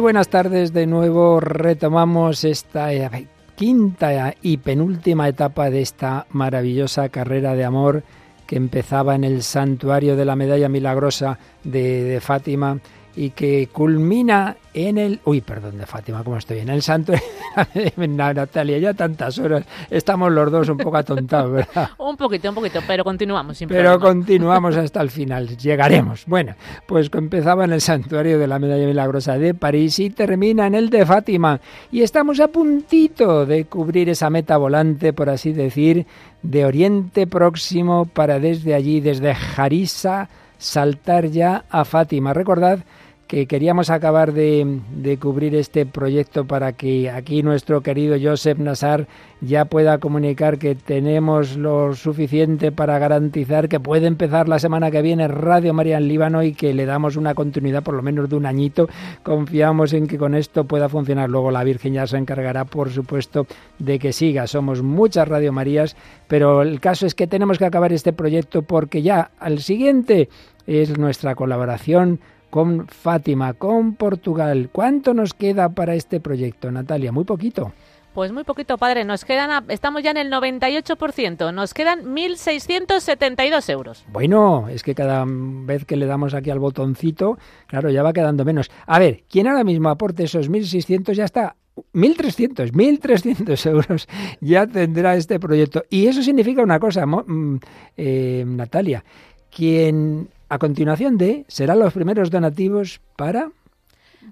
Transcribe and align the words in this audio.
Buenas 0.00 0.28
tardes 0.28 0.72
de 0.72 0.86
nuevo. 0.86 1.40
Retomamos 1.40 2.44
esta 2.44 2.92
eh, 2.92 3.26
quinta 3.56 4.34
y 4.40 4.58
penúltima 4.58 5.28
etapa 5.28 5.70
de 5.70 5.80
esta 5.80 6.26
maravillosa 6.30 7.08
carrera 7.08 7.54
de 7.54 7.64
amor 7.64 8.04
que 8.46 8.56
empezaba 8.56 9.16
en 9.16 9.24
el 9.24 9.42
santuario 9.42 10.14
de 10.14 10.24
la 10.24 10.36
medalla 10.36 10.68
milagrosa 10.68 11.38
de, 11.64 12.04
de 12.04 12.20
Fátima 12.20 12.78
y 13.18 13.30
que 13.30 13.68
culmina 13.72 14.56
en 14.72 14.96
el... 14.96 15.20
Uy, 15.24 15.40
perdón, 15.40 15.76
de 15.76 15.86
Fátima, 15.86 16.22
¿cómo 16.22 16.36
estoy? 16.36 16.60
En 16.60 16.68
el 16.68 16.82
santo... 16.82 17.12
Natalia, 17.96 18.78
ya 18.78 18.94
tantas 18.94 19.38
horas. 19.40 19.64
Estamos 19.90 20.30
los 20.30 20.52
dos 20.52 20.68
un 20.68 20.78
poco 20.78 20.98
atontados, 20.98 21.50
¿verdad? 21.50 21.90
un 21.98 22.16
poquito, 22.16 22.48
un 22.50 22.54
poquito, 22.54 22.80
pero 22.86 23.02
continuamos. 23.02 23.58
Sin 23.58 23.68
pero 23.68 23.98
continuamos 23.98 24.76
hasta 24.76 25.00
el 25.00 25.10
final. 25.10 25.56
Llegaremos. 25.56 26.26
Bueno, 26.26 26.54
pues 26.86 27.10
empezaba 27.12 27.64
en 27.64 27.72
el 27.72 27.80
santuario 27.80 28.38
de 28.38 28.46
la 28.46 28.60
Medalla 28.60 28.86
Milagrosa 28.86 29.36
de 29.36 29.52
París 29.52 29.98
y 29.98 30.10
termina 30.10 30.68
en 30.68 30.76
el 30.76 30.88
de 30.88 31.04
Fátima. 31.04 31.60
Y 31.90 32.02
estamos 32.02 32.38
a 32.38 32.46
puntito 32.46 33.46
de 33.46 33.64
cubrir 33.64 34.08
esa 34.10 34.30
meta 34.30 34.56
volante, 34.58 35.12
por 35.12 35.28
así 35.28 35.52
decir, 35.52 36.06
de 36.42 36.64
Oriente 36.64 37.26
Próximo 37.26 38.04
para 38.04 38.38
desde 38.38 38.74
allí, 38.74 39.00
desde 39.00 39.34
Jarisa, 39.34 40.28
saltar 40.56 41.26
ya 41.26 41.64
a 41.68 41.84
Fátima. 41.84 42.32
Recordad 42.32 42.78
que 43.28 43.46
queríamos 43.46 43.90
acabar 43.90 44.32
de, 44.32 45.18
cubrir 45.20 45.54
este 45.54 45.84
proyecto 45.84 46.46
para 46.46 46.72
que 46.72 47.10
aquí 47.10 47.42
nuestro 47.42 47.82
querido 47.82 48.16
Joseph 48.20 48.58
Nassar 48.58 49.06
ya 49.42 49.66
pueda 49.66 49.98
comunicar 49.98 50.58
que 50.58 50.74
tenemos 50.74 51.56
lo 51.56 51.94
suficiente 51.94 52.72
para 52.72 52.98
garantizar 52.98 53.68
que 53.68 53.80
puede 53.80 54.06
empezar 54.06 54.48
la 54.48 54.58
semana 54.58 54.90
que 54.90 55.02
viene 55.02 55.28
Radio 55.28 55.74
María 55.74 55.98
en 55.98 56.08
Líbano 56.08 56.42
y 56.42 56.54
que 56.54 56.72
le 56.72 56.86
damos 56.86 57.16
una 57.16 57.34
continuidad 57.34 57.82
por 57.82 57.94
lo 57.94 58.02
menos 58.02 58.30
de 58.30 58.36
un 58.36 58.46
añito. 58.46 58.88
Confiamos 59.22 59.92
en 59.92 60.06
que 60.06 60.16
con 60.16 60.34
esto 60.34 60.64
pueda 60.64 60.88
funcionar. 60.88 61.28
Luego 61.28 61.50
la 61.50 61.64
Virgen 61.64 61.92
ya 61.92 62.06
se 62.06 62.16
encargará, 62.16 62.64
por 62.64 62.90
supuesto, 62.90 63.46
de 63.78 63.98
que 63.98 64.14
siga. 64.14 64.46
Somos 64.46 64.82
muchas 64.82 65.28
Radio 65.28 65.52
Marías, 65.52 65.96
pero 66.28 66.62
el 66.62 66.80
caso 66.80 67.04
es 67.04 67.14
que 67.14 67.26
tenemos 67.26 67.58
que 67.58 67.66
acabar 67.66 67.92
este 67.92 68.14
proyecto 68.14 68.62
porque 68.62 69.02
ya 69.02 69.32
al 69.38 69.58
siguiente 69.58 70.30
es 70.66 70.98
nuestra 70.98 71.34
colaboración 71.34 72.20
con 72.50 72.86
Fátima, 72.88 73.54
con 73.54 73.94
Portugal. 73.94 74.70
¿Cuánto 74.72 75.14
nos 75.14 75.34
queda 75.34 75.68
para 75.68 75.94
este 75.94 76.20
proyecto, 76.20 76.70
Natalia? 76.70 77.12
Muy 77.12 77.24
poquito. 77.24 77.72
Pues 78.14 78.32
muy 78.32 78.42
poquito, 78.42 78.78
padre. 78.78 79.04
Nos 79.04 79.24
quedan, 79.24 79.66
estamos 79.68 80.02
ya 80.02 80.10
en 80.10 80.16
el 80.16 80.32
98%. 80.32 81.52
Nos 81.54 81.72
quedan 81.72 82.04
1.672 82.04 83.70
euros. 83.70 84.04
Bueno, 84.10 84.66
es 84.68 84.82
que 84.82 84.94
cada 84.94 85.24
vez 85.26 85.84
que 85.84 85.96
le 85.96 86.06
damos 86.06 86.34
aquí 86.34 86.50
al 86.50 86.58
botoncito, 86.58 87.38
claro, 87.66 87.90
ya 87.90 88.02
va 88.02 88.12
quedando 88.12 88.44
menos. 88.44 88.70
A 88.86 88.98
ver, 88.98 89.22
¿quién 89.28 89.46
ahora 89.46 89.62
mismo 89.62 89.88
aporte 89.88 90.24
esos 90.24 90.50
1.600 90.50 91.12
ya 91.12 91.24
está 91.24 91.54
1.300, 91.92 92.72
1.300 92.72 93.70
euros 93.70 94.08
ya 94.40 94.66
tendrá 94.66 95.14
este 95.14 95.38
proyecto. 95.38 95.84
Y 95.90 96.06
eso 96.06 96.22
significa 96.22 96.62
una 96.62 96.80
cosa, 96.80 97.06
mm, 97.06 97.60
eh, 97.96 98.44
Natalia, 98.46 99.04
quien 99.54 100.28
a 100.48 100.58
continuación 100.58 101.18
de 101.18 101.44
serán 101.48 101.78
los 101.78 101.92
primeros 101.92 102.30
donativos 102.30 103.00
para 103.16 103.50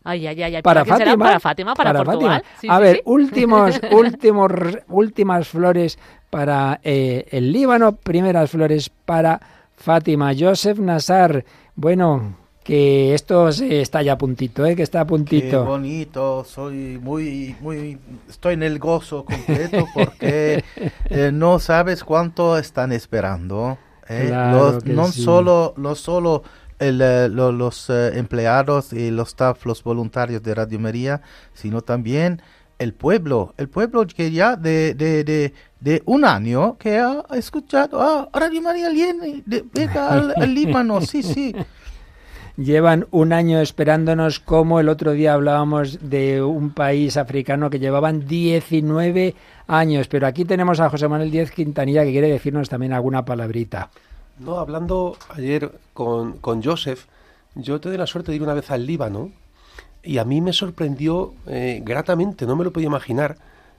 Ay, 0.04 0.26
ay, 0.26 0.40
ay, 0.42 0.62
para, 0.62 0.84
Fátima, 0.84 1.16
para 1.16 1.40
Fátima, 1.40 1.74
para, 1.74 2.04
Portugal. 2.04 2.44
a 2.68 2.78
ver, 2.78 3.02
últimos, 3.06 3.80
últimos, 3.90 4.52
últimas 4.88 5.48
flores 5.48 5.98
para 6.30 6.80
eh, 6.84 7.26
el 7.30 7.50
Líbano, 7.50 7.96
primeras 7.96 8.50
flores 8.50 8.88
para 8.88 9.40
Fátima. 9.76 10.32
Joseph 10.38 10.78
Nassar, 10.78 11.44
bueno, 11.74 12.36
que 12.62 13.14
esto 13.14 13.48
está 13.48 14.02
ya 14.02 14.14
a 14.14 14.18
puntito, 14.18 14.66
¿eh? 14.66 14.74
que 14.74 14.82
está 14.82 15.00
a 15.00 15.06
puntito. 15.06 15.62
Qué 15.62 15.68
bonito, 15.68 16.44
soy 16.44 16.98
muy, 16.98 17.54
muy, 17.60 17.98
estoy 18.28 18.54
en 18.54 18.64
el 18.64 18.78
gozo 18.78 19.24
completo 19.24 19.86
porque 19.94 20.64
eh, 21.10 21.30
no 21.32 21.58
sabes 21.58 22.02
cuánto 22.02 22.58
están 22.58 22.92
esperando. 22.92 23.78
¿Eh? 24.08 24.30
no 24.84 25.06
solo, 25.12 25.74
no 25.76 25.94
solo 25.94 26.42
eh, 26.78 27.28
los 27.30 27.88
eh, 27.88 28.18
empleados 28.18 28.92
y 28.92 29.10
los 29.10 29.28
staff, 29.28 29.64
los 29.64 29.82
voluntarios 29.82 30.42
de 30.42 30.54
Radio 30.54 30.78
María, 30.78 31.22
sino 31.54 31.80
también 31.82 32.42
el 32.78 32.92
pueblo, 32.92 33.54
el 33.56 33.68
pueblo 33.68 34.06
que 34.06 34.30
ya 34.30 34.56
de, 34.56 34.94
de, 34.94 35.24
de, 35.24 35.54
de 35.80 36.02
un 36.04 36.24
año 36.24 36.76
que 36.78 36.98
ha 36.98 37.24
escuchado, 37.32 38.00
ah, 38.02 38.28
Radio 38.32 38.60
María 38.60 38.90
viene, 38.90 39.42
venga 39.46 40.10
al, 40.10 40.34
al 40.36 40.54
Líbano, 40.54 41.00
sí, 41.00 41.22
sí. 41.22 41.54
llevan 42.56 43.06
un 43.10 43.32
año 43.32 43.60
esperándonos, 43.60 44.40
como 44.40 44.80
el 44.80 44.88
otro 44.88 45.12
día 45.12 45.34
hablábamos 45.34 45.98
de 46.08 46.42
un 46.42 46.70
país 46.70 47.16
africano 47.16 47.70
que 47.70 47.78
llevaban 47.78 48.26
19 48.26 49.34
años. 49.66 50.08
Pero 50.08 50.26
aquí 50.26 50.44
tenemos 50.44 50.80
a 50.80 50.90
José 50.90 51.08
Manuel 51.08 51.30
Díez 51.30 51.50
Quintanilla 51.50 52.04
que 52.04 52.12
quiere 52.12 52.28
decirnos 52.28 52.68
también 52.68 52.92
alguna 52.92 53.24
palabrita. 53.24 53.90
No, 54.38 54.58
hablando 54.58 55.16
ayer 55.30 55.70
con, 55.94 56.38
con 56.38 56.62
Joseph, 56.62 57.06
yo 57.54 57.80
tuve 57.80 57.96
la 57.96 58.06
suerte 58.06 58.32
de 58.32 58.36
ir 58.36 58.42
una 58.42 58.54
vez 58.54 58.70
al 58.70 58.86
Líbano 58.86 59.30
y 60.06 60.18
a 60.18 60.24
mí 60.24 60.40
me 60.40 60.52
sorprendió 60.52 61.34
eh, 61.46 61.80
gratamente, 61.84 62.46
no 62.46 62.54
me 62.56 62.64
lo 62.64 62.72
podía 62.72 62.86
imaginar. 62.86 63.36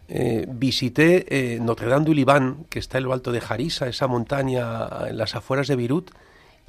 Eh, 0.09 0.46
visité 0.50 1.26
eh, 1.30 1.59
Notre 1.59 1.88
Dame 1.88 2.06
du 2.06 2.14
Liban, 2.14 2.66
que 2.70 2.80
está 2.80 2.98
en 2.98 3.06
lo 3.06 3.14
alto 3.14 3.32
de 3.32 3.42
Jarisa, 3.42 3.88
esa 3.88 4.08
montaña 4.08 5.08
en 5.08 5.18
las 5.18 5.36
afueras 5.36 5.68
de 5.68 5.76
Beirut, 5.76 6.12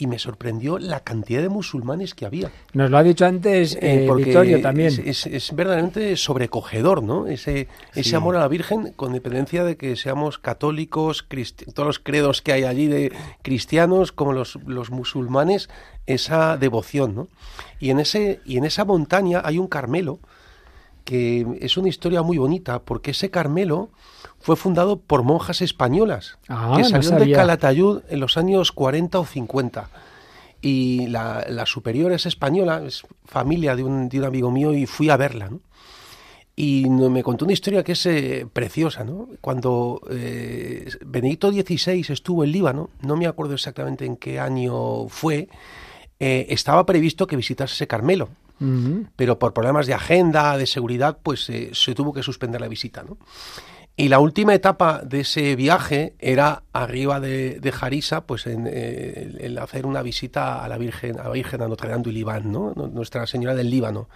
y 0.00 0.06
me 0.06 0.20
sorprendió 0.20 0.78
la 0.78 1.00
cantidad 1.00 1.42
de 1.42 1.48
musulmanes 1.48 2.14
que 2.14 2.24
había. 2.24 2.52
Nos 2.72 2.88
lo 2.88 2.98
ha 2.98 3.02
dicho 3.02 3.26
antes 3.26 3.74
eh, 3.74 4.06
eh 4.06 4.14
Vittorio 4.14 4.62
también. 4.62 4.92
Es, 5.04 5.52
verdaderamente 5.54 6.16
sobrecogedor, 6.16 7.02
¿no? 7.02 7.26
Ese, 7.26 7.66
ese 7.96 8.14
amor 8.14 8.36
a 8.36 8.38
la 8.38 8.48
Virgen, 8.48 8.92
con 8.94 9.12
dependencia 9.12 9.64
de 9.64 9.76
que 9.76 9.96
seamos 9.96 10.38
católicos, 10.38 11.26
todos 11.74 11.86
los 11.86 11.98
credos 11.98 12.42
que 12.42 12.52
hay 12.52 12.62
allí 12.62 12.86
de 12.86 13.12
cristianos, 13.42 14.12
como 14.12 14.32
los, 14.32 14.56
los 14.66 14.90
musulmanes, 14.90 15.68
esa 16.06 16.56
devoción, 16.56 17.16
¿no? 17.16 17.28
Y 17.80 17.90
en, 17.90 17.98
ese, 17.98 18.40
y 18.44 18.56
en 18.56 18.64
esa 18.64 18.84
montaña 18.84 19.42
hay 19.44 19.58
un 19.58 19.66
Carmelo, 19.66 20.20
que 21.08 21.46
es 21.62 21.78
una 21.78 21.88
historia 21.88 22.20
muy 22.20 22.36
bonita, 22.36 22.80
porque 22.80 23.12
ese 23.12 23.30
Carmelo 23.30 23.88
fue 24.40 24.56
fundado 24.56 25.00
por 25.00 25.22
monjas 25.22 25.62
españolas 25.62 26.36
ah, 26.50 26.74
que 26.76 26.84
salieron 26.84 27.18
de 27.20 27.32
Calatayud 27.32 28.02
en 28.10 28.20
los 28.20 28.36
años 28.36 28.72
40 28.72 29.18
o 29.18 29.24
50. 29.24 29.88
Y 30.60 31.06
la, 31.06 31.64
superior 31.64 32.12
es 32.12 32.26
española, 32.26 32.82
es 32.86 33.04
familia 33.24 33.74
de 33.74 33.84
un, 33.84 34.10
de 34.10 34.18
un, 34.18 34.26
amigo 34.26 34.50
mío 34.50 34.74
y 34.74 34.84
fui 34.84 35.08
a 35.08 35.16
verla. 35.16 35.48
Y 36.54 36.90
me 36.90 37.22
contó 37.22 37.46
una 37.46 37.54
historia 37.54 37.82
que 37.82 37.92
es 37.92 38.04
eh, 38.04 38.46
preciosa. 38.52 39.02
¿no? 39.02 39.30
Cuando 39.40 40.02
eh, 40.10 40.90
Benedicto 41.06 41.50
XVI 41.50 42.04
estuvo 42.10 42.44
en 42.44 42.52
Líbano, 42.52 42.90
no 43.00 43.16
me 43.16 43.26
acuerdo 43.26 43.54
exactamente 43.54 44.04
en 44.04 44.18
qué 44.18 44.40
año 44.40 45.08
fue, 45.08 45.48
eh, 46.20 46.48
estaba 46.50 46.84
previsto 46.84 47.26
que 47.26 47.36
visitase 47.36 47.86
ese 48.60 48.66
Carmelo. 48.66 49.10
Pero 49.16 49.38
por 49.38 49.52
problemas 49.52 49.86
de 49.86 49.94
agenda, 49.94 50.56
de 50.56 50.66
seguridad, 50.66 51.18
pues 51.22 51.50
se 51.72 51.94
tuvo 51.94 52.12
que 52.12 52.22
suspender 52.22 52.60
la 52.60 52.68
visita. 52.68 53.02
¿no? 53.02 53.18
Y 54.00 54.08
la 54.08 54.20
última 54.20 54.54
etapa 54.54 55.02
de 55.04 55.20
ese 55.22 55.56
viaje 55.56 56.14
era 56.20 56.62
arriba 56.72 57.18
de, 57.18 57.58
de 57.58 57.72
Jarisa, 57.72 58.20
pues 58.26 58.46
en, 58.46 58.68
eh, 58.68 59.38
el 59.40 59.58
hacer 59.58 59.86
una 59.86 60.02
visita 60.02 60.64
a 60.64 60.68
la 60.68 60.78
Virgen, 60.78 61.18
a 61.18 61.24
la 61.24 61.30
Virgen 61.30 61.62
a 61.62 61.66
Notre 61.66 61.88
Dame 61.88 62.04
du 62.04 62.12
Líbano, 62.12 62.74
¿no? 62.76 62.86
Nuestra 62.86 63.26
Señora 63.26 63.56
del 63.56 63.70
Líbano. 63.70 64.08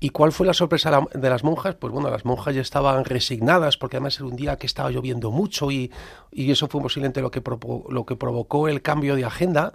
¿Y 0.00 0.10
cuál 0.10 0.32
fue 0.32 0.44
la 0.44 0.54
sorpresa 0.54 1.02
de 1.14 1.30
las 1.30 1.44
monjas? 1.44 1.76
Pues 1.76 1.92
bueno, 1.92 2.10
las 2.10 2.24
monjas 2.24 2.56
ya 2.56 2.60
estaban 2.60 3.04
resignadas 3.04 3.76
porque 3.76 3.96
además 3.96 4.16
era 4.16 4.26
un 4.26 4.34
día 4.34 4.56
que 4.56 4.66
estaba 4.66 4.90
lloviendo 4.90 5.30
mucho 5.30 5.70
y, 5.70 5.92
y 6.32 6.50
eso 6.50 6.66
fue 6.66 6.82
posiblemente 6.82 7.20
lo 7.20 7.30
que, 7.30 7.40
lo 7.88 8.04
que 8.04 8.16
provocó 8.16 8.66
el 8.66 8.82
cambio 8.82 9.14
de 9.14 9.24
agenda. 9.24 9.72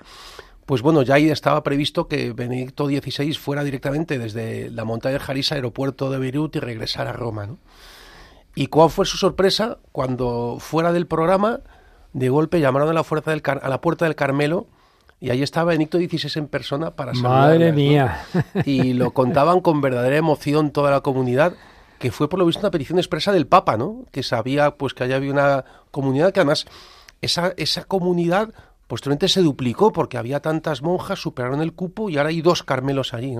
Pues 0.66 0.82
bueno, 0.82 1.02
ya 1.02 1.16
ahí 1.16 1.30
estaba 1.30 1.64
previsto 1.64 2.08
que 2.08 2.34
Benedicto 2.34 2.88
XVI 2.88 3.34
fuera 3.34 3.64
directamente 3.64 4.20
desde 4.20 4.70
la 4.70 4.86
montaña 4.86 5.14
de 5.14 5.20
Jarisa, 5.20 5.56
aeropuerto 5.56 6.10
de 6.10 6.20
Beirut 6.20 6.56
y 6.56 6.60
regresara 6.60 7.10
a 7.10 7.14
Roma, 7.14 7.46
¿no? 7.46 7.58
¿Y 8.56 8.68
cuál 8.68 8.90
fue 8.90 9.06
su 9.06 9.18
sorpresa 9.18 9.78
cuando 9.92 10.58
fuera 10.60 10.92
del 10.92 11.08
programa, 11.08 11.62
de 12.14 12.30
golpe 12.30 12.60
llamaron 12.60 12.90
a 12.90 12.94
la, 12.94 13.04
fuerza 13.04 13.32
del 13.32 13.42
a 13.46 13.70
la 13.70 13.82
puerta 13.82 14.06
del 14.06 14.16
Carmelo 14.16 14.68
y 15.22 15.30
ahí 15.30 15.44
estaba 15.44 15.72
Benito 15.72 16.00
XVI 16.00 16.32
en 16.40 16.48
persona 16.48 16.96
para 16.96 17.14
Madre 17.14 17.72
mía. 17.72 18.26
Y 18.66 18.94
lo 18.94 19.12
contaban 19.12 19.62
con 19.62 19.80
verdadera 19.80 20.18
emoción 20.18 20.72
toda 20.72 20.90
la 20.90 21.02
comunidad, 21.02 21.54
que 22.00 22.12
fue 22.12 22.28
por 22.28 22.40
lo 22.40 22.46
visto 22.48 22.62
una 22.62 22.72
petición 22.72 22.98
expresa 22.98 23.32
del 23.32 23.46
Papa, 23.46 23.78
¿no? 23.78 24.06
Que 24.12 24.24
sabía 24.24 24.72
pues 24.72 24.96
que 24.96 25.04
allá 25.04 25.18
había 25.18 25.32
una 25.32 25.64
comunidad 25.92 26.34
que 26.34 26.40
además 26.40 26.66
esa, 27.22 27.54
esa 27.58 27.84
comunidad 27.84 28.50
Posteriormente 28.92 29.30
se 29.30 29.42
duplicó 29.42 29.94
porque 29.94 30.18
había 30.18 30.42
tantas 30.42 30.82
monjas, 30.82 31.18
superaron 31.18 31.62
el 31.62 31.72
cupo 31.72 32.10
y 32.10 32.18
ahora 32.18 32.28
hay 32.28 32.42
dos 32.42 32.62
Carmelos 32.62 33.14
allí. 33.14 33.38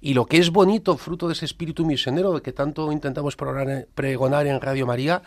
Y 0.00 0.14
lo 0.14 0.26
que 0.26 0.38
es 0.38 0.50
bonito, 0.50 0.96
fruto 0.96 1.28
de 1.28 1.34
ese 1.34 1.44
espíritu 1.44 1.86
misionero 1.86 2.32
de 2.32 2.42
que 2.42 2.50
tanto 2.50 2.90
intentamos 2.90 3.36
pregonar 3.36 4.48
en 4.48 4.60
Radio 4.60 4.86
María, 4.88 5.22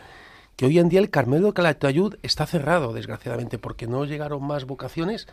que 0.57 0.65
hoy 0.65 0.79
en 0.79 0.89
día 0.89 0.99
el 0.99 1.09
Carmelo 1.09 1.47
de 1.47 1.53
Calatayud 1.53 2.15
está 2.23 2.45
cerrado, 2.45 2.91
desgraciadamente, 2.91 3.57
porque 3.57 3.87
no 3.87 4.03
llegaron 4.03 4.43
más 4.43 4.65
vocaciones, 4.65 5.27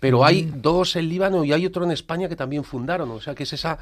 Pero 0.00 0.24
hay 0.24 0.50
dos 0.56 0.96
en 0.96 1.10
Líbano 1.10 1.44
y 1.44 1.52
hay 1.52 1.66
otro 1.66 1.84
en 1.84 1.90
España 1.90 2.30
que 2.30 2.36
también 2.36 2.64
fundaron, 2.64 3.10
o 3.10 3.20
sea 3.20 3.34
que 3.34 3.42
es 3.42 3.52
esa 3.52 3.78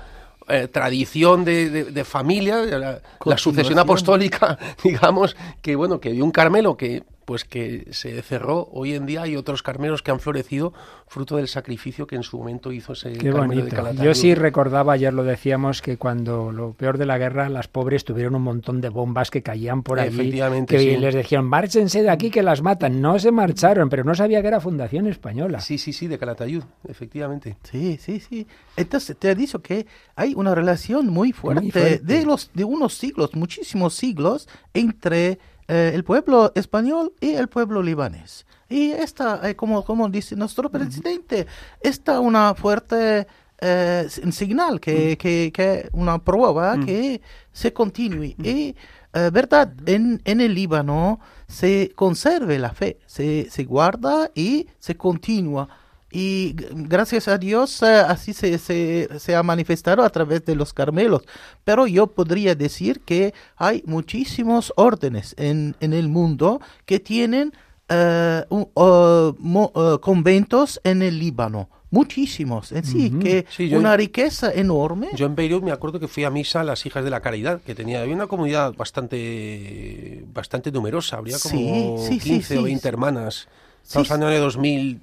eh, 0.49 0.69
tradición 0.69 1.45
de, 1.45 2.05
familia, 2.05 2.63
la, 2.63 3.01
la, 3.25 3.39
sucesión 3.39 3.79
apostólica, 3.79 4.59
digamos, 4.85 5.37
que 5.61 5.77
bueno, 5.77 6.01
que 6.01 6.13
dio 6.13 6.25
un 6.25 6.31
Carmelo 6.31 6.77
que 6.77 7.05
pues 7.25 7.45
que 7.45 7.89
se 7.91 8.21
cerró. 8.23 8.69
Hoy 8.73 8.95
en 8.95 9.07
día 9.07 9.23
hay 9.23 9.37
otros 9.37 9.63
carmeros 9.63 10.03
que 10.03 10.11
han 10.11 10.21
florecido 10.21 10.73
fruto 11.07 11.37
del 11.37 11.49
sacrificio 11.49 12.07
que 12.07 12.17
en 12.17 12.23
su 12.23 12.39
momento 12.39 12.73
hizo 12.73 12.95
ese 12.95 13.13
Qué 13.13 13.31
bonito. 13.31 13.93
Yo 14.03 14.15
sí 14.15 14.35
recordaba, 14.35 14.95
ayer 14.95 15.13
lo 15.13 15.25
decíamos, 15.25 15.83
que 15.83 15.99
cuando 15.99 16.53
lo 16.53 16.73
peor 16.73 16.97
de 16.97 17.07
la 17.07 17.19
guerra, 17.19 17.49
las 17.49 17.69
pobres 17.69 18.05
tuvieron 18.05 18.35
un 18.35 18.43
montón 18.43 18.81
de 18.81 18.89
bombas 18.89 19.31
que 19.31 19.43
caían 19.43 19.83
por 19.83 20.01
allí, 20.01 20.33
que 20.67 20.99
les 20.99 21.15
decían, 21.15 21.45
márchense 21.45 22.03
de 22.03 22.11
aquí 22.11 22.31
que 22.31 22.43
las 22.43 22.63
matan. 22.63 23.01
No 23.01 23.19
se 23.19 23.31
marcharon, 23.31 23.89
pero 23.89 24.05
no 24.05 24.15
sabía 24.15 24.41
que 24.41 24.49
era 24.49 24.61
Fundación 24.61 25.07
Española. 25.07 25.61
Sí, 25.61 25.77
sí, 25.77 25.93
sí, 25.93 26.09
de 26.09 26.19
Calatayud, 26.19 26.65
efectivamente. 26.89 27.57
Sí, 27.63 27.99
sí, 28.01 28.21
sí. 28.21 28.47
Entonces 28.77 29.17
te 29.19 29.29
ha 29.29 29.35
dicho 29.35 29.61
que 29.61 29.87
hay 30.17 30.32
una 30.37 30.55
relación 30.55 31.09
muy 31.09 31.33
fuerte, 31.33 31.99
de 31.99 32.25
los 32.25 32.51
de 32.55 32.65
unos 32.65 32.95
siglos, 32.95 33.35
muchísimos 33.35 33.95
siglos 33.95 34.49
entre 34.75 35.39
eh, 35.69 35.93
el 35.95 36.05
pueblo 36.05 36.53
español 36.55 37.13
y 37.21 37.31
el 37.31 37.49
pueblo 37.49 37.83
libanés. 37.83 38.47
Y 38.69 38.91
esta, 38.91 39.49
eh, 39.49 39.55
como, 39.55 39.85
como 39.85 40.09
dice 40.09 40.37
nuestro 40.37 40.71
presidente, 40.71 41.47
está 41.81 42.21
una 42.21 42.55
fuerte 42.55 43.27
eh, 43.59 44.07
señal, 44.31 44.81
que, 44.81 45.17
que, 45.17 45.51
que, 45.53 45.89
una 45.93 46.19
prueba 46.19 46.79
que 46.85 47.21
se 47.53 47.73
continúe. 47.73 48.35
Y, 48.43 48.75
¿verdad? 49.13 49.73
En, 49.87 50.21
en 50.25 50.41
el 50.41 50.55
Líbano 50.55 51.21
se 51.47 51.93
conserve 51.95 52.59
la 52.59 52.73
fe, 52.73 52.99
se, 53.07 53.49
se 53.51 53.65
guarda 53.65 54.31
y 54.35 54.67
se 54.79 54.97
continúa 54.97 55.69
y 56.13 56.55
gracias 56.73 57.27
a 57.27 57.39
Dios 57.39 57.83
eh, 57.83 57.87
así 57.87 58.35
se, 58.35 58.59
se, 58.59 59.35
ha 59.35 59.43
manifestado 59.43 60.03
a 60.03 60.11
través 60.11 60.45
de 60.45 60.55
los 60.55 60.75
Carmelos. 60.75 61.23
Pero 61.65 61.87
yo 61.87 62.07
podría 62.07 62.55
decir 62.55 63.01
que 63.01 63.33
hay 63.57 63.83
muchísimos 63.87 64.73
órdenes 64.77 65.35
en, 65.39 65.75
en 65.81 65.95
el 65.95 66.09
mundo 66.09 66.61
que 66.85 67.01
tienen 67.01 67.53
eh, 67.89 68.45
eh, 68.51 69.99
conventos 70.01 70.81
en 70.85 71.03
el 71.03 71.19
Líbano. 71.19 71.69
Muchísimos, 71.91 72.73
en 72.73 72.85
sí, 72.87 73.11
que 73.11 73.47
una 73.77 73.95
riqueza 73.99 74.51
enorme. 74.51 75.11
Yo 75.15 75.27
en 75.27 75.35
Beirut 75.35 75.63
me 75.63 75.73
acuerdo 75.73 76.01
que 76.01 76.09
fui 76.09 76.25
a 76.25 76.31
misa 76.31 76.63
a 76.63 76.65
las 76.65 76.87
hijas 76.87 77.05
de 77.05 77.11
la 77.11 77.21
caridad, 77.21 77.61
que 77.61 77.75
tenía 77.75 78.01
había 78.01 78.15
una 78.15 78.29
comunidad 78.29 78.73
bastante 78.75 80.25
bastante 80.33 80.73
numerosa, 80.73 81.19
habría 81.19 81.39
como 81.39 82.09
15 82.09 82.59
o 82.59 82.63
20 82.63 82.89
hermanas. 82.89 83.47
Estamos 83.83 84.11
hablando 84.11 84.33
de 84.33 84.39
2000 84.39 85.01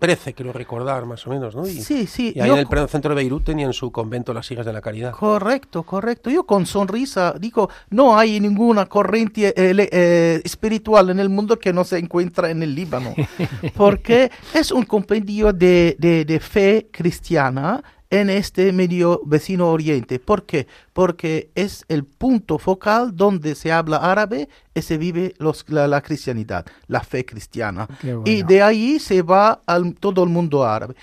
13, 0.00 0.32
quiero 0.32 0.52
recordar, 0.52 1.04
más 1.04 1.26
o 1.26 1.30
menos, 1.30 1.54
¿no? 1.54 1.68
Y, 1.68 1.82
sí, 1.82 2.06
sí. 2.06 2.32
Y 2.34 2.40
ahí 2.40 2.50
en 2.50 2.58
el 2.58 2.88
centro 2.88 3.10
de 3.10 3.16
Beirut 3.16 3.44
tenían 3.44 3.74
su 3.74 3.92
convento 3.92 4.32
las 4.32 4.50
hijas 4.50 4.64
de 4.64 4.72
la 4.72 4.80
caridad. 4.80 5.12
Correcto, 5.12 5.82
correcto. 5.82 6.30
Yo 6.30 6.44
con 6.44 6.64
sonrisa 6.64 7.34
digo, 7.38 7.68
no 7.90 8.16
hay 8.18 8.40
ninguna 8.40 8.86
corriente 8.86 9.48
eh, 9.48 9.88
eh, 9.92 10.40
espiritual 10.42 11.10
en 11.10 11.20
el 11.20 11.28
mundo 11.28 11.58
que 11.58 11.74
no 11.74 11.84
se 11.84 11.98
encuentra 11.98 12.50
en 12.50 12.62
el 12.62 12.74
Líbano, 12.74 13.14
porque 13.76 14.30
es 14.54 14.72
un 14.72 14.84
compendio 14.84 15.52
de, 15.52 15.96
de, 15.98 16.24
de 16.24 16.40
fe 16.40 16.88
cristiana 16.90 17.82
en 18.10 18.28
este 18.28 18.72
medio 18.72 19.22
vecino 19.24 19.70
oriente. 19.70 20.18
¿Por 20.18 20.44
qué? 20.44 20.66
Porque 20.92 21.50
es 21.54 21.84
el 21.88 22.04
punto 22.04 22.58
focal 22.58 23.14
donde 23.14 23.54
se 23.54 23.72
habla 23.72 23.98
árabe 23.98 24.48
y 24.74 24.82
se 24.82 24.98
vive 24.98 25.34
los, 25.38 25.64
la, 25.68 26.00
cristianidad, 26.02 26.66
la 26.88 27.00
fe 27.00 27.24
cristiana. 27.24 27.88
Y 28.24 28.42
de 28.42 28.62
ahí 28.62 28.98
se 28.98 29.22
va 29.22 29.60
al 29.64 29.94
todo 29.94 30.24
el 30.24 30.30
mundo 30.30 30.64
árabe. 30.64 30.94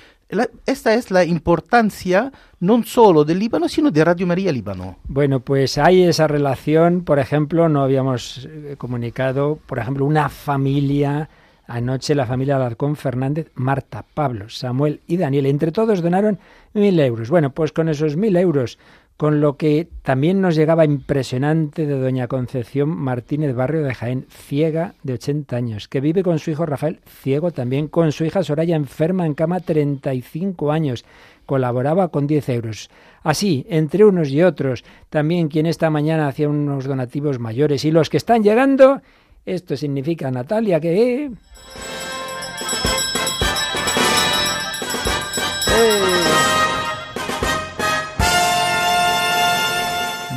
esta 0.65 0.93
es 0.93 1.09
la 1.09 1.23
importancia 1.23 2.31
no 2.59 2.83
solo 2.83 3.23
del 3.23 3.39
Líbano, 3.39 3.69
sino 3.69 3.89
de 3.89 4.03
Radio 4.03 4.27
María 4.27 4.51
Líbano. 4.51 4.97
Bueno, 5.05 5.39
pues 5.39 5.77
hay 5.77 6.03
esa 6.03 6.27
relación, 6.27 7.03
por 7.03 7.19
ejemplo, 7.19 7.69
no 7.69 7.83
habíamos 7.83 8.47
eh, 8.49 8.75
comunicado, 8.77 9.59
por 9.65 9.79
ejemplo, 9.79 10.05
una 10.05 10.27
familia 10.27 11.29
Anoche 11.67 12.15
la 12.15 12.25
familia 12.25 12.55
Alarcón 12.55 12.95
Fernández, 12.95 13.51
Marta, 13.53 14.05
Pablo, 14.13 14.49
Samuel 14.49 15.01
y 15.05 15.17
Daniel, 15.17 15.45
entre 15.45 15.73
todos 15.73 16.01
donaron 16.01 16.39
mil 16.73 16.97
euros. 16.99 17.29
Bueno, 17.29 17.51
pues 17.51 17.73
con 17.73 17.89
esos 17.89 18.15
mil 18.15 18.37
euros, 18.37 18.79
con 19.17 19.41
lo 19.41 19.57
que 19.57 19.89
también 20.03 20.41
nos 20.41 20.55
llegaba 20.55 20.85
impresionante 20.85 21.87
de 21.87 21.99
doña 21.99 22.27
Concepción 22.27 22.89
Martínez 22.89 23.55
Barrio 23.55 23.83
de 23.83 23.95
Jaén, 23.95 24.27
ciega 24.29 24.93
de 25.01 25.13
80 25.13 25.55
años, 25.55 25.87
que 25.87 26.01
vive 26.01 26.23
con 26.23 26.37
su 26.37 26.51
hijo 26.51 26.65
Rafael, 26.67 27.01
ciego 27.05 27.51
también, 27.51 27.87
con 27.87 28.11
su 28.11 28.23
hija 28.23 28.43
Soraya 28.43 28.75
enferma 28.75 29.25
en 29.25 29.33
cama 29.33 29.59
35 29.59 30.71
años, 30.71 31.03
colaboraba 31.47 32.09
con 32.09 32.27
10 32.27 32.49
euros. 32.49 32.89
Así, 33.23 33.65
entre 33.69 34.05
unos 34.05 34.29
y 34.29 34.43
otros, 34.43 34.85
también 35.09 35.47
quien 35.47 35.65
esta 35.65 35.89
mañana 35.89 36.27
hacía 36.27 36.47
unos 36.47 36.85
donativos 36.85 37.39
mayores 37.39 37.85
y 37.85 37.91
los 37.91 38.09
que 38.11 38.17
están 38.17 38.43
llegando 38.43 39.01
esto 39.47 39.77
significa, 39.77 40.29
Natalia, 40.29 40.79
que... 40.79 41.25
Eh. 41.25 41.31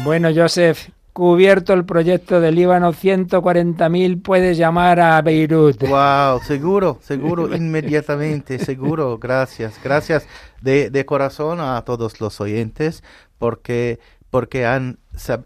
Bueno, 0.04 0.30
Joseph, 0.34 0.90
cubierto 1.12 1.72
el 1.72 1.84
proyecto 1.84 2.40
del 2.40 2.54
Líbano, 2.54 2.92
140.000, 2.92 4.22
puedes 4.22 4.56
llamar 4.56 5.00
a 5.00 5.20
Beirut. 5.22 5.82
Wow, 5.82 6.40
seguro, 6.46 6.98
seguro, 7.02 7.54
inmediatamente, 7.56 8.60
seguro, 8.60 9.18
gracias, 9.18 9.74
gracias 9.82 10.26
de, 10.62 10.88
de 10.88 11.04
corazón 11.04 11.60
a 11.60 11.82
todos 11.84 12.20
los 12.20 12.40
oyentes, 12.40 13.02
porque 13.38 13.98
porque 14.30 14.64
han, 14.64 14.98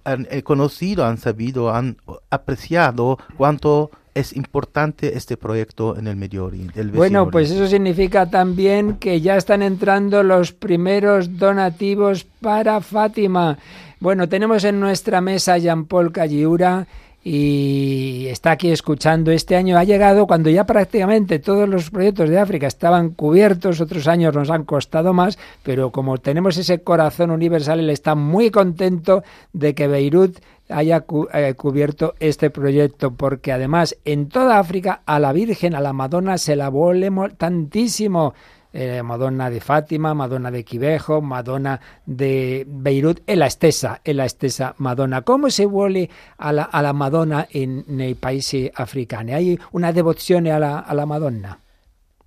han 0.04 0.28
eh, 0.30 0.42
conocido, 0.42 1.04
han 1.04 1.18
sabido, 1.18 1.74
han 1.74 1.96
apreciado 2.30 3.18
cuánto 3.36 3.90
es 4.14 4.34
importante 4.36 5.16
este 5.16 5.36
proyecto 5.36 5.98
en 5.98 6.06
el 6.06 6.16
Medio 6.16 6.44
Oriente. 6.44 6.82
bueno, 6.84 7.30
pues 7.30 7.50
eso 7.50 7.66
significa 7.66 8.30
también 8.30 8.94
que 8.94 9.20
ya 9.20 9.36
están 9.36 9.62
entrando 9.62 10.22
los 10.22 10.52
primeros 10.52 11.36
donativos 11.36 12.24
para 12.40 12.80
Fátima. 12.80 13.58
Bueno, 13.98 14.28
tenemos 14.28 14.64
en 14.64 14.78
nuestra 14.78 15.20
mesa 15.20 15.58
Jean-Paul 15.58 16.12
Calliura 16.12 16.86
y 17.26 18.26
está 18.28 18.50
aquí 18.50 18.70
escuchando. 18.70 19.30
Este 19.30 19.56
año 19.56 19.78
ha 19.78 19.84
llegado 19.84 20.26
cuando 20.26 20.50
ya 20.50 20.66
prácticamente 20.66 21.38
todos 21.38 21.66
los 21.66 21.90
proyectos 21.90 22.28
de 22.28 22.38
África 22.38 22.66
estaban 22.66 23.10
cubiertos, 23.10 23.80
otros 23.80 24.06
años 24.06 24.34
nos 24.34 24.50
han 24.50 24.64
costado 24.64 25.14
más, 25.14 25.38
pero 25.62 25.90
como 25.90 26.18
tenemos 26.18 26.58
ese 26.58 26.82
corazón 26.82 27.30
universal, 27.30 27.80
él 27.80 27.88
está 27.88 28.14
muy 28.14 28.50
contento 28.50 29.24
de 29.54 29.74
que 29.74 29.88
Beirut 29.88 30.38
haya 30.68 31.04
eh, 31.32 31.54
cubierto 31.54 32.14
este 32.20 32.50
proyecto, 32.50 33.12
porque 33.12 33.52
además 33.52 33.96
en 34.04 34.28
toda 34.28 34.58
África 34.58 35.00
a 35.06 35.18
la 35.18 35.32
Virgen, 35.32 35.74
a 35.74 35.80
la 35.80 35.94
Madonna, 35.94 36.36
se 36.36 36.56
la 36.56 36.68
volemos 36.68 37.36
tantísimo 37.38 38.34
eh, 38.74 39.02
Madonna 39.02 39.48
de 39.48 39.60
Fátima, 39.60 40.14
Madonna 40.14 40.50
de 40.50 40.64
Quivejo, 40.64 41.20
Madonna 41.20 41.80
de 42.04 42.64
Beirut 42.66 43.22
en 43.26 43.38
la 43.38 43.48
stessa, 43.48 44.00
en 44.04 44.16
la 44.16 44.28
stessa 44.28 44.74
Madonna. 44.78 45.22
¿Cómo 45.22 45.48
se 45.48 45.64
vuole 45.64 46.10
a 46.38 46.52
la, 46.52 46.64
a 46.64 46.82
la 46.82 46.92
Madonna 46.92 47.46
en, 47.50 47.84
nei 47.86 48.14
paesi 48.14 48.70
africani? 48.74 49.32
Hay 49.32 49.58
una 49.70 49.92
devozione 49.92 50.50
alla, 50.50 50.84
alla 50.84 51.06
Madonna? 51.06 51.56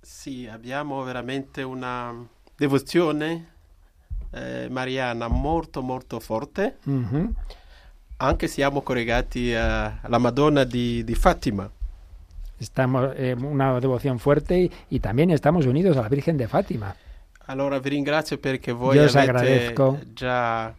Sì, 0.00 0.48
abbiamo 0.50 1.02
veramente 1.02 1.62
una 1.62 2.14
devozione 2.56 3.46
eh, 4.30 4.68
mariana 4.70 5.28
molto 5.28 5.82
molto 5.82 6.18
forte. 6.18 6.78
Mm-hmm. 6.88 7.26
Anche 8.20 8.48
siamo 8.48 8.80
collegati 8.80 9.54
alla 9.54 10.18
Madonna 10.18 10.64
di, 10.64 11.04
di 11.04 11.14
Fatima. 11.14 11.70
Estamos 12.60 13.10
eh, 13.16 13.36
una 13.38 13.78
devoción 13.80 14.18
fuerte 14.18 14.70
y, 14.90 15.00
también 15.00 15.30
estamos 15.30 15.66
unidos 15.66 15.96
a 15.96 16.02
la 16.02 16.08
Virgen 16.08 16.36
de 16.36 16.48
Fátima. 16.48 16.94
Allora 17.46 17.78
vi 17.78 17.90
ringrazio 17.90 18.38
perché 18.38 18.72
voi 18.72 18.98
avete 18.98 19.18
agradezco 19.18 19.98
già 20.12 20.74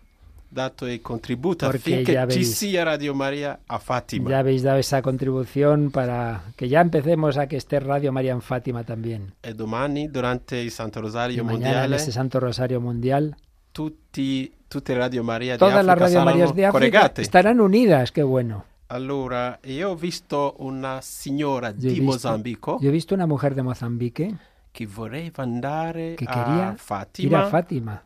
dato 0.49 0.85
el 0.87 1.01
contributo 1.01 1.67
affinché 1.67 2.25
ci 2.29 2.43
sia 2.43 2.83
Radio 2.83 3.13
María 3.13 3.59
a 3.65 3.79
Fátima. 3.79 4.29
Ya 4.29 4.39
habéis 4.39 4.63
dado 4.63 4.79
esa 4.79 5.01
contribución 5.01 5.91
para 5.91 6.43
que 6.55 6.67
ya 6.67 6.81
empecemos 6.81 7.37
a 7.37 7.47
que 7.47 7.57
esté 7.57 7.79
Radio 7.79 8.11
María 8.11 8.33
en 8.33 8.41
Fátima 8.41 8.83
también. 8.83 9.33
E 9.41 9.53
domani, 9.53 10.07
durante 10.07 10.59
il 10.61 10.71
Santo 10.71 11.01
Rosario 11.01 11.43
Mondiale, 11.43 11.95
ese 11.95 12.11
Santo 12.11 12.39
Rosario 12.39 12.81
Mundial, 12.81 13.35
tutti, 13.71 14.51
tutte 14.67 14.95
Radio 14.95 15.23
María 15.23 15.57
todas 15.57 15.77
de 15.77 15.83
las 15.83 15.97
Radio 15.97 16.25
Marías 16.25 16.55
de 16.55 16.65
África 16.65 17.11
estarán 17.17 17.61
unidas, 17.61 18.11
qué 18.11 18.23
bueno. 18.23 18.65
Allora, 18.91 19.59
io 19.65 19.89
ho 19.89 19.95
visto 19.95 20.55
una 20.59 20.99
signora 20.99 21.71
di 21.71 21.89
visto, 21.89 22.03
Mozambico. 22.03 22.79
Io 22.81 22.89
ho 22.89 22.91
visto 22.91 23.13
una 23.13 23.27
mujer 23.27 23.53
de 23.53 23.61
Mozambique 23.61 24.37
che 24.71 24.87
voleva 24.87 25.43
andare 25.43 26.15
che 26.15 26.25
a 26.25 26.73
Fatima. 26.75 27.43
A 27.43 27.47
Fatima. 27.49 28.01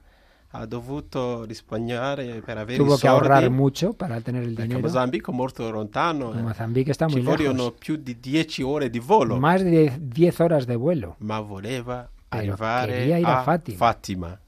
Ha 0.50 0.66
dovuto 0.66 1.46
risparmiare 1.46 2.42
per 2.42 2.58
avere 2.58 2.78
Tuvo 2.78 2.96
i 2.96 3.00
que 3.00 3.08
ahorrar 3.08 3.50
mucho 3.50 3.94
para 3.94 4.20
tener 4.20 4.44
el 4.44 4.56
dinero. 4.56 4.82
Mozambico 4.82 5.32
è 5.32 5.34
molto 5.34 5.70
lontano. 5.72 6.34
Mozambique 6.34 6.92
está 6.92 7.08
muy 7.08 7.22
ci 7.22 7.28
vogliono 7.28 7.72
più 7.72 7.96
di 7.96 8.20
10 8.20 8.64
ore 8.64 8.90
di 8.90 9.00
volo. 9.00 9.40
Más 9.40 9.64
de 9.64 9.98
10 9.98 10.42
horas 10.42 10.66
de 10.66 10.76
vuelo. 10.76 11.16
Ma 11.20 11.40
voleva 11.40 12.10
arrivare 12.28 13.06
ir 13.06 13.26
a, 13.26 13.40
a 13.40 13.44
Fatima. 13.44 13.78
Fatima. 13.78 14.40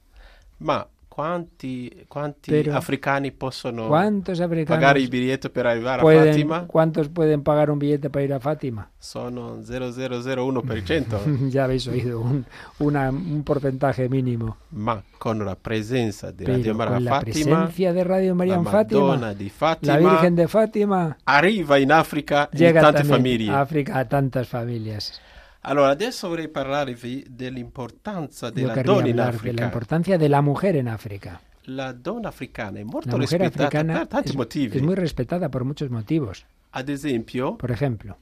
Ma 0.57 0.85
quanti, 1.15 2.03
quanti 2.09 2.51
Pero, 2.51 2.75
africani 2.75 3.31
possono 3.31 3.87
¿Cuántos 3.87 4.41
africanos 4.41 4.81
pagare 4.81 4.99
il 4.99 5.07
biglietto 5.07 5.49
per 5.49 5.65
arrivare 5.65 6.01
a 6.01 6.03
pueden, 6.03 6.33
Fatima? 6.33 6.65
¿Cuántos 6.67 7.07
pueden 7.07 7.41
pagar 7.41 7.71
un 7.71 7.79
billete 7.79 8.09
para 8.09 8.25
ir 8.25 8.33
a 8.33 8.39
Fátima? 8.41 8.91
Sono 8.99 9.55
0001%. 9.61 11.47
ya 11.49 11.63
habéis 11.63 11.87
oído, 11.87 12.19
un, 12.19 12.45
una- 12.79 13.09
un 13.11 13.43
porcentaje 13.45 14.09
mínimo. 14.09 14.57
Ma 14.71 15.01
con 15.17 15.45
la 15.45 15.55
presenza 15.55 16.33
di 16.33 16.43
Pero 16.43 16.57
Radio 16.57 16.75
Maria 16.75 16.95
con 16.95 17.03
la 17.05 17.11
Fatima, 17.11 17.31
presencia 17.45 17.93
de 17.93 18.03
Radio 18.03 18.35
María 18.35 18.53
la 18.55 18.59
en 18.59 18.65
Fátima, 18.65 19.33
di 19.33 19.51
la 19.83 19.97
Virgen 19.97 20.35
de 20.35 20.47
Fátima, 20.49 21.17
arriva 21.23 21.77
in 21.77 21.93
Africa 21.93 22.49
in 22.51 22.59
llega 22.59 22.81
también 22.81 23.05
famiglie. 23.07 23.51
a 23.51 23.61
África 23.61 23.97
a 23.97 24.05
tantas 24.09 24.49
familias. 24.49 25.21
Allora, 25.67 25.89
adesso 25.89 26.27
vorrei 26.27 26.47
parlarvi 26.47 27.25
dell'importanza 27.29 28.51
della 28.51 28.75
donna 28.83 29.07
in 29.07 29.19
hablar 29.19 29.31
de 29.31 29.51
la 29.51 29.51
Africa. 29.55 29.63
importancia 29.65 30.17
de 30.17 30.29
la 30.29 30.41
mujer 30.41 30.75
en 30.75 30.87
África. 30.87 31.41
La 31.63 31.91
donna 31.91 32.27
africana 32.29 32.77
è 32.79 32.83
molto 32.83 33.09
La 33.09 33.17
mujer 33.17 33.39
rispettata 33.41 33.65
africana 33.79 33.97
per 33.99 34.07
tanti 34.07 34.29
es, 34.29 34.35
motivi. 34.35 34.77
es 34.77 34.83
muy 34.83 34.93
respetada 34.95 35.49
por 35.49 35.63
muchos 35.63 35.89
motivos. 35.89 36.45
Ad 36.71 36.87
esempio, 36.89 37.55
Por 37.57 37.71
ejemplo, 37.71 38.15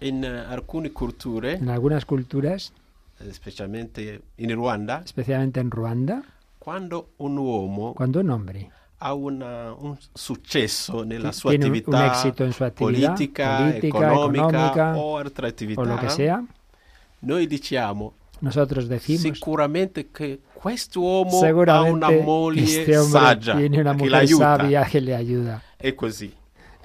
in 0.00 0.22
eh, 0.22 0.28
alcune 0.48 0.90
culture, 0.92 1.54
en 1.54 1.68
algunas 1.70 2.04
culturas, 2.04 2.72
Ruanda, 4.38 5.02
especialmente 5.04 5.60
en 5.60 5.70
Ruanda, 5.72 6.22
quando 6.60 7.10
un 7.18 7.36
uomo 7.38 7.94
cuando 7.94 8.20
un 8.20 8.30
hombre 8.30 8.70
ha 9.00 9.14
una- 9.14 9.72
un 9.74 9.98
successo 10.14 11.02
nella 11.04 11.32
sua 11.32 11.50
tiene 11.50 11.64
un- 11.64 11.70
un 11.72 11.76
attività 11.78 12.06
éxito 12.06 12.44
en 12.44 12.52
su 12.52 12.62
actividad, 12.64 13.08
politica, 13.16 13.58
política, 13.58 14.12
economica, 14.12 14.96
o 14.96 15.16
altra 15.18 15.48
attività, 15.48 15.80
o 15.80 15.84
lo 15.84 15.96
que 15.98 16.10
sea, 16.10 16.44
noi 17.20 17.46
diciamo 17.46 18.14
nosotros 18.40 18.88
decimos 18.88 19.20
sicuramente 19.22 20.10
che 20.10 20.40
quest'uomo 20.52 21.36
ha 21.36 21.40
seguramente 21.40 21.90
una 22.06 22.22
moglie 22.22 22.62
este 22.62 22.94
saggia 23.02 23.56
tiene 23.56 23.80
una 23.80 23.94
che 23.94 24.02
mujer 24.04 24.28
sabia 24.28 24.84
que 24.84 25.00
le 25.00 25.14
ayuda. 25.14 25.62
È 25.76 25.94
così. 25.94 26.32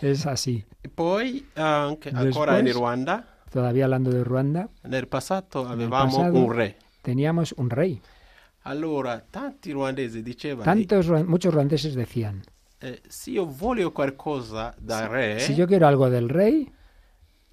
Es 0.01 0.25
así. 0.25 0.63
E 0.81 0.89
poi 0.89 1.47
anche 1.53 2.09
ancora 2.09 2.57
in 2.57 2.65
Después- 2.65 2.73
Ruanda, 2.75 3.25
Todavía 3.49 3.85
hablando 3.85 4.09
de 4.11 4.21
Ruanda, 4.23 4.67
nel 4.83 5.07
passato 5.07 5.65
avevamo 5.65 6.11
pasado- 6.17 6.37
un 6.43 6.51
re. 6.51 6.75
teníamos 7.01 7.53
un 7.57 7.69
rey. 7.69 8.01
Allora, 8.63 9.23
tanti 9.29 9.71
ruandesi 9.71 10.21
dicevano, 10.21 10.63
Tantos, 10.63 11.07
muchos 11.25 11.53
ruandeses 11.53 11.93
decían, 11.95 12.41
eh, 12.81 13.01
se 13.07 13.31
io 13.31 13.45
voglio 13.45 13.91
qualcosa 13.93 14.73
dal 14.77 15.07
re, 15.07 15.39
si 15.39 15.53
yo 15.53 15.67
quiero 15.67 15.87
algo 15.87 16.09
del 16.09 16.27
rey, 16.27 16.69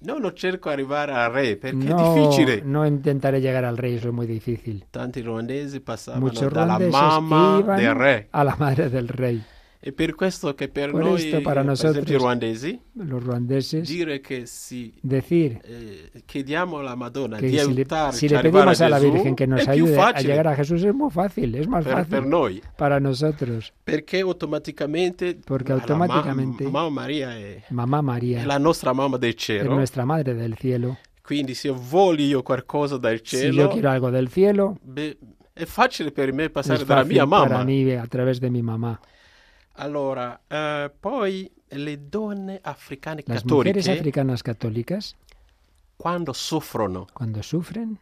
non 0.03 0.21
lo 0.21 0.33
cerco 0.33 0.69
di 0.69 0.73
arrivare 0.75 1.13
al 1.13 1.31
re, 1.31 1.55
perché 1.55 1.85
è 1.85 1.89
no, 1.89 2.13
difficile. 2.13 2.61
no 2.63 2.85
intentaré 2.85 3.39
llegar 3.39 3.63
al 3.63 3.77
rey, 3.77 3.95
eso 3.95 4.09
es 4.09 4.13
muy 4.13 4.25
difícil. 4.25 4.85
Tanti 4.89 5.21
ruandesi 5.21 5.79
passavano 5.79 6.25
Muchos 6.25 6.51
dalla 6.51 6.77
mamma 6.79 7.61
del 7.75 7.93
re. 7.95 8.27
a 8.31 8.43
la 8.43 8.55
madre 8.57 8.89
del 8.89 9.07
rey. 9.07 9.41
E 9.85 9.91
per 9.91 10.15
questo 10.15 10.53
che 10.55 10.69
per 10.69 10.91
Por 10.91 11.03
noi, 11.03 11.21
esto, 11.25 11.41
para 11.41 11.61
nosotros- 11.61 12.09
ruandesi, 12.09 12.79
Los 12.93 13.21
ruandeses 13.21 13.85
dire 13.85 14.21
che 14.21 14.45
si 14.45 14.93
decir 15.01 15.59
eh, 15.61 16.09
chiediamo 16.25 16.77
alla 16.77 16.95
Madonna 16.95 17.35
que 17.37 17.49
di 17.49 17.57
si 17.59 17.73
le, 17.73 17.85
si 18.13 18.27
a 18.27 18.41
le 18.41 18.49
pedimos 18.49 18.79
a 18.79 18.87
la 18.87 18.97
Gesù, 18.97 19.11
Virgen 19.11 19.35
que 19.35 19.45
nos 19.45 19.59
è 19.59 19.63
più 19.63 19.71
ayude 19.83 19.99
a 19.99 20.21
llegar 20.21 20.47
a 20.47 20.55
Jesús 20.55 20.83
es 20.85 20.93
muy 20.93 21.09
fácil, 21.11 21.53
es 21.55 21.67
más 21.67 21.83
per, 21.83 21.95
per 21.95 22.05
fácil 22.05 22.29
noi, 22.29 22.61
para 22.77 23.01
nosotros. 23.01 23.73
perché 23.83 24.21
automaticamente, 24.21 25.35
Porque 25.43 25.73
la 25.73 25.79
automaticamente- 25.79 26.63
ma- 26.63 26.69
Mamma 26.83 26.89
Maria 27.01 27.35
è, 27.37 27.63
Mamá 27.69 27.97
è 27.97 28.01
María 28.01 28.45
la 28.45 28.57
nostra 28.57 28.93
mamma 28.93 29.17
del 29.17 29.31
es 29.31 29.35
cielo, 29.43 29.73
nuestra 29.73 30.05
Madre 30.05 30.33
del 30.33 30.55
cielo. 30.55 30.97
quindi 31.21 31.53
se 31.55 31.69
voglio 31.69 32.23
io 32.23 32.41
qualcosa 32.41 32.97
dal 32.97 33.17
Si 33.21 33.35
cielo, 33.35 33.63
yo 33.63 33.67
quiero 33.67 33.89
algo 33.89 34.09
del 34.09 34.29
cielo, 34.29 34.77
beh, 34.81 35.17
è 35.51 35.65
facile 35.65 36.11
per 36.11 36.31
me 36.31 36.49
passare 36.49 36.79
es 36.81 36.85
dalla 36.87 37.01
fácil 37.01 37.13
mia 37.15 37.25
mamma. 37.25 37.47
para 37.47 37.63
mí 37.65 37.91
a 37.91 38.07
través 38.07 38.39
de 38.39 38.49
mi 38.49 38.61
mamá. 38.61 38.97
Allora, 39.75 40.39
eh, 40.47 40.91
poi 40.99 41.51
le 41.69 42.07
donne 42.07 42.59
africane 42.61 43.23
Las 43.25 43.43
mujeres 43.43 43.87
africanas 43.87 44.43
católicas, 44.43 45.15
cuando 45.97 46.33
sufren, 46.33 47.97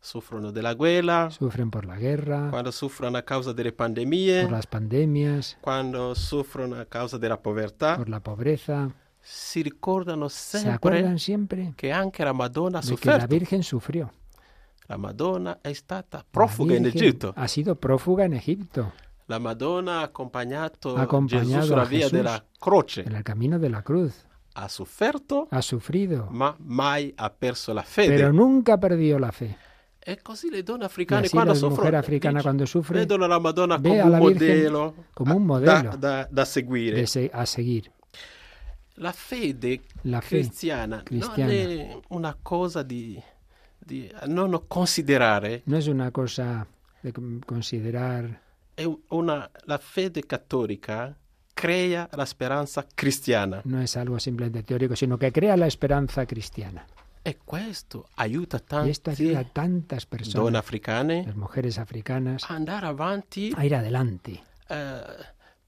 soffrono 0.00 0.50
della 0.50 0.74
guerra, 0.74 1.28
sufren 1.30 1.70
por 1.70 1.84
la 1.84 1.96
guerra, 1.96 2.48
a 2.48 3.22
causa 3.22 3.54
pandemie, 3.76 4.42
por 4.42 4.52
las 4.52 4.66
pandemias, 4.66 5.58
a 5.62 6.84
causa 6.88 7.18
por 7.18 8.08
la 8.08 8.20
pobreza, 8.20 8.94
si 9.20 9.62
ricordano 9.62 10.28
se 10.30 10.70
acuerdan 10.70 11.18
siempre 11.18 11.74
anche 11.92 12.24
la 12.24 12.32
Madonna 12.32 12.78
ha 12.78 12.82
de 12.82 12.96
que 12.96 13.10
la. 13.10 13.26
Virgen 13.26 13.62
sufrió. 13.62 14.10
La 14.86 14.96
Madonna 14.96 15.60
è 15.62 15.72
stata 15.72 16.18
La 16.18 16.24
profuga 16.28 16.74
in 16.74 16.86
Egitto. 16.86 17.32
Ha 17.36 17.46
sido 17.46 17.76
prófuga 17.76 18.24
en 18.24 18.32
Egipto, 18.32 18.92
La 19.30 19.38
Madonna 19.38 20.00
ha 20.00 20.02
accompagnato, 20.02 20.96
Ha 20.96 21.02
accompagnato 21.02 21.46
Gesù 21.60 21.66
sulla 21.68 21.84
via 21.84 22.08
della 22.08 22.44
croce. 22.58 23.04
en 23.06 23.14
el 23.14 23.22
camino 23.22 23.60
de 23.60 23.68
la 23.68 23.80
cruz. 23.82 24.26
Ha 24.54 24.66
sofferto, 24.66 25.46
Ha 25.50 25.60
sufrido, 25.62 26.26
ma 26.32 26.52
mai 26.58 27.12
ha 27.14 27.30
perso 27.30 27.72
la 27.72 27.84
fede. 27.84 28.16
pero 28.16 28.32
nunca 28.32 28.76
perdió 28.76 29.18
la 29.20 29.30
fe. 29.30 29.56
E 30.00 30.18
così 30.20 30.50
le 30.50 30.64
donne 30.64 30.84
africane 30.86 31.26
así 31.26 31.30
quando 31.30 31.52
la 31.52 31.58
soffrono 31.58 31.82
mujer 31.82 31.94
africana 31.94 32.32
dice- 32.38 32.42
cuando 32.42 32.66
sufre 32.66 32.98
vedono 32.98 33.26
la 33.28 33.38
Madonna 33.38 33.76
come 33.80 34.00
a 34.00 34.04
un 34.06 34.18
modello, 34.18 34.94
como 35.14 35.36
un 35.36 35.42
a- 35.42 35.44
modelo 35.44 35.72
da, 35.90 35.96
da- 35.96 36.28
da 36.28 36.44
seguire. 36.44 37.06
se- 37.06 37.30
a 37.32 37.44
seguir. 37.46 37.88
La 38.94 39.12
fede 39.12 39.82
La 40.02 40.20
fe 40.20 40.38
cristiana, 40.40 41.02
cristiana. 41.04 41.52
non 41.52 41.52
è 41.52 41.98
una 42.08 42.36
cosa 42.42 42.82
di, 42.82 43.22
di 43.78 44.10
non 44.26 44.60
considerare, 44.66 45.62
no 45.66 45.76
es 45.76 45.86
una 45.86 46.10
cosa 46.10 46.66
de 47.00 47.12
con- 47.12 47.38
considerar. 47.46 48.24
è 48.24 48.38
una, 48.86 49.50
la 49.64 49.78
fede 49.78 50.22
cattolica 50.22 51.16
crea 51.54 52.08
la 52.12 52.24
speranza 52.24 52.86
cristiana 52.94 53.60
no 53.64 53.80
es 53.80 53.96
algo 53.96 54.18
simplemente 54.18 54.62
teórico, 54.62 54.96
sino 54.96 55.18
que 55.18 55.30
crea 55.30 55.56
la 55.56 55.66
esperanza 55.66 56.24
cristiana. 56.26 56.86
e 57.22 57.36
questo 57.44 58.06
aiuta 58.16 58.62
Y 58.86 58.88
esto 58.88 59.10
ayuda 59.10 59.40
a 59.40 59.44
tantas 59.44 60.06
personas, 60.06 60.58
africane 60.58 61.24
las 61.26 61.36
mujeres 61.36 61.78
africanas, 61.78 62.44
a 62.48 62.54
andare 62.54 62.86
avanti 62.86 63.52
a 63.54 63.64
ir 63.66 63.74
adelante. 63.74 64.42
eh, 64.68 65.02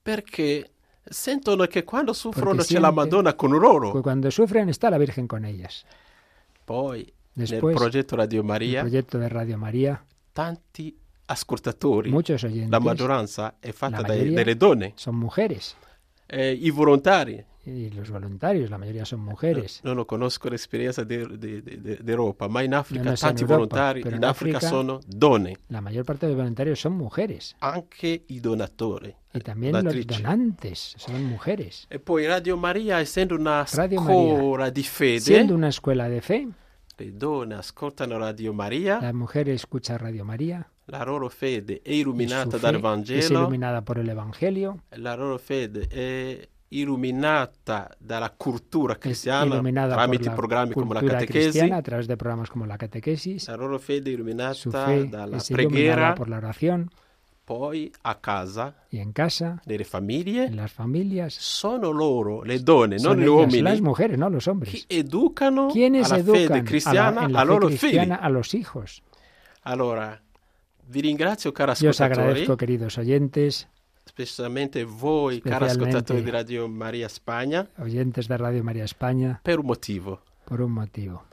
perché 0.03 0.71
sentono 1.05 1.67
che 1.67 1.85
quando 1.85 2.15
Perché 2.15 2.65
c'è 2.65 2.79
la 2.79 2.91
Madonna 2.91 3.35
con 3.35 3.51
loro. 3.51 3.91
Porque 3.91 4.03
cuando 4.03 4.31
sufren 4.31 4.69
está 4.69 4.89
la 4.89 4.99
Virgen 4.99 5.27
con 5.27 5.45
ellas. 5.45 5.85
Poi 6.65 7.13
Después, 7.35 7.63
nel 7.63 7.75
progetto 7.75 8.15
Radio 8.17 8.41
el 8.41 8.81
proyecto 8.81 9.19
de 9.19 9.29
Radio 9.29 9.59
María, 9.59 10.05
tanti 10.33 10.97
ascoltatori, 11.33 12.11
muchos 12.11 12.43
oyentes 12.45 12.71
la 12.71 12.79
maggioranza 12.81 13.57
è 13.61 13.73
fatta 13.73 14.01
la 14.01 14.09
mayoría- 14.09 14.37
dalle 14.37 14.57
donne, 14.57 14.93
son 14.97 15.17
mujeres. 15.17 15.77
Eh, 16.27 16.53
i 16.61 16.71
volontari. 16.71 17.45
Y 17.65 17.91
los 17.91 18.11
voluntarios, 18.11 18.71
la 18.71 18.77
mayoría 18.79 19.05
son 19.05 19.21
mujeres. 19.21 19.81
Non 19.85 19.95
lo 19.95 20.05
conosco 20.05 20.49
l'esperienza 20.49 21.05
di- 21.05 21.25
di- 21.39 21.63
di- 21.63 21.81
di- 21.81 21.99
d'Europa, 22.03 22.49
ma 22.49 22.61
in 22.63 22.75
Africa 22.75 23.05
so 23.05 23.11
in 23.11 23.17
tanti 23.37 23.43
Europa, 23.43 23.55
volontari 23.55 24.01
in 24.01 24.07
in 24.17 24.25
Africa 24.25 24.57
Africa- 24.57 24.67
sono 24.67 24.99
donne, 25.07 25.57
La 25.69 25.81
mayor 25.81 26.05
parte 26.05 26.27
de 26.27 26.33
los 26.33 26.41
voluntarios 26.41 26.81
son 26.81 26.95
mujeres. 26.97 27.55
anche 27.61 28.25
i 28.27 28.41
donatori. 28.41 29.15
Y 29.33 29.39
también 29.43 29.75
los 29.81 29.95
donantes 30.07 30.95
son 30.99 31.23
mujeres. 31.25 31.87
E 31.89 32.01
poi 32.01 32.27
Radio 32.27 32.57
Maria, 32.57 33.01
essendo 33.01 33.37
una 33.37 33.65
Radio 33.71 34.01
scuola 34.01 34.71
di 34.71 34.83
fede, 34.83 35.21
Siendo 35.21 35.55
una 35.55 35.69
escuela 35.69 36.09
de 36.09 36.21
fe, 36.21 36.49
le 36.97 37.13
donne 37.13 37.55
ascoltano 37.55 38.19
Radio 38.19 38.53
Maria, 38.53 38.99
la 39.01 39.13
mujer 39.13 39.49
escucha 39.49 39.97
Radio 39.97 40.25
María. 40.25 40.67
La 40.93 41.05
loro 41.05 41.29
fede 41.31 41.81
è 41.83 41.91
illuminata 41.91 42.59
dal 42.59 42.75
es 42.77 42.81
Vangelo, 42.83 43.39
iluminada 43.41 43.81
por 43.83 43.99
el 43.99 44.09
Evangelio. 44.09 44.83
la 44.97 45.15
loro 45.15 45.39
fede 45.39 45.87
è 45.89 46.49
illuminata 46.69 47.91
dalla 47.99 48.31
cultura 48.37 48.93
Es 48.95 48.99
cristiana 48.99 49.61
tramite 49.89 50.25
la 50.29 50.35
programmi 50.35 50.73
come 50.75 50.95
la 50.95 51.03
catechesi, 51.03 51.61
a 51.71 51.81
través 51.83 52.07
de 52.07 52.17
programas 52.17 52.51
como 52.51 52.67
la 52.67 52.77
catequesis. 52.77 53.47
la 53.49 53.57
loro 53.57 53.79
fede 53.79 54.11
è 54.11 54.13
illuminata 54.15 54.71
fe 54.71 55.09
dalla 55.09 55.37
es 55.37 55.49
preghiera, 55.51 56.15
por 56.15 56.29
la 56.29 56.37
oración. 56.37 56.91
poi 57.45 57.91
a 58.03 58.15
casa, 58.21 58.75
Y 58.91 58.99
en 58.99 59.13
casa, 59.13 59.61
nelle 59.67 59.85
famiglie, 59.85 60.45
en 60.45 60.57
las 60.57 60.71
familias, 60.73 61.35
sono 61.35 61.91
loro, 61.91 62.45
le 62.45 62.61
donne, 62.61 62.99
son 62.99 63.17
non 63.17 63.19
gli 63.19 63.23
ellas, 63.27 63.35
uomini, 63.35 63.63
las 63.63 63.81
mujeres, 63.81 64.17
no 64.17 64.29
los 64.31 64.45
che 64.45 64.51
hombres. 64.51 64.87
educano 64.89 65.69
Quienes 65.69 66.07
alla 66.13 66.21
educan 66.21 66.41
fede 66.41 66.53
a 66.53 66.57
la, 66.59 66.65
cristiana 66.65 67.25
en 67.25 67.33
la 67.33 67.41
a 67.41 67.43
fe 67.43 67.49
loro 67.49 67.67
figli. 67.69 67.79
cristiana 67.79 68.15
a 68.17 68.29
los 68.29 68.55
hijos. 68.55 69.03
Allora, 69.65 70.23
vi 70.89 71.01
ringrazio 71.01 71.53
cari 71.53 71.73
Yo 71.81 71.91
os 71.91 72.01
agradezco, 72.01 72.57
queridos 72.57 72.99
oyentes, 72.99 73.69
specialmente 74.05 74.85
voi 74.85 75.41
cari 75.41 75.55
Specialmente- 75.69 75.97
ascoltatori 75.97 76.23
di 76.23 76.31
Radio 76.31 76.69
Maria 76.69 77.09
Spagna, 77.09 77.69
oyentes 77.79 78.29
de 78.29 78.37
Radio 78.37 78.63
María 78.65 78.85
España, 78.85 79.41
per 79.43 79.59
un 79.61 79.67
motivo. 79.67 80.21
por 80.45 80.61
un 80.61 80.73
motivo. 80.73 81.25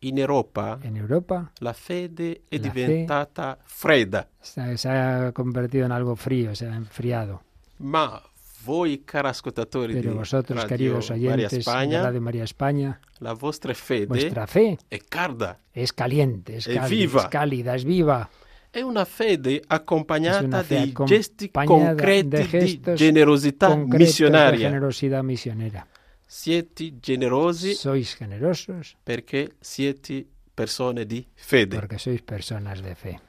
In 0.00 0.16
Europa 0.18 0.78
En 0.82 0.96
Europa 0.96 1.50
la 1.58 1.72
fede 1.72 2.42
è 2.48 2.58
La 2.58 2.70
fe- 2.70 2.86
diventata 2.86 3.58
fredda, 3.64 4.28
se, 4.40 4.76
se 4.76 4.88
ha 4.88 5.32
convertido 5.32 5.84
en 5.84 5.92
algo 5.92 6.14
frío, 6.16 6.54
se 6.54 6.66
ha 6.66 6.74
enfriado. 6.74 7.42
ma 7.78 8.20
voi, 8.64 9.02
cari 9.04 9.28
ascoltatori 9.28 9.94
Pero 9.94 10.10
di 10.10 10.16
vosotros, 10.16 10.56
Radio 10.62 10.68
queridos 10.68 11.10
oyentes 11.10 11.64
de 11.64 12.00
Radio 12.00 12.20
María 12.20 12.44
España, 12.44 13.00
la 13.20 13.32
vostra 13.34 13.72
fede 13.74 14.06
vuestra 14.06 14.46
fe 14.46 14.78
è 14.88 14.98
calda. 15.08 15.58
es 15.72 15.92
caliente, 15.92 16.56
es, 16.56 16.66
Es 16.66 16.74
cálida, 16.76 16.88
viva. 16.88 17.20
es 17.22 17.28
cálida, 17.28 17.74
es 17.74 17.84
viva. 17.84 18.28
È 18.70 18.80
una 18.80 19.04
fede 19.04 19.50
una 19.50 19.60
accompagnata 19.66 20.62
fe 20.62 20.78
dei 20.78 20.94
gesti 21.04 21.50
concreti 21.50 22.28
de 22.28 22.46
di 22.46 22.80
generosità 22.94 23.74
de 23.74 23.96
missionaria. 23.96 25.86
Siete 26.26 26.98
generosi 27.00 27.72
Sois 27.72 28.16
generosos 28.18 28.96
perché 29.02 29.54
siete 29.60 30.26
persone 30.52 31.06
di 31.06 31.26
fede. 31.34 31.78
porque 31.78 31.98
sois 31.98 32.20
personas 32.20 32.82
de 32.82 32.94
fe. 32.94 33.20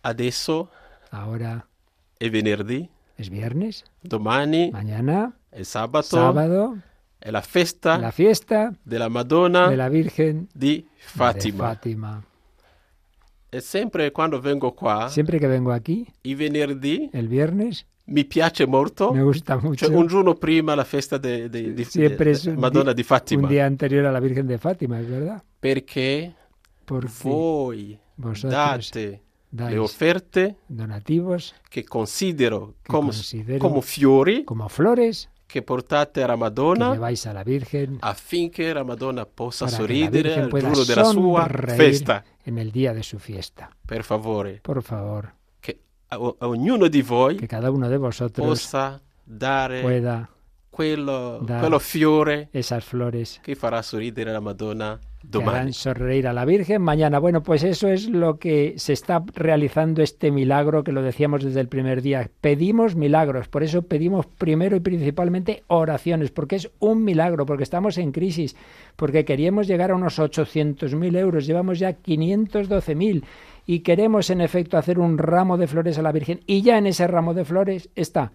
Adesso 0.00 0.70
Ahora 1.14 1.62
è 2.16 2.30
venerdì, 2.30 2.88
es 3.16 3.28
viernes, 3.28 3.84
domani 4.00 4.70
mañana, 4.70 5.30
è 5.50 5.62
sabato, 5.62 6.16
sábado, 6.16 6.78
è 7.18 7.30
la 7.30 7.42
festa 7.42 7.98
la 7.98 8.10
fiesta 8.10 8.72
della 8.82 9.08
Madonna 9.10 9.68
de 9.68 9.76
la 9.76 9.90
Virgen 9.90 10.48
di 10.54 10.76
de 10.76 10.86
Fatima. 10.96 11.64
Fátima. 11.66 12.24
E 13.54 13.60
sempre 13.60 14.10
quando 14.12 14.40
vengo 14.40 14.72
qua, 14.72 15.08
Siempre 15.10 15.38
que 15.38 15.46
vengo 15.46 15.72
aquí, 15.72 16.06
i 16.22 16.34
venerdì, 16.34 17.10
el 17.12 17.28
viernes, 17.28 17.84
mi 18.06 18.24
piace 18.24 18.66
molto. 18.66 19.12
me 19.12 19.20
gusta 19.22 19.58
mucho. 19.58 19.84
Cioè, 19.84 19.94
un 19.94 20.06
giorno 20.06 20.32
prima 20.34 20.74
la 20.74 20.84
festa 20.84 21.18
de- 21.18 21.50
de- 21.50 21.74
di 21.74 21.84
Siempre 21.84 22.24
de- 22.24 22.30
es 22.30 22.46
Madonna 22.46 22.94
di- 22.94 23.02
Fatima. 23.02 23.42
Un 23.42 23.48
día 23.48 23.66
anterior 23.66 24.06
a 24.06 24.10
la 24.10 24.20
Virgen 24.20 24.46
de 24.46 24.56
Fátima, 24.56 24.98
es 25.00 25.06
verdad. 25.06 25.42
Perché 25.60 26.34
Porque 26.86 27.08
voi 27.22 27.98
vosotros 28.16 28.50
date 28.90 29.22
le 29.50 29.76
offerte 29.78 30.56
donativos 30.66 31.54
che 31.68 31.84
considero 31.84 32.76
que 32.82 32.90
considero 32.90 33.58
come 33.58 33.82
fiori 33.82 34.44
como 34.44 34.66
flores 34.68 35.28
che 35.46 35.60
portate 35.60 36.22
alla 36.22 36.32
que 36.32 36.38
Madonna 36.40 36.92
lleváis 36.92 37.26
a 37.26 37.32
la 37.34 37.42
Virgen 37.42 37.98
affinché 38.00 38.72
la 38.72 38.82
Madonna 38.82 39.26
possa 39.26 39.66
que 39.66 39.70
la 39.70 39.76
sorridere 39.76 40.34
al 40.40 40.48
giorno 40.50 40.84
della 40.84 41.04
sua 41.04 41.46
festa. 41.46 42.24
En 42.44 42.58
el 42.58 42.72
día 42.72 42.92
de 42.92 43.02
su 43.02 43.18
fiesta. 43.18 43.70
Per 43.86 44.02
favore, 44.04 44.60
Por 44.62 44.82
favor, 44.82 45.32
a, 46.12 46.16
a 46.38 46.46
ognuno 46.46 46.88
di 46.88 47.02
voi 47.02 47.36
que 47.36 47.48
cada 47.48 47.70
uno 47.70 47.88
de 47.88 47.96
vosotros 47.96 48.46
possa 48.46 49.00
dare 49.24 49.80
pueda 49.80 50.28
quello, 50.72 51.44
fiore 51.78 52.48
esas 52.50 52.82
flores 52.82 53.40
che 53.42 53.54
farà 53.54 53.82
sorridere 53.82 54.32
la 54.32 54.40
Madonna 54.40 54.98
que 55.20 55.28
domani. 55.28 55.72
sonreír 55.72 56.26
a 56.26 56.32
la 56.32 56.44
Virgen 56.44 56.80
mañana. 56.80 57.18
Bueno, 57.18 57.42
pues 57.42 57.62
eso 57.62 57.88
es 57.88 58.08
lo 58.08 58.38
que 58.38 58.74
se 58.78 58.94
está 58.94 59.22
realizando 59.34 60.02
este 60.02 60.30
milagro 60.30 60.82
que 60.82 60.92
lo 60.92 61.02
decíamos 61.02 61.44
desde 61.44 61.60
el 61.60 61.68
primer 61.68 62.00
día. 62.00 62.30
Pedimos 62.40 62.96
milagros, 62.96 63.48
por 63.48 63.62
eso 63.62 63.82
pedimos 63.82 64.26
primero 64.26 64.74
y 64.74 64.80
principalmente 64.80 65.62
oraciones, 65.68 66.30
porque 66.30 66.56
es 66.56 66.70
un 66.80 67.04
milagro, 67.04 67.44
porque 67.46 67.62
estamos 67.62 67.98
en 67.98 68.10
crisis, 68.10 68.56
porque 68.96 69.24
queríamos 69.24 69.68
llegar 69.68 69.90
a 69.90 69.94
unos 69.94 70.18
800.000 70.18 71.16
euros, 71.18 71.46
llevamos 71.46 71.78
ya 71.78 71.98
512.000 71.98 73.22
y 73.66 73.80
queremos 73.80 74.30
en 74.30 74.40
efecto 74.40 74.76
hacer 74.76 74.98
un 74.98 75.18
ramo 75.18 75.56
de 75.58 75.68
flores 75.68 75.98
a 75.98 76.02
la 76.02 76.12
Virgen 76.12 76.40
y 76.46 76.62
ya 76.62 76.78
en 76.78 76.86
ese 76.86 77.06
ramo 77.06 77.34
de 77.34 77.44
flores 77.44 77.90
está 77.94 78.32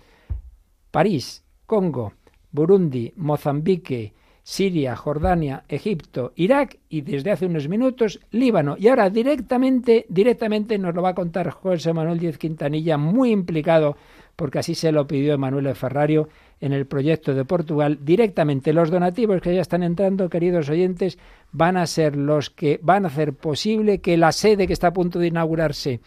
París, 0.92 1.44
Congo, 1.66 2.14
Burundi, 2.58 3.14
Mozambique, 3.18 4.14
Siria, 4.42 4.96
Jordania, 4.96 5.64
Egipto, 5.70 6.34
Irak 6.36 6.80
y 6.90 7.02
desde 7.02 7.30
hace 7.30 7.46
unos 7.46 7.68
minutos 7.68 8.20
Líbano. 8.32 8.76
Y 8.80 8.88
ahora 8.88 9.12
directamente, 9.12 10.08
directamente 10.10 10.80
nos 10.80 10.96
lo 10.96 11.04
va 11.04 11.10
a 11.10 11.14
contar 11.14 11.52
José 11.52 11.94
Manuel 11.94 12.18
Díez 12.18 12.40
Quintanilla, 12.40 12.98
muy 12.98 13.30
implicado, 13.30 13.96
porque 14.36 14.58
así 14.58 14.74
se 14.74 14.92
lo 14.92 15.06
pidió 15.06 15.36
Emanuele 15.36 15.76
Ferrario 15.76 16.30
en 16.60 16.74
el 16.74 16.88
proyecto 16.88 17.36
de 17.36 17.46
Portugal. 17.46 18.00
Directamente 18.02 18.74
los 18.74 18.90
donativos 18.90 19.40
que 19.40 19.54
ya 19.54 19.62
están 19.62 19.84
entrando, 19.84 20.28
queridos 20.28 20.68
oyentes, 20.70 21.20
van 21.52 21.78
a 21.78 21.86
ser 21.86 22.16
los 22.16 22.50
que 22.50 22.80
van 22.82 23.06
a 23.06 23.10
hacer 23.10 23.34
posible 23.34 24.00
que 24.00 24.18
la 24.18 24.32
sede 24.32 24.66
que 24.66 24.74
está 24.74 24.88
a 24.88 24.94
punto 24.94 25.20
de 25.20 25.28
inaugurarse 25.28 26.00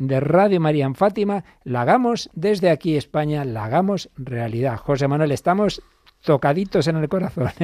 de 0.00 0.18
Radio 0.18 0.60
María 0.60 0.86
en 0.86 0.94
Fátima, 0.94 1.44
la 1.62 1.82
hagamos 1.82 2.30
desde 2.32 2.70
aquí 2.70 2.96
España, 2.96 3.44
la 3.44 3.66
hagamos 3.66 4.08
realidad. 4.16 4.78
José 4.78 5.06
Manuel, 5.08 5.30
estamos 5.30 5.82
tocaditos 6.24 6.88
en 6.88 6.96
el 6.96 7.08
corazón. 7.08 7.50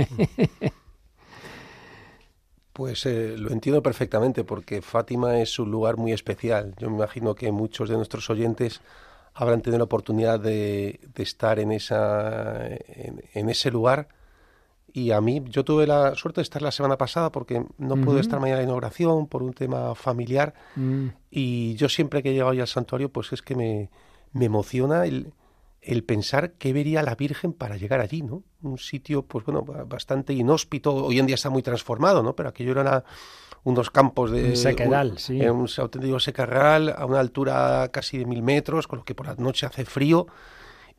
Pues 2.72 3.06
eh, 3.06 3.36
lo 3.38 3.52
entiendo 3.52 3.82
perfectamente 3.82 4.44
porque 4.44 4.82
Fátima 4.82 5.40
es 5.40 5.58
un 5.58 5.70
lugar 5.70 5.96
muy 5.96 6.12
especial. 6.12 6.74
Yo 6.76 6.90
me 6.90 6.96
imagino 6.96 7.34
que 7.34 7.50
muchos 7.50 7.88
de 7.88 7.96
nuestros 7.96 8.28
oyentes 8.28 8.82
habrán 9.32 9.62
tenido 9.62 9.78
la 9.78 9.84
oportunidad 9.84 10.38
de, 10.38 11.00
estar 11.16 11.58
en, 11.58 11.72
esa, 11.72 12.66
en, 12.66 13.48
ese 13.48 13.70
lugar. 13.70 14.08
Y 14.96 15.10
a 15.10 15.20
mí, 15.20 15.42
yo 15.50 15.62
tuve 15.62 15.86
la 15.86 16.14
suerte 16.14 16.40
de 16.40 16.44
estar 16.44 16.62
la 16.62 16.70
semana 16.72 16.96
pasada 16.96 17.30
porque 17.30 17.62
no 17.76 17.94
uh 17.94 17.98
-huh. 17.98 18.04
pude 18.06 18.20
estar 18.20 18.40
mañana 18.40 18.60
en 18.60 18.66
la 18.66 18.70
inauguración 18.70 19.26
por 19.26 19.42
un 19.42 19.52
tema 19.52 19.94
familiar. 19.94 20.54
Uh 20.74 20.80
-huh. 20.80 21.12
Y 21.30 21.74
yo 21.74 21.90
siempre 21.90 22.22
que 22.22 22.30
he 22.30 22.32
llegado 22.32 22.54
ya 22.54 22.62
al 22.62 22.68
santuario, 22.68 23.10
pues 23.10 23.30
es 23.34 23.42
que 23.42 23.54
me, 23.54 23.90
me 24.32 24.46
emociona 24.46 25.04
el, 25.04 25.34
el 25.82 26.02
pensar 26.02 26.52
qué 26.52 26.72
vería 26.72 27.02
la 27.02 27.14
Virgen 27.14 27.52
para 27.52 27.76
llegar 27.76 28.00
allí, 28.00 28.22
¿no? 28.22 28.42
Un 28.62 28.78
sitio, 28.78 29.20
pues 29.20 29.44
bueno, 29.44 29.64
bastante 29.86 30.32
inhóspito. 30.32 30.94
Hoy 30.94 31.18
en 31.18 31.26
día 31.26 31.34
está 31.34 31.50
muy 31.50 31.62
transformado, 31.62 32.22
¿no? 32.22 32.34
Pero 32.34 32.48
aquello 32.48 32.72
eran 32.72 33.04
unos 33.64 33.90
campos 33.90 34.30
de... 34.30 34.44
Un 34.48 34.56
sequedal, 34.56 35.10
un, 35.10 35.18
sí. 35.18 35.40
Un 35.42 35.68
auténtico 35.76 36.18
sequedal 36.20 36.94
a 36.96 37.04
una 37.04 37.20
altura 37.20 37.90
casi 37.92 38.16
de 38.16 38.24
mil 38.24 38.42
metros, 38.42 38.86
con 38.88 39.00
lo 39.00 39.04
que 39.04 39.14
por 39.14 39.26
la 39.26 39.34
noche 39.34 39.66
hace 39.66 39.84
frío. 39.84 40.26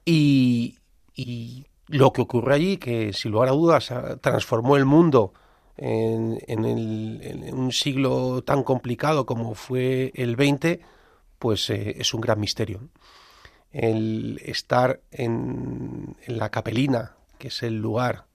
Y, 0.05 0.77
y 1.15 1.65
lo 1.87 2.11
que 2.13 2.21
ocurre 2.21 2.55
allí, 2.55 2.77
que 2.77 3.13
sin 3.13 3.31
lugar 3.31 3.49
a 3.49 3.51
dudas 3.51 3.93
transformó 4.21 4.77
el 4.77 4.85
mundo 4.85 5.33
en, 5.77 6.39
en, 6.47 6.65
el, 6.65 7.19
en 7.23 7.57
un 7.57 7.71
siglo 7.71 8.43
tan 8.43 8.63
complicado 8.63 9.25
como 9.25 9.55
fue 9.55 10.11
el 10.15 10.35
20, 10.35 10.81
pues 11.39 11.69
eh, 11.69 11.95
es 11.97 12.13
un 12.13 12.21
gran 12.21 12.39
misterio 12.39 12.89
el 13.71 14.41
estar 14.43 15.01
en, 15.11 16.15
en, 16.25 16.37
la 16.37 16.49
capelina, 16.49 17.15
que 17.37 17.49
es 17.49 17.63
el 17.63 17.75
lugar 17.79 18.25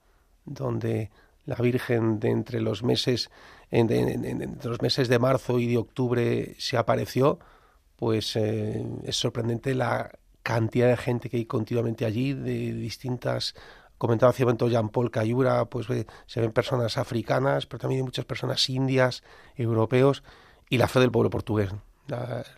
donde 0.45 1.11
la 1.47 1.57
Virgen 1.57 2.21
de 2.21 2.31
entre 2.31 2.61
los 2.61 2.83
meses 2.83 3.31
en, 3.71 3.91
en, 3.91 4.25
entre 4.25 4.71
los 4.71 4.83
meses 4.83 5.09
de 5.09 5.19
marzo 5.19 5.59
y 5.59 5.67
de 5.67 5.79
octubre 5.79 6.55
se 6.59 6.77
apareció, 6.77 7.39
pues 7.97 8.37
eh, 8.37 8.85
es 9.05 9.17
sorprendente 9.17 9.75
la 9.75 10.13
cantidad 10.43 10.89
de 10.89 10.97
gente 10.97 11.31
que 11.31 11.37
hay 11.37 11.45
continuamente 11.45 12.05
allí, 12.05 12.33
de 12.33 12.73
distintas 12.73 13.55
comentaba 14.03 14.31
hace 14.31 14.43
un 14.43 14.49
momento 14.49 14.69
Jean-Paul 14.69 15.13
Cayura, 15.13 15.67
pues 15.67 15.89
eh, 15.91 16.07
se 16.27 16.41
ven 16.41 16.51
personas 16.51 16.99
africanas, 16.99 17.67
pero 17.67 17.83
también 17.83 18.01
hay 18.01 18.03
muchas 18.03 18.25
personas 18.25 18.69
indias, 18.69 19.23
europeos, 19.55 20.25
y 20.69 20.79
la 20.79 20.89
fe 20.89 20.99
del 20.99 21.13
pueblo 21.13 21.31
portugués. 21.31 21.71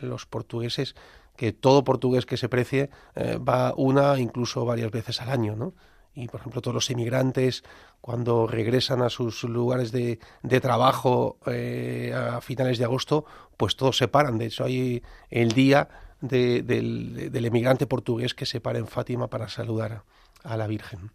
Los 0.00 0.24
portugueses 0.24 0.94
que 1.36 1.52
todo 1.52 1.84
portugués 1.84 2.24
que 2.24 2.38
se 2.38 2.48
precie 2.48 2.88
eh, 3.14 3.36
va 3.36 3.74
una, 3.76 4.18
incluso 4.18 4.64
varias 4.64 4.90
veces 4.90 5.20
al 5.20 5.28
año, 5.28 5.54
¿no? 5.54 5.74
Y, 6.14 6.28
por 6.28 6.40
ejemplo, 6.40 6.62
todos 6.62 6.76
los 6.76 6.88
inmigrantes, 6.88 7.62
cuando 8.00 8.46
regresan 8.46 9.02
a 9.02 9.10
sus 9.10 9.44
lugares 9.44 9.92
de, 9.92 10.20
de 10.42 10.60
trabajo 10.62 11.36
eh, 11.46 12.14
a 12.16 12.40
finales 12.40 12.78
de 12.78 12.84
agosto, 12.84 13.26
pues 13.58 13.76
todos 13.76 13.98
se 13.98 14.08
paran. 14.08 14.38
De 14.38 14.46
hecho, 14.46 14.64
hay 14.64 15.02
el 15.28 15.52
día 15.52 15.90
de, 16.20 16.62
del, 16.62 17.30
del, 17.30 17.44
emigrante 17.44 17.86
portugués 17.86 18.34
que 18.34 18.46
se 18.46 18.60
para 18.60 18.78
en 18.78 18.86
Fátima 18.86 19.28
para 19.28 19.48
saludar 19.48 20.02
a, 20.42 20.56
la 20.56 20.66
Virgen. 20.66 21.10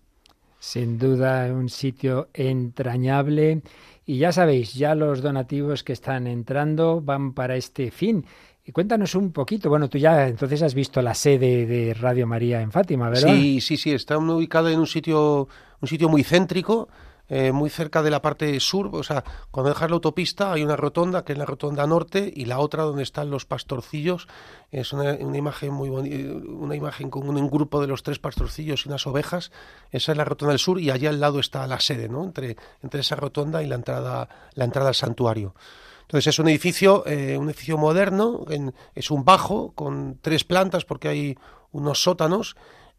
Sin 0.59 0.97
duda, 0.97 1.51
un 1.53 1.69
sitio 1.69 2.29
entrañable. 2.33 3.61
Y 4.05 4.17
ya 4.17 4.31
sabéis, 4.31 4.73
ya 4.73 4.95
los 4.95 5.21
donativos 5.21 5.83
que 5.83 5.93
están 5.93 6.27
entrando 6.27 7.01
van 7.01 7.33
para 7.33 7.55
este 7.55 7.91
fin. 7.91 8.25
Y 8.65 8.71
cuéntanos 8.71 9.15
un 9.15 9.31
poquito, 9.31 9.69
bueno, 9.69 9.89
tú 9.89 9.97
ya 9.97 10.27
entonces 10.27 10.61
has 10.61 10.75
visto 10.75 11.01
la 11.01 11.15
sede 11.15 11.65
de 11.65 11.93
Radio 11.93 12.27
María 12.27 12.61
en 12.61 12.71
Fátima, 12.71 13.09
¿verdad? 13.09 13.33
Sí, 13.33 13.61
sí, 13.61 13.77
sí, 13.77 13.91
está 13.91 14.17
ubicada 14.17 14.71
en 14.71 14.79
un 14.79 14.85
sitio, 14.85 15.47
un 15.81 15.87
sitio 15.87 16.07
muy 16.07 16.23
céntrico, 16.23 16.87
eh, 17.29 17.51
muy 17.51 17.69
cerca 17.69 18.01
de 18.01 18.09
la 18.09 18.21
parte 18.21 18.59
sur, 18.59 18.89
o 18.91 19.03
sea, 19.03 19.23
cuando 19.51 19.69
dejas 19.69 19.89
la 19.89 19.95
autopista 19.95 20.51
hay 20.51 20.63
una 20.63 20.75
rotonda, 20.75 21.23
que 21.23 21.33
es 21.33 21.39
la 21.39 21.45
rotonda 21.45 21.85
norte, 21.85 22.31
y 22.35 22.45
la 22.45 22.59
otra 22.59 22.83
donde 22.83 23.03
están 23.03 23.29
los 23.29 23.45
pastorcillos, 23.45 24.27
es 24.71 24.93
una, 24.93 25.13
imagen 25.13 25.71
muy 25.71 25.89
bonita, 25.89 26.17
una 26.49 26.75
imagen 26.75 27.09
con 27.09 27.29
un, 27.29 27.49
grupo 27.49 27.81
de 27.81 27.87
los 27.87 28.03
tres 28.03 28.19
pastorcillos 28.19 28.85
y 28.85 28.89
unas 28.89 29.05
ovejas, 29.07 29.51
esa 29.91 30.11
es 30.11 30.17
la 30.17 30.25
rotonda 30.25 30.53
del 30.53 30.59
sur, 30.59 30.79
y 30.79 30.89
allá 30.89 31.09
al 31.09 31.19
lado 31.19 31.39
está 31.39 31.65
la 31.67 31.79
sede, 31.79 32.09
¿no? 32.09 32.23
Entre, 32.23 32.57
entre 32.81 33.01
esa 33.01 33.15
rotonda 33.15 33.63
y 33.63 33.67
la 33.67 33.75
entrada, 33.75 34.27
la 34.55 34.65
entrada 34.65 34.89
al 34.89 34.95
santuario. 34.95 35.53
Entonces 36.09 36.33
es 36.33 36.39
un 36.39 36.47
edificio, 36.47 37.05
eh, 37.05 37.37
un 37.37 37.45
edificio 37.49 37.77
moderno, 37.77 38.43
es 38.95 39.11
un 39.11 39.23
bajo 39.23 39.73
con 39.73 40.17
tres 40.19 40.43
plantas 40.43 40.83
porque 40.83 41.07
hay 41.07 41.37
unos 41.71 42.01
sótanos 42.01 42.55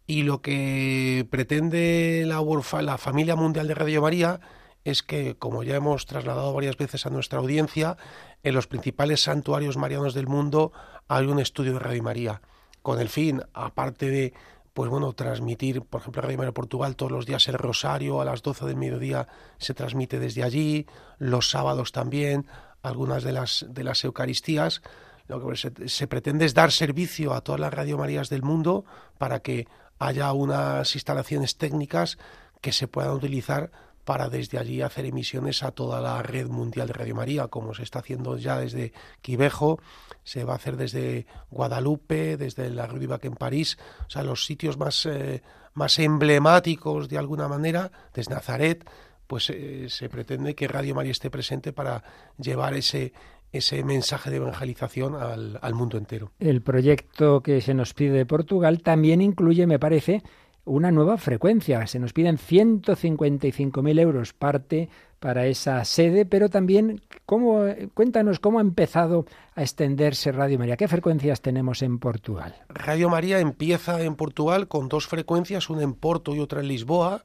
y 0.07 0.23
lo 0.23 0.43
que 0.43 1.27
pretende 1.31 2.25
la, 2.27 2.43
la 2.83 2.99
familia 2.99 3.37
mundial 3.37 3.69
de 3.69 3.75
Radio 3.75 4.03
María 4.03 4.41
es 4.85 5.03
que, 5.03 5.37
como 5.37 5.63
ya 5.63 5.77
hemos 5.77 6.07
trasladado 6.07 6.53
varias 6.53 6.77
veces 6.77 7.07
a 7.07 7.11
nuestra 7.11 7.39
audiencia, 7.39 7.97
en 8.43 8.55
los 8.55 8.67
principales 8.67 9.23
santuarios 9.23 9.77
marianos 9.77 10.15
del 10.15 10.27
mundo 10.27 10.73
hay 11.09 11.27
un 11.27 11.39
estudio 11.39 11.75
de 11.75 11.79
Radio 11.81 12.03
María, 12.03 12.41
con 12.83 13.01
el 13.01 13.09
fin, 13.09 13.43
aparte 13.53 14.11
de 14.11 14.33
pues 14.73 14.89
bueno, 14.89 15.13
transmitir, 15.13 15.83
por 15.83 16.01
ejemplo, 16.01 16.23
Radio 16.23 16.39
María 16.39 16.53
Portugal, 16.53 16.97
todos 16.97 17.13
los 17.13 17.27
días 17.27 17.49
el 17.49 17.55
rosario 17.55 18.21
a 18.21 18.25
las 18.25 18.43
12 18.43 18.67
del 18.67 18.77
mediodía 18.77 19.27
se 19.59 19.75
transmite 19.75 20.19
desde 20.19 20.45
allí, 20.45 20.87
los 21.19 21.51
sábados 21.51 21.93
también, 21.93 22.47
algunas 22.83 23.25
de 23.25 23.33
las, 23.33 23.67
de 23.69 23.85
las 23.85 24.05
Eucaristías. 24.05 24.81
Lo 25.27 25.47
que 25.47 25.57
se, 25.57 25.89
se 25.89 26.07
pretende 26.07 26.45
es 26.45 26.55
dar 26.55 26.73
servicio 26.73 27.35
a 27.35 27.41
todas 27.41 27.61
las 27.61 27.75
Radio 27.75 27.99
Marías 27.99 28.29
del 28.31 28.43
mundo 28.43 28.85
para 29.19 29.41
que 29.41 29.67
haya 30.01 30.33
unas 30.33 30.95
instalaciones 30.97 31.57
técnicas 31.57 32.19
que 32.61 32.73
se 32.73 32.89
puedan 32.89 33.13
utilizar 33.13 33.71
para 34.05 34.29
desde 34.29 34.59
allí 34.59 34.83
hacer 34.83 35.05
emisiones 35.05 35.63
a 35.63 35.71
toda 35.71 36.01
la 36.01 36.23
red 36.23 36.49
mundial 36.49 36.89
de 36.89 36.95
Radio 36.95 37.15
María, 37.15 37.47
como 37.49 37.75
se 37.75 37.85
está 37.85 38.01
haciendo 38.01 38.37
ya 38.39 38.59
desde 38.59 38.93
Quivejo, 39.21 39.79
se 40.25 40.43
va 40.43 40.55
a 40.55 40.57
hacer 40.57 40.77
desde 40.77 41.27
Guadalupe, 41.51 42.37
desde 42.37 42.71
la 42.71 42.87
Rue 42.87 43.07
en 43.23 43.35
París, 43.35 43.79
o 44.07 44.11
sea, 44.11 44.25
los 44.25 44.47
sitios 44.47 44.79
más, 44.79 45.07
eh, 45.07 45.43
más 45.75 45.99
emblemáticos 45.99 47.09
de 47.09 47.19
alguna 47.19 47.47
manera, 47.47 47.93
desde 48.15 48.35
Nazaret, 48.35 48.89
pues 49.27 49.51
eh, 49.51 49.87
se 49.91 50.09
pretende 50.09 50.57
que 50.57 50.67
Radio 50.67 50.95
María 50.95 51.13
esté 51.13 51.31
presente 51.31 51.73
para 51.73 52.03
llevar 52.37 52.75
ese, 52.75 53.13
ese 53.53 53.83
mensaje 53.85 54.31
de 54.31 54.37
evangelización 54.37 55.15
al, 55.15 55.59
al 55.61 55.75
mundo 55.75 55.99
entero. 55.99 56.31
El 56.39 56.63
proyecto 56.63 57.43
que 57.43 57.61
se 57.61 57.75
nos 57.75 57.95
pide 57.95 58.13
de 58.13 58.27
Portugal 58.27 58.83
también 58.83 59.21
incluye, 59.21 59.67
me 59.67 59.79
parece, 59.79 60.23
una 60.65 60.91
nueva 60.91 61.17
frecuencia. 61.19 61.87
Se 61.87 61.99
nos 61.99 62.13
piden 62.13 62.37
155.000 62.37 64.01
euros 64.01 64.33
parte 64.33 64.89
para 65.19 65.47
esa 65.47 65.85
sede, 65.85 66.25
pero 66.25 66.49
también 66.49 67.03
cómo, 67.27 67.65
cuéntanos 67.95 68.41
cómo 68.41 68.59
ha 68.59 68.63
empezado 68.63 69.27
a 69.55 69.63
extenderse 69.63 70.33
Radio 70.33 70.59
María. 70.59 70.77
¿Qué 70.77 70.89
frecuencias 70.89 71.43
tenemos 71.43 71.83
en 71.83 71.99
Portugal? 71.99 72.55
Radio 72.69 73.11
María 73.11 73.39
empieza 73.39 74.01
en 74.03 74.17
Portugal 74.17 74.69
con 74.69 74.89
dos 74.89 75.07
frecuencias, 75.07 75.69
una 75.69 75.83
en 75.83 75.95
Porto 75.95 76.35
y 76.35 76.41
otra 76.41 76.61
en 76.61 76.69
Lisboa, 76.69 77.23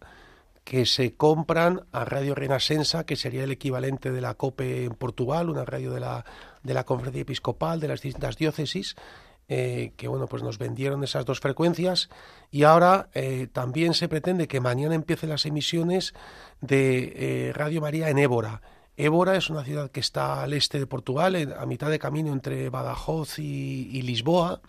que 0.66 0.86
se 0.86 1.14
compran 1.14 1.86
a 1.94 2.04
Radio 2.04 2.36
Renascença, 2.36 3.06
que 3.06 3.16
sería 3.16 3.44
el 3.44 3.52
equivalente 3.52 4.12
de 4.12 4.20
la 4.20 4.34
COPE 4.34 4.86
en 4.86 4.96
Portugal, 4.96 5.50
una 5.50 5.64
radio 5.64 5.94
de 5.94 6.00
la, 6.02 6.26
de 6.64 6.74
la 6.74 6.84
Conferencia 6.84 7.22
Episcopal 7.22 7.80
de 7.80 7.88
las 7.88 8.02
distintas 8.02 8.36
diócesis, 8.36 8.96
eh, 9.48 9.94
que 9.96 10.08
bueno, 10.08 10.26
pues 10.26 10.42
nos 10.42 10.58
vendieron 10.58 11.04
esas 11.04 11.24
dos 11.24 11.40
frecuencias 11.40 12.10
y 12.50 12.64
ahora 12.64 13.10
eh, 13.14 13.48
también 13.54 13.94
se 13.94 14.10
pretende 14.10 14.48
que 14.48 14.60
mañana 14.60 14.96
empiecen 14.96 15.30
las 15.30 15.46
emisiones 15.46 16.16
de 16.62 17.14
eh, 17.50 17.54
Radio 17.54 17.80
María 17.80 18.10
en 18.10 18.18
Évora. 18.18 18.64
Évora 18.98 19.36
es 19.36 19.52
una 19.52 19.64
ciudad 19.64 19.92
que 19.92 20.00
está 20.00 20.42
al 20.42 20.54
este 20.54 20.80
de 20.80 20.88
Portugal, 20.88 21.56
a 21.60 21.66
mitad 21.68 21.92
de 21.92 22.00
camino 22.00 22.34
entre 22.34 22.70
Badajoz 22.70 23.38
y, 23.38 24.02
Lisboa. 24.02 24.62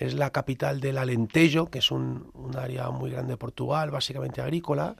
Es 0.00 0.14
la 0.14 0.30
capital 0.30 0.80
del 0.80 0.98
Alentejo, 0.98 1.70
que 1.70 1.78
es 1.78 1.90
un, 1.90 2.32
área 2.58 2.90
muy 2.90 3.10
grande 3.10 3.34
de 3.34 3.36
Portugal, 3.36 3.90
básicamente 3.90 4.40
agrícola. 4.40 4.96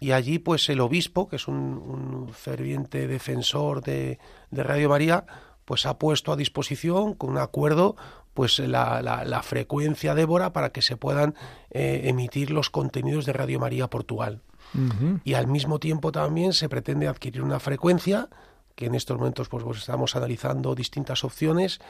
Y 0.00 0.12
allí, 0.12 0.38
pues 0.38 0.68
el 0.70 0.80
obispo, 0.80 1.28
que 1.28 1.36
es 1.36 1.46
un, 1.46 2.30
ferviente 2.32 3.06
defensor 3.06 3.82
de, 3.82 4.18
de 4.50 4.62
Radio 4.62 4.88
María, 4.88 5.26
pues 5.64 5.86
ha 5.86 5.98
puesto 5.98 6.32
a 6.32 6.36
disposición 6.36 7.14
con 7.14 7.30
un 7.30 7.38
acuerdo 7.38 7.94
pues 8.34 8.58
la, 8.58 9.02
la, 9.02 9.42
frecuencia 9.42 10.14
Débora 10.14 10.52
para 10.52 10.70
que 10.70 10.80
se 10.82 10.96
puedan 10.96 11.34
eh, 11.70 12.02
emitir 12.04 12.50
los 12.50 12.70
contenidos 12.70 13.26
de 13.26 13.32
Radio 13.32 13.60
María 13.60 13.88
Portugal. 13.88 14.40
Y 15.24 15.34
al 15.34 15.48
mismo 15.48 15.78
tiempo 15.78 16.12
también 16.12 16.54
se 16.54 16.70
pretende 16.70 17.06
adquirir 17.06 17.42
una 17.42 17.60
frecuencia 17.60 18.30
que 18.74 18.86
en 18.86 18.94
estos 18.94 19.18
momentos 19.18 19.48
pues, 19.48 19.64
pues 19.64 19.78
estamos 19.78 20.16
analizando 20.16 20.74
distintas 20.74 21.24
opciones 21.24 21.80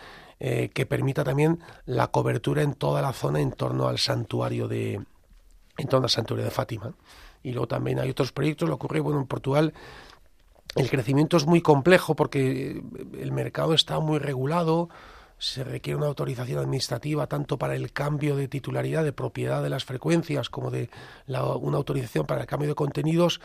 eh, 0.40 0.71
que 0.75 0.87
permita 0.87 1.25
también 1.25 1.61
la 1.87 2.09
cobertura 2.09 2.62
en 2.62 2.75
toda 2.75 3.03
la 3.03 3.12
zona 3.12 3.40
en 3.40 3.53
torno 3.53 3.88
al 3.88 3.99
santuario 3.99 4.68
de 4.68 5.01
en 5.79 5.88
torno 5.88 6.05
al 6.05 6.11
santuario 6.11 6.45
de 6.45 6.51
Fátima. 6.51 6.95
Y 7.42 7.53
luego 7.53 7.66
también 7.66 7.99
hay 7.99 8.11
otros 8.11 8.31
proyectos, 8.33 8.68
lo 8.68 8.77
ocurre 8.77 9.01
bueno 9.01 9.21
en 9.21 9.27
Portugal 9.27 9.73
el 10.75 10.88
crecimiento 10.88 11.37
es 11.37 11.47
muy 11.47 11.61
complejo 11.61 12.16
porque 12.16 12.83
el 13.18 13.33
mercado 13.33 13.75
está 13.75 14.01
muy 14.01 14.18
regulado, 14.18 14.88
se 15.38 15.64
requiere 15.64 15.99
una 15.99 16.07
autorización 16.07 16.61
administrativa 16.61 17.27
tanto 17.27 17.59
para 17.59 17.75
el 17.75 17.92
cambio 17.92 18.37
de 18.37 18.49
titularidad 18.49 19.05
de 19.05 19.12
propiedad 19.12 19.62
de 19.62 19.68
las 19.68 19.85
frecuencias 19.85 20.49
como 20.49 20.71
de 20.71 20.88
una 21.27 21.77
autorización 21.77 22.27
para 22.27 22.42
el 22.42 22.47
cambio 22.47 22.71
de 22.71 22.75
contenidos 22.75 23.40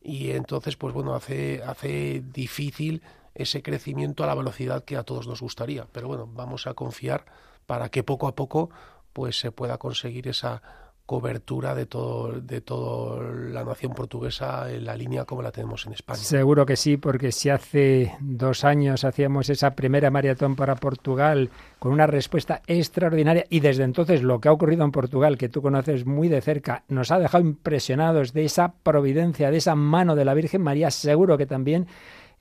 y 0.00 0.30
entonces 0.30 0.76
pues 0.76 0.94
bueno 0.94 1.14
hace 1.14 1.62
hace 1.64 2.22
difícil 2.32 3.02
ese 3.34 3.62
crecimiento 3.62 4.24
a 4.24 4.26
la 4.26 4.34
velocidad 4.34 4.84
que 4.84 4.96
a 4.96 5.04
todos 5.04 5.26
nos 5.26 5.40
gustaría. 5.40 5.86
Pero 5.92 6.08
bueno 6.08 6.28
vamos 6.32 6.66
a 6.66 6.74
confiar 6.74 7.26
para 7.66 7.88
que 7.90 8.02
poco 8.02 8.28
a 8.28 8.34
poco 8.34 8.70
pues 9.12 9.38
se 9.38 9.52
pueda 9.52 9.78
conseguir 9.78 10.28
esa 10.28 10.62
cobertura 11.10 11.74
de 11.74 11.86
todo 11.86 12.40
de 12.40 12.60
toda 12.60 13.20
la 13.50 13.64
nación 13.64 13.94
portuguesa 13.94 14.70
en 14.70 14.84
la 14.84 14.94
línea 14.94 15.24
como 15.24 15.42
la 15.42 15.50
tenemos 15.50 15.84
en 15.86 15.94
España. 15.94 16.20
Seguro 16.20 16.64
que 16.64 16.76
sí, 16.76 16.98
porque 16.98 17.32
si 17.32 17.48
hace 17.48 18.14
dos 18.20 18.62
años 18.62 19.02
hacíamos 19.02 19.50
esa 19.50 19.72
primera 19.72 20.12
maratón 20.12 20.54
para 20.54 20.76
Portugal 20.76 21.50
con 21.80 21.90
una 21.90 22.06
respuesta 22.06 22.62
extraordinaria 22.64 23.44
y 23.50 23.58
desde 23.58 23.82
entonces 23.82 24.22
lo 24.22 24.40
que 24.40 24.50
ha 24.50 24.52
ocurrido 24.52 24.84
en 24.84 24.92
Portugal, 24.92 25.36
que 25.36 25.48
tú 25.48 25.62
conoces 25.62 26.06
muy 26.06 26.28
de 26.28 26.42
cerca, 26.42 26.84
nos 26.86 27.10
ha 27.10 27.18
dejado 27.18 27.42
impresionados 27.42 28.32
de 28.32 28.44
esa 28.44 28.72
providencia, 28.72 29.50
de 29.50 29.56
esa 29.56 29.74
mano 29.74 30.14
de 30.14 30.24
la 30.24 30.34
Virgen 30.34 30.62
María, 30.62 30.92
seguro 30.92 31.36
que 31.36 31.46
también 31.46 31.88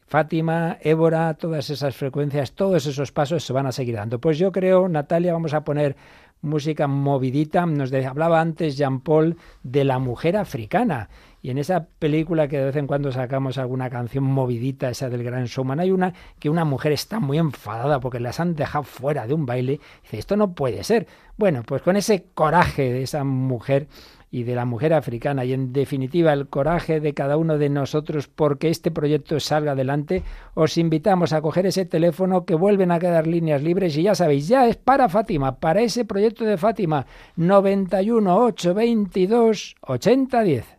Fátima, 0.10 0.78
Évora, 0.82 1.36
todas 1.36 1.70
esas 1.70 1.96
frecuencias, 1.96 2.54
todos 2.54 2.86
esos 2.88 3.12
pasos 3.12 3.44
se 3.44 3.54
van 3.54 3.68
a 3.68 3.72
seguir 3.72 3.96
dando. 3.96 4.20
Pues 4.20 4.40
yo 4.40 4.52
creo, 4.52 4.90
Natalia, 4.90 5.34
vamos 5.34 5.54
a 5.54 5.64
poner 5.64 5.96
música 6.42 6.88
movidita. 6.88 7.66
Nos 7.66 7.92
hablaba 7.94 8.42
antes 8.42 8.78
Jean 8.78 9.02
Paul 9.02 9.38
de 9.64 9.84
la 9.84 10.00
mujer 10.00 10.38
africana. 10.38 11.10
Y 11.42 11.52
en 11.52 11.58
esa 11.58 11.88
película 12.00 12.48
que 12.48 12.58
de 12.58 12.66
vez 12.66 12.76
en 12.76 12.88
cuando 12.88 13.12
sacamos 13.12 13.58
alguna 13.58 13.90
canción 13.90 14.26
movidita, 14.26 14.90
esa 14.90 15.10
del 15.10 15.24
Gran 15.24 15.46
Showman, 15.46 15.80
hay 15.80 15.92
una 15.92 16.14
que 16.38 16.50
una 16.50 16.66
mujer 16.66 16.92
está 16.92 17.20
muy 17.20 17.38
enfadada 17.38 18.00
porque 18.00 18.20
las 18.20 18.40
han 18.40 18.56
dejado 18.56 18.84
fuera 18.84 19.26
de 19.26 19.34
un 19.34 19.46
baile. 19.46 19.80
dice, 20.04 20.20
esto 20.20 20.36
no 20.36 20.54
puede 20.54 20.84
ser. 20.84 21.08
Bueno, 21.38 21.64
pues 21.64 21.82
con 21.82 21.96
ese 21.96 22.26
coraje 22.34 22.92
de 22.92 23.04
esa 23.04 23.24
mujer 23.24 23.88
y 24.32 24.44
de 24.44 24.56
la 24.56 24.66
mujer 24.66 24.94
africana. 24.94 25.46
Y 25.46 25.54
en 25.54 25.74
definitiva 25.74 26.34
el 26.34 26.48
coraje 26.48 27.00
de 27.00 27.14
cada 27.14 27.38
uno 27.38 27.58
de 27.58 27.70
nosotros 27.70 28.28
porque 28.28 28.70
este 28.70 28.92
proyecto 28.92 29.40
salga 29.40 29.74
adelante, 29.74 30.24
os 30.54 30.78
invitamos 30.78 31.34
a 31.34 31.42
coger 31.42 31.66
ese 31.66 31.86
teléfono 31.86 32.46
que 32.46 32.56
vuelven 32.56 32.92
a 32.92 33.00
quedar 33.00 33.28
líneas 33.28 33.64
libres 33.64 33.98
y 33.98 34.04
ya 34.04 34.16
sabéis, 34.16 34.48
ya 34.48 34.68
es 34.68 34.78
para 34.78 35.10
Fátima, 35.10 35.60
para 35.60 35.82
ese 35.82 36.06
proyecto 36.06 36.46
de 36.46 36.58
Fátima. 36.58 37.06
91 37.36 38.38
822 38.46 39.76
8010. 39.82 40.79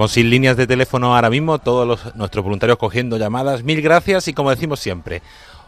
Estamos 0.00 0.12
sin 0.12 0.30
líneas 0.30 0.56
de 0.56 0.66
teléfono 0.66 1.14
ahora 1.14 1.28
mismo, 1.28 1.58
todos 1.58 2.16
nuestros 2.16 2.42
voluntarios 2.42 2.78
cogiendo 2.78 3.18
llamadas. 3.18 3.64
Mil 3.64 3.82
gracias 3.82 4.28
y 4.28 4.32
como 4.32 4.48
decimos 4.48 4.80
siempre, 4.80 5.20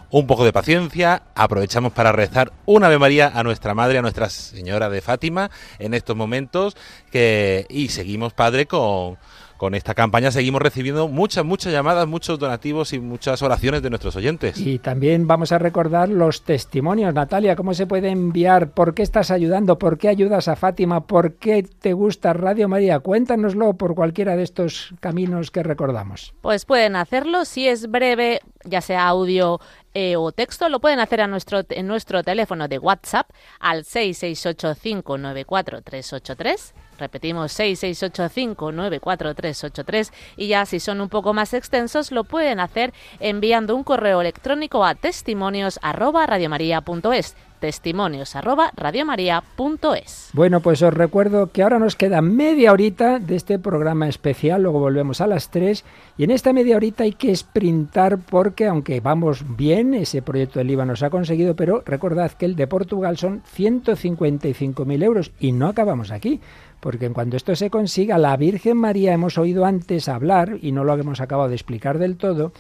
un 0.09 0.27
poco 0.27 0.47
de 0.47 0.55
paciencia. 0.55 1.25
Aprovechamos 1.35 1.93
para 1.93 2.13
rezar 2.13 2.51
una 2.65 2.87
Ave 2.87 2.99
María 2.99 3.31
a 3.35 3.43
nuestra 3.43 3.75
Madre, 3.75 3.99
a 3.99 4.01
Nuestra 4.01 4.31
Señora 4.31 4.89
de 4.89 5.03
Fátima 5.03 5.51
en 5.79 5.93
estos 5.93 6.17
momentos. 6.17 6.79
Que, 7.11 7.67
y 7.69 7.91
seguimos, 7.91 8.33
Padre, 8.33 8.65
con, 8.65 9.19
con 9.63 9.77
esta 9.77 9.95
campaña 9.95 10.33
seguimos 10.33 10.61
recibiendo 10.61 11.07
muchas, 11.07 11.45
muchas 11.45 11.73
llamadas, 11.73 12.09
muchos 12.09 12.37
donativos 12.37 12.93
y 12.95 12.99
muchas 12.99 13.43
oraciones 13.43 13.81
de 13.81 13.91
nuestros 13.91 14.17
oyentes. 14.17 14.59
Y 14.59 14.81
también 14.81 15.29
vamos 15.29 15.53
a 15.53 15.59
recordar 15.61 16.09
los 16.09 16.43
testimonios, 16.43 17.15
Natalia, 17.15 17.55
cómo 17.55 17.73
se 17.73 17.87
puede 17.87 18.09
enviar, 18.09 18.73
por 18.73 18.93
qué 18.93 19.05
estás 19.05 19.31
ayudando, 19.31 19.79
por 19.79 19.99
qué 19.99 20.09
ayudas 20.09 20.49
a 20.49 20.57
Fátima, 20.57 21.07
por 21.07 21.35
qué 21.35 21.63
te 21.63 21.93
gusta 21.93 22.33
Radio 22.33 22.69
María. 22.69 22.99
Cuéntanoslo 22.99 23.75
por 23.75 23.95
cualquiera 23.95 24.35
de 24.35 24.43
estos 24.43 24.97
caminos 24.99 25.53
que 25.53 25.63
recordamos. 25.63 26.35
Pues 26.41 26.65
pueden 26.65 26.97
hacerlo 26.97 27.45
si 27.45 27.69
es 27.69 27.89
breve, 27.89 28.41
ya 28.65 28.81
sea 28.81 29.07
audio 29.07 29.61
eh, 29.95 30.17
o 30.17 30.33
texto, 30.33 30.69
lo 30.69 30.81
pueden 30.81 31.01
hacer 31.01 31.21
a 31.21 31.27
nuestro, 31.27 31.63
en 31.69 31.87
nuestro 31.87 32.23
teléfono 32.23 32.69
de 32.69 32.79
WhatsApp 32.79 33.29
al 33.61 33.85
668594383 33.85 36.73
Repetimos 36.99 37.59
668594383 37.59 40.13
y 40.37 40.49
ya 40.49 40.67
si 40.67 40.79
son 40.79 41.01
un 41.01 41.09
poco 41.09 41.33
más 41.35 41.53
extensos 41.55 42.13
lo 42.13 42.23
pueden 42.25 42.61
hacer 42.61 42.93
enviando 43.19 43.75
un 43.75 43.83
correo 43.83 44.21
electrónico 44.21 44.85
a 44.85 44.95
testimonios 47.63 47.83
testimonios 47.83 48.37
Bueno, 50.35 50.61
pues 50.61 50.83
os 50.83 50.93
recuerdo 50.93 51.53
que 51.53 51.63
ahora 51.63 51.79
nos 51.79 51.97
queda 51.97 52.21
media 52.21 52.73
horita 52.73 53.19
de 53.19 53.37
este 53.37 53.59
programa 53.59 54.09
especial, 54.09 54.63
luego 54.63 54.81
volvemos 54.81 55.21
a 55.21 55.27
las 55.27 55.51
3 55.51 55.85
y 56.19 56.25
en 56.25 56.33
esta 56.33 56.53
media 56.53 56.77
horita 56.77 57.05
hay 57.05 57.13
que 57.13 57.35
sprintar 57.35 58.19
porque 58.19 58.67
aunque 58.67 59.01
vamos 59.01 59.57
bien, 59.57 59.95
ese 59.95 60.23
proyecto 60.23 60.59
del 60.59 60.71
IVA 60.71 60.85
nos 60.85 61.03
ha 61.03 61.11
conseguido, 61.11 61.57
pero 61.57 61.83
recordad 61.87 62.33
que 62.33 62.47
el 62.47 62.57
de 62.57 62.67
Portugal 62.67 63.17
son 63.17 63.43
155.000 63.57 65.03
euros 65.03 65.33
y 65.39 65.53
no 65.53 65.69
acabamos 65.69 66.11
aquí 66.11 66.41
porque 66.83 67.07
en 67.07 67.15
cuanto 67.15 67.37
esto 67.37 67.55
se 67.55 67.71
consiga, 67.71 68.19
la 68.19 68.37
Virgen 68.37 68.77
María 68.77 69.13
hemos 69.13 69.39
oído 69.39 69.65
antes 69.65 70.09
hablar, 70.09 70.59
y 70.61 70.73
no 70.73 70.83
lo 70.83 70.95
hemos 70.95 71.21
acabado 71.21 71.49
de 71.49 71.55
explicar 71.55 71.99
del 71.99 72.17
todo, 72.17 72.53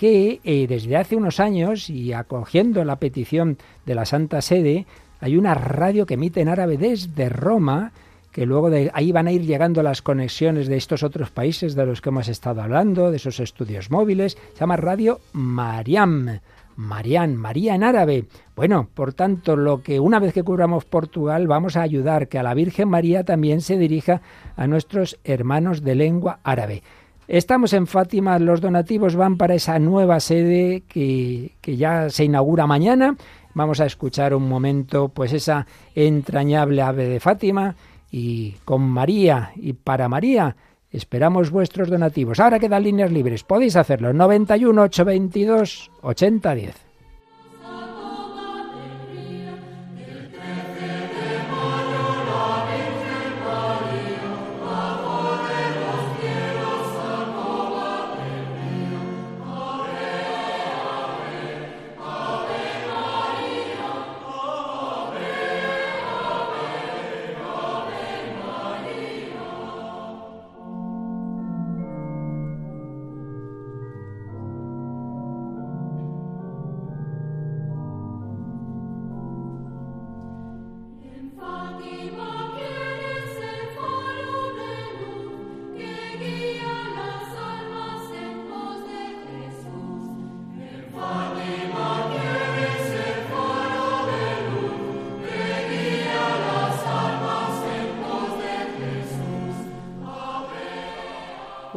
que 0.00 0.40
eh, 0.44 0.66
desde 0.66 0.96
hace 0.96 1.14
unos 1.14 1.40
años, 1.40 1.90
y 1.90 2.14
acogiendo 2.14 2.82
la 2.86 2.96
petición 2.96 3.58
de 3.84 3.94
la 3.94 4.06
Santa 4.06 4.40
Sede, 4.40 4.86
hay 5.20 5.36
una 5.36 5.52
radio 5.52 6.06
que 6.06 6.14
emite 6.14 6.40
en 6.40 6.48
árabe 6.48 6.78
desde 6.78 7.28
Roma, 7.28 7.92
que 8.32 8.46
luego 8.46 8.70
de 8.70 8.90
ahí 8.94 9.12
van 9.12 9.26
a 9.26 9.32
ir 9.32 9.42
llegando 9.42 9.82
las 9.82 10.00
conexiones 10.00 10.68
de 10.68 10.78
estos 10.78 11.02
otros 11.02 11.30
países 11.30 11.74
de 11.74 11.84
los 11.84 12.00
que 12.00 12.08
hemos 12.08 12.28
estado 12.28 12.62
hablando, 12.62 13.10
de 13.10 13.18
esos 13.18 13.40
estudios 13.40 13.90
móviles, 13.90 14.38
se 14.54 14.60
llama 14.60 14.78
Radio 14.78 15.20
Mariam. 15.34 16.40
Marián, 16.76 17.36
María 17.36 17.74
en 17.74 17.84
árabe. 17.84 18.24
Bueno, 18.56 18.88
por 18.94 19.12
tanto, 19.12 19.54
lo 19.54 19.82
que 19.82 20.00
una 20.00 20.18
vez 20.18 20.32
que 20.32 20.42
cubramos 20.42 20.86
Portugal, 20.86 21.46
vamos 21.46 21.76
a 21.76 21.82
ayudar 21.82 22.28
que 22.28 22.38
a 22.38 22.42
la 22.42 22.54
Virgen 22.54 22.88
María 22.88 23.22
también 23.22 23.60
se 23.60 23.76
dirija 23.76 24.22
a 24.56 24.66
nuestros 24.66 25.18
hermanos 25.24 25.82
de 25.82 25.94
lengua 25.94 26.40
árabe. 26.42 26.82
Estamos 27.30 27.72
en 27.74 27.86
Fátima, 27.86 28.40
los 28.40 28.60
donativos 28.60 29.14
van 29.14 29.36
para 29.36 29.54
esa 29.54 29.78
nueva 29.78 30.18
sede 30.18 30.82
que, 30.88 31.52
que 31.60 31.76
ya 31.76 32.10
se 32.10 32.24
inaugura 32.24 32.66
mañana. 32.66 33.16
Vamos 33.54 33.80
a 33.80 33.86
escuchar 33.86 34.34
un 34.34 34.48
momento, 34.48 35.10
pues 35.10 35.32
esa 35.32 35.64
entrañable 35.94 36.82
ave 36.82 37.08
de 37.08 37.20
Fátima 37.20 37.76
y 38.10 38.56
con 38.64 38.82
María 38.82 39.52
y 39.54 39.74
para 39.74 40.08
María 40.08 40.56
Esperamos 40.90 41.52
vuestros 41.52 41.88
donativos. 41.88 42.40
Ahora 42.40 42.58
quedan 42.58 42.82
líneas 42.82 43.12
libres. 43.12 43.44
Podéis 43.44 43.76
hacerlo. 43.76 44.12
91 44.12 44.82
822 44.82 45.90
8010. 46.02 46.89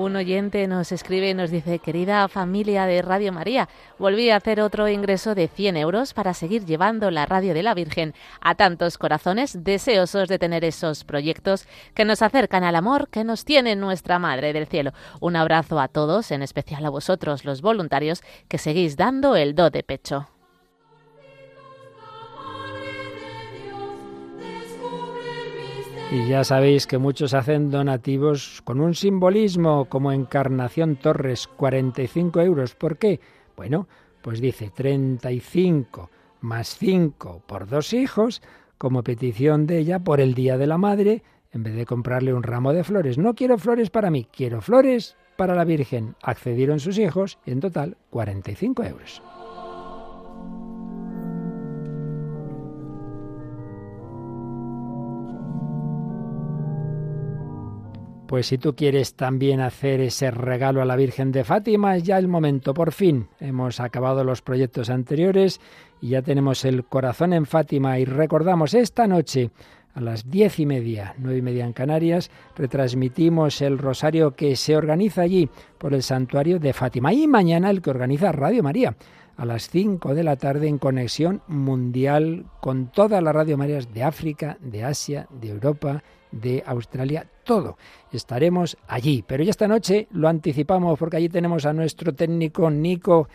Un 0.04 0.18
oyente 0.18 0.68
nos 0.68 0.92
escribe 0.92 1.30
y 1.30 1.34
nos 1.34 1.50
dice, 1.50 1.80
querida 1.80 2.28
familia 2.28 2.86
de 2.86 3.02
Radio 3.02 3.32
María, 3.32 3.70
volví 3.98 4.32
a 4.32 4.36
hacer 4.36 4.60
otro 4.60 4.90
ingreso 4.90 5.34
de 5.34 5.48
100 5.48 5.78
euros 5.78 6.14
para 6.14 6.34
seguir 6.34 6.66
llevando 6.66 7.10
la 7.10 7.26
radio 7.26 7.54
de 7.54 7.64
la 7.64 7.74
Virgen 7.74 8.14
a 8.42 8.56
tantos 8.56 8.98
corazones 8.98 9.64
deseosos 9.64 10.28
de 10.28 10.40
tener 10.40 10.66
esos 10.66 11.06
proyectos 11.06 11.70
que 11.94 12.04
nos 12.04 12.22
acercan 12.22 12.66
al 12.66 12.76
amor 12.76 13.08
que 13.08 13.24
nos 13.24 13.46
tiene 13.46 13.78
nuestra 13.78 14.20
Madre 14.20 14.52
del 14.52 14.68
Cielo. 14.68 14.92
Un 15.22 15.38
abrazo 15.38 15.80
a 15.80 15.88
todos, 15.88 16.32
en 16.32 16.42
especial 16.42 16.86
a 16.86 16.90
vosotros 16.90 17.46
los 17.46 17.62
voluntarios 17.62 18.24
que 18.50 18.58
seguís 18.58 18.98
dando 18.98 19.38
el 19.38 19.56
do 19.56 19.70
de 19.70 19.84
pecho. 19.84 20.33
Y 26.14 26.28
ya 26.28 26.44
sabéis 26.44 26.86
que 26.86 27.00
muchos 27.00 27.34
hacen 27.34 27.72
donativos 27.72 28.62
con 28.64 28.80
un 28.82 28.94
simbolismo 28.94 29.86
como 29.86 30.12
Encarnación 30.12 30.96
Torres, 30.96 31.48
45 31.48 32.40
euros. 32.42 32.76
¿Por 32.76 33.00
qué? 33.00 33.20
Bueno, 33.58 33.88
pues 34.22 34.40
dice 34.40 34.70
35 34.70 36.12
más 36.42 36.78
5 36.78 37.42
por 37.48 37.68
dos 37.68 37.94
hijos, 37.94 38.44
como 38.78 39.04
petición 39.04 39.66
de 39.66 39.80
ella 39.80 40.04
por 40.04 40.22
el 40.22 40.36
Día 40.36 40.60
de 40.60 40.68
la 40.68 40.78
Madre, 40.78 41.24
en 41.52 41.64
vez 41.64 41.74
de 41.74 41.88
comprarle 41.88 42.32
un 42.32 42.44
ramo 42.44 42.74
de 42.74 42.84
flores. 42.84 43.18
No 43.18 43.34
quiero 43.34 43.58
flores 43.58 43.90
para 43.90 44.12
mí, 44.12 44.28
quiero 44.32 44.62
flores 44.62 45.18
para 45.36 45.56
la 45.56 45.64
Virgen. 45.64 46.16
Accedieron 46.22 46.80
sus 46.80 47.00
hijos 47.00 47.40
y 47.44 47.50
en 47.50 47.60
total 47.60 47.98
45 48.12 48.84
euros. 48.84 49.24
Pues 58.34 58.48
si 58.48 58.58
tú 58.58 58.76
quieres 58.76 59.14
también 59.14 59.62
hacer 59.62 60.02
ese 60.02 60.32
regalo 60.32 60.82
a 60.82 60.86
la 60.86 60.96
Virgen 60.96 61.32
de 61.32 61.44
Fátima, 61.44 61.96
es 61.96 62.02
ya 62.02 62.18
el 62.18 62.28
momento, 62.28 62.74
por 62.74 62.92
fin. 62.92 63.28
Hemos 63.40 63.80
acabado 63.80 64.24
los 64.24 64.42
proyectos 64.42 64.90
anteriores 64.90 65.62
y 66.02 66.10
ya 66.10 66.24
tenemos 66.24 66.66
el 66.66 66.84
corazón 66.84 67.34
en 67.34 67.46
Fátima 67.46 68.00
y 68.00 68.06
recordamos 68.06 68.74
esta 68.74 69.06
noche 69.06 69.52
a 69.94 70.02
las 70.02 70.32
diez 70.32 70.58
y 70.58 70.66
media, 70.66 71.14
nueve 71.20 71.38
y 71.38 71.42
media 71.44 71.64
en 71.64 71.74
Canarias, 71.74 72.32
retransmitimos 72.56 73.62
el 73.62 73.78
rosario 73.78 74.32
que 74.32 74.56
se 74.56 74.76
organiza 74.76 75.22
allí 75.22 75.48
por 75.78 75.94
el 75.94 76.02
santuario 76.02 76.58
de 76.58 76.74
Fátima 76.74 77.14
y 77.14 77.28
mañana 77.28 77.70
el 77.70 77.84
que 77.84 77.92
organiza 77.92 78.32
Radio 78.32 78.64
María 78.64 78.96
a 79.38 79.46
las 79.46 79.70
cinco 79.70 80.16
de 80.16 80.24
la 80.24 80.38
tarde 80.38 80.68
en 80.68 80.80
conexión 80.80 81.44
mundial 81.48 82.46
con 82.62 82.88
todas 82.88 83.22
las 83.22 83.36
Radio 83.36 83.60
Marías 83.60 83.94
de 83.94 84.02
África, 84.02 84.58
de 84.60 84.84
Asia, 84.84 85.28
de 85.40 85.50
Europa, 85.50 86.04
de 86.34 86.64
Australia, 86.66 87.26
todo. 87.44 87.78
Estaremos 88.12 88.78
allí. 88.88 89.24
Pero 89.26 89.44
ya 89.44 89.52
esta 89.52 89.68
noche 89.68 90.08
lo 90.12 90.28
anticipamos 90.28 90.98
porque 91.00 91.18
allí 91.18 91.30
tenemos 91.30 91.66
a 91.66 91.74
nuestro 91.74 92.14
técnico 92.14 92.70
Nico 92.70 93.30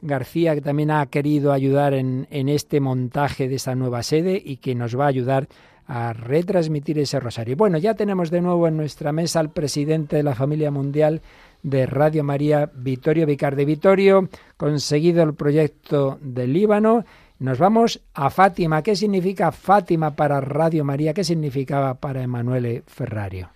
García, 0.00 0.54
que 0.54 0.60
también 0.60 0.90
ha 0.90 1.06
querido 1.06 1.52
ayudar 1.52 1.94
en, 1.94 2.28
en 2.30 2.48
este 2.48 2.80
montaje 2.80 3.48
de 3.48 3.56
esa 3.56 3.74
nueva 3.74 4.02
sede 4.02 4.40
y 4.44 4.58
que 4.58 4.74
nos 4.74 4.98
va 4.98 5.04
a 5.04 5.08
ayudar 5.08 5.48
a 5.86 6.12
retransmitir 6.12 6.98
ese 6.98 7.20
rosario. 7.20 7.56
Bueno, 7.56 7.78
ya 7.78 7.94
tenemos 7.94 8.30
de 8.30 8.40
nuevo 8.40 8.68
en 8.68 8.76
nuestra 8.76 9.12
mesa 9.12 9.40
al 9.40 9.52
presidente 9.52 10.16
de 10.16 10.22
la 10.22 10.34
familia 10.34 10.70
mundial 10.70 11.20
de 11.62 11.86
Radio 11.86 12.24
María, 12.24 12.70
Vittorio 12.74 13.26
Vicarde. 13.26 13.64
Vittorio, 13.64 14.28
conseguido 14.56 15.22
el 15.22 15.34
proyecto 15.34 16.18
del 16.20 16.52
Líbano 16.52 17.04
nos 17.38 17.58
vamos 17.58 18.00
a 18.14 18.30
Fátima. 18.30 18.82
¿Qué 18.82 18.96
significa 18.96 19.52
Fátima 19.52 20.14
para 20.14 20.40
Radio 20.40 20.84
María? 20.84 21.14
¿Qué 21.14 21.24
significaba 21.24 21.94
para 21.94 22.22
Emanuele 22.22 22.82
Ferrario? 22.86 23.50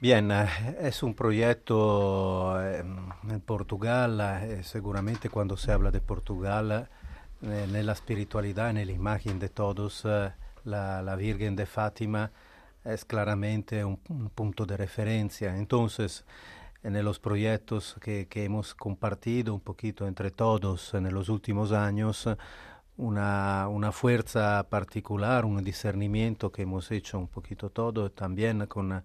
Bien, 0.00 0.30
eh, 0.30 0.46
es 0.80 1.02
un 1.02 1.14
proyecto 1.14 2.60
en 2.70 3.40
Portugal, 3.44 4.60
seguramente 4.62 5.30
cuando 5.30 5.56
se 5.56 5.72
habla 5.72 5.90
de 5.90 6.00
Portugal, 6.00 6.88
en 7.42 7.86
la 7.86 7.92
espiritualidad, 7.92 8.70
en 8.70 8.86
la 8.86 8.92
imagen 8.92 9.38
de 9.38 9.48
todos, 9.48 10.04
la, 10.64 11.02
la 11.02 11.16
Virgen 11.16 11.56
de 11.56 11.66
Fátima 11.66 12.30
es 12.86 13.04
claramente 13.04 13.84
un, 13.84 13.98
punto 14.34 14.64
de 14.64 14.76
referencia. 14.76 15.56
Entonces, 15.56 16.24
en 16.82 17.02
los 17.04 17.18
proyectos 17.18 17.96
que, 18.00 18.28
hemos 18.32 18.74
compartido 18.74 19.54
un 19.54 19.60
poquito 19.60 20.06
entre 20.06 20.30
todos 20.30 20.94
en 20.94 21.12
los 21.12 21.28
últimos 21.28 21.72
años, 21.72 22.28
una, 22.98 23.68
una, 23.68 23.92
fuerza 23.92 24.66
particular, 24.68 25.44
un 25.44 25.62
discernimiento 25.62 26.50
que 26.50 26.62
hemos 26.62 26.90
hecho 26.90 27.18
un 27.18 27.28
poquito 27.28 27.70
todo, 27.70 28.10
también 28.10 28.66
con, 28.66 29.02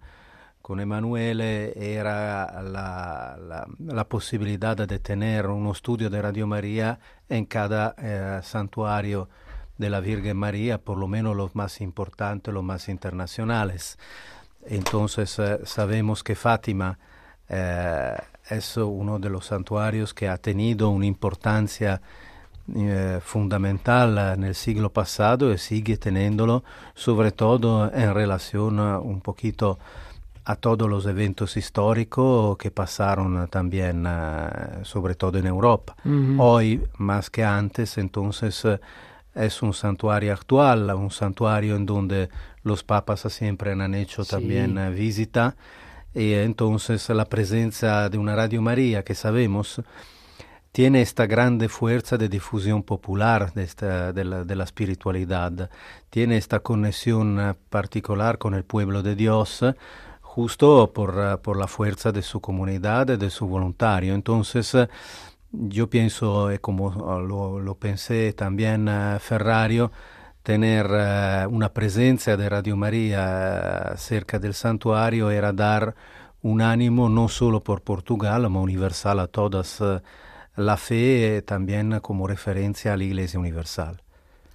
con 0.62 0.80
Emanuele, 0.80 1.72
era 1.76 2.62
la, 2.62 3.66
la, 3.78 4.08
posibilidad 4.08 4.76
de 4.76 4.98
tener 4.98 5.46
un 5.46 5.66
estudio 5.68 6.08
de 6.08 6.22
Radio 6.22 6.46
María 6.46 6.98
en 7.28 7.44
cada 7.44 7.94
eh, 7.98 8.40
santuario 8.42 9.28
de 9.76 9.90
la 9.90 10.00
Virgen 10.00 10.36
María, 10.36 10.78
por 10.78 10.96
lo 10.96 11.08
menos 11.08 11.36
los 11.36 11.54
más 11.54 11.80
importantes, 11.80 12.54
los 12.54 12.64
más 12.64 12.88
internacionales. 12.88 13.98
Entonces 14.64 15.38
eh, 15.38 15.60
sabemos 15.64 16.22
que 16.22 16.34
Fátima 16.34 16.98
eh, 17.48 18.16
es 18.48 18.76
uno 18.76 19.18
de 19.18 19.28
los 19.28 19.46
santuarios 19.46 20.14
que 20.14 20.28
ha 20.28 20.38
tenido 20.38 20.88
una 20.88 21.06
importancia 21.06 22.00
eh, 22.74 23.20
fundamental 23.22 24.18
en 24.34 24.44
el 24.44 24.54
siglo 24.54 24.92
pasado 24.92 25.52
y 25.52 25.58
sigue 25.58 25.96
teniéndolo, 25.96 26.64
sobre 26.94 27.32
todo 27.32 27.92
en 27.92 28.14
relación 28.14 28.78
un 28.78 29.20
poquito 29.20 29.78
a 30.44 30.56
todos 30.56 30.88
los 30.88 31.06
eventos 31.06 31.56
históricos 31.56 32.56
que 32.58 32.70
pasaron 32.70 33.46
también, 33.48 34.04
sobre 34.82 35.14
todo 35.14 35.38
en 35.38 35.46
Europa. 35.46 35.94
Hoy, 36.38 36.82
más 36.98 37.30
que 37.30 37.44
antes, 37.44 37.96
entonces 37.98 38.66
es 39.34 39.62
un 39.62 39.72
santuario 39.72 40.32
actual, 40.32 40.90
un 40.94 41.10
santuario 41.10 41.76
en 41.76 41.86
donde 41.86 42.28
los 42.62 42.84
papas 42.84 43.20
siempre 43.32 43.72
han 43.72 43.94
hecho 43.94 44.24
también 44.24 44.78
eh, 44.78 44.90
visita. 44.90 45.56
Y 46.14 46.34
entonces 46.34 47.08
la 47.08 47.24
presencia 47.24 48.08
de 48.10 48.18
una 48.18 48.36
Radio 48.36 48.60
María 48.60 49.02
que 49.02 49.14
sabemos 49.14 49.80
tiene 50.72 51.02
esta 51.02 51.26
grande 51.26 51.68
fuerza 51.68 52.16
de 52.16 52.30
difusión 52.30 52.82
popular 52.82 53.52
de, 53.52 53.62
esta, 53.62 54.12
de, 54.14 54.24
la, 54.24 54.44
de 54.44 54.56
la, 54.56 54.64
espiritualidad, 54.64 55.70
tiene 56.08 56.38
esta 56.38 56.60
conexión 56.60 57.38
eh, 57.38 57.54
particular 57.68 58.38
con 58.38 58.54
el 58.54 58.64
pueblo 58.64 59.02
de 59.02 59.14
Dios 59.14 59.62
justo 60.22 60.90
por, 60.94 61.14
eh, 61.18 61.36
por 61.36 61.58
la 61.58 61.66
fuerza 61.66 62.10
de 62.10 62.22
su 62.22 62.40
comunidad, 62.40 63.06
de 63.06 63.30
su 63.30 63.46
voluntario. 63.46 64.14
Entonces, 64.14 64.74
yo 65.52 65.90
pienso, 65.90 66.50
eh, 66.50 66.58
como 66.58 66.90
lo, 67.20 67.74
pensé 67.78 68.32
también 68.32 68.88
Ferrario, 69.20 69.92
tener 70.42 70.86
una 71.50 71.72
presencia 71.72 72.36
de 72.36 72.48
Radio 72.48 72.76
María 72.76 73.94
cerca 73.96 74.38
del 74.38 74.54
santuario 74.54 75.30
era 75.30 75.52
dar 75.52 75.94
un 76.42 76.60
ánimo 76.62 77.08
no 77.08 77.28
solo 77.28 77.62
por 77.62 77.82
Portugal, 77.82 78.50
ma 78.50 78.60
universal 78.60 79.20
a 79.20 79.28
todas 79.28 79.80
la 80.56 80.76
fe 80.76 81.42
también 81.42 82.00
como 82.00 82.26
referencia 82.26 82.92
a 82.92 82.96
la 82.96 83.04
Iglesia 83.04 83.40
Universal. 83.40 84.02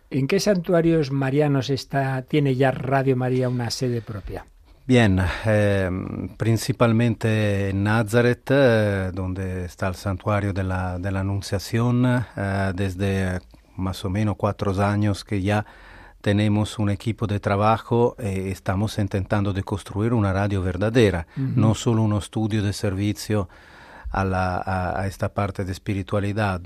¿En 0.10 0.28
qué 0.28 0.40
santuarios 0.40 1.12
marianos 1.12 1.70
está, 1.70 2.22
tiene 2.22 2.56
ya 2.56 2.72
Radio 2.72 3.18
María 3.18 3.50
una 3.50 3.70
sede 3.70 4.02
propia? 4.02 4.46
Bien, 4.88 5.20
eh, 5.46 5.90
principalmente 6.38 7.72
en 7.72 7.84
Nazaret, 7.84 8.42
eh, 8.50 9.12
donde 9.14 9.66
está 9.66 9.90
el 9.90 9.96
santuario 9.96 10.54
de 10.54 10.64
la, 10.64 10.98
de 10.98 11.12
la 11.12 11.20
Anunciación, 11.20 12.06
eh, 12.38 12.72
desde 12.74 13.42
más 13.76 14.06
o 14.06 14.10
menos 14.10 14.38
cuatro 14.38 14.72
años 14.82 15.26
que 15.26 15.42
ya 15.42 15.66
tenemos 16.22 16.80
un 16.80 16.90
equipo 16.90 17.28
de 17.28 17.42
trabajo 17.42 18.16
y 18.18 18.50
estamos 18.50 18.98
intentando 18.98 19.52
de 19.52 19.64
construir 19.64 20.14
una 20.14 20.34
radio 20.34 20.62
verdadera, 20.62 21.28
no 21.36 21.76
solo 21.76 22.02
un 22.02 22.14
estudio 22.14 22.64
de 22.64 22.74
servicio 22.74 23.50
a, 24.10 24.24
la, 24.26 25.04
esta 25.08 25.34
parte 25.34 25.66
de 25.66 25.72
espiritualidad. 25.72 26.62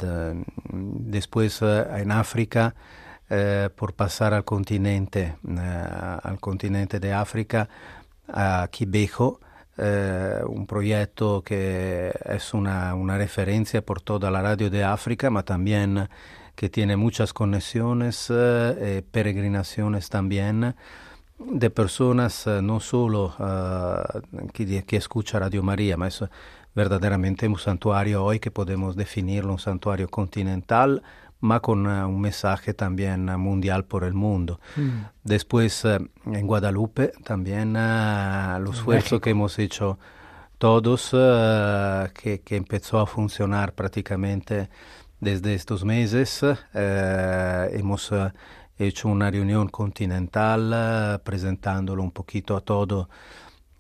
Después 0.73 1.61
en 1.61 2.11
África, 2.11 2.75
por 3.75 3.93
pasar 3.93 4.33
al 4.33 4.43
continente, 4.43 5.35
al 6.23 6.39
continente 6.39 6.99
de 6.99 7.13
África, 7.13 7.69
a 8.27 8.67
Quibejo, 8.71 9.39
eh, 9.77 10.41
un 10.45 10.67
proyecto 10.67 11.41
que 11.41 12.13
es 12.25 12.53
una, 12.53 12.93
una, 12.93 13.17
referencia 13.17 13.81
por 13.81 14.01
toda 14.01 14.29
la 14.29 14.41
radio 14.41 14.69
de 14.69 14.83
África, 14.83 15.29
pero 15.29 15.43
también 15.43 16.09
que 16.55 16.69
tiene 16.69 16.97
muchas 16.97 17.33
conexiones, 17.33 18.27
eh, 18.29 19.01
peregrinaciones 19.11 20.09
también 20.09 20.75
de 21.39 21.69
personas 21.69 22.45
eh, 22.45 22.61
no 22.61 22.79
solo 22.79 23.33
que, 24.53 24.85
escuchan 24.97 25.41
Radio 25.41 25.63
María, 25.63 25.95
verdaderamente 26.73 27.47
un 27.47 27.57
santuario 27.57 28.23
hoy 28.23 28.39
que 28.39 28.51
podemos 28.51 28.95
definirlo 28.95 29.51
un 29.53 29.59
santuario 29.59 30.07
continental, 30.09 31.03
ma 31.41 31.59
con 31.59 31.87
uh, 31.87 32.07
un 32.07 32.21
mensaje 32.21 32.73
también 32.73 33.29
uh, 33.29 33.37
mundial 33.37 33.83
por 33.85 34.03
el 34.03 34.13
mundo. 34.13 34.59
Mm. 34.75 34.89
Después 35.23 35.83
uh, 35.85 36.07
en 36.25 36.47
Guadalupe 36.47 37.11
también 37.23 37.75
el 37.75 38.67
esfuerzo 38.67 39.19
que 39.19 39.31
hemos 39.31 39.59
hecho 39.59 39.99
todos, 40.57 41.09
que, 41.09 42.41
que, 42.45 42.55
empezó 42.55 42.99
a 42.99 43.07
funcionar 43.07 43.73
prácticamente 43.73 44.69
desde 45.19 45.55
estos 45.55 45.83
meses. 45.83 46.45
hemos 46.71 48.13
hecho 48.77 49.07
una 49.07 49.31
reunión 49.31 49.69
continental 49.69 51.19
presentándolo 51.23 52.03
un 52.03 52.11
poquito 52.11 52.55
a 52.55 52.61
todo 52.61 53.09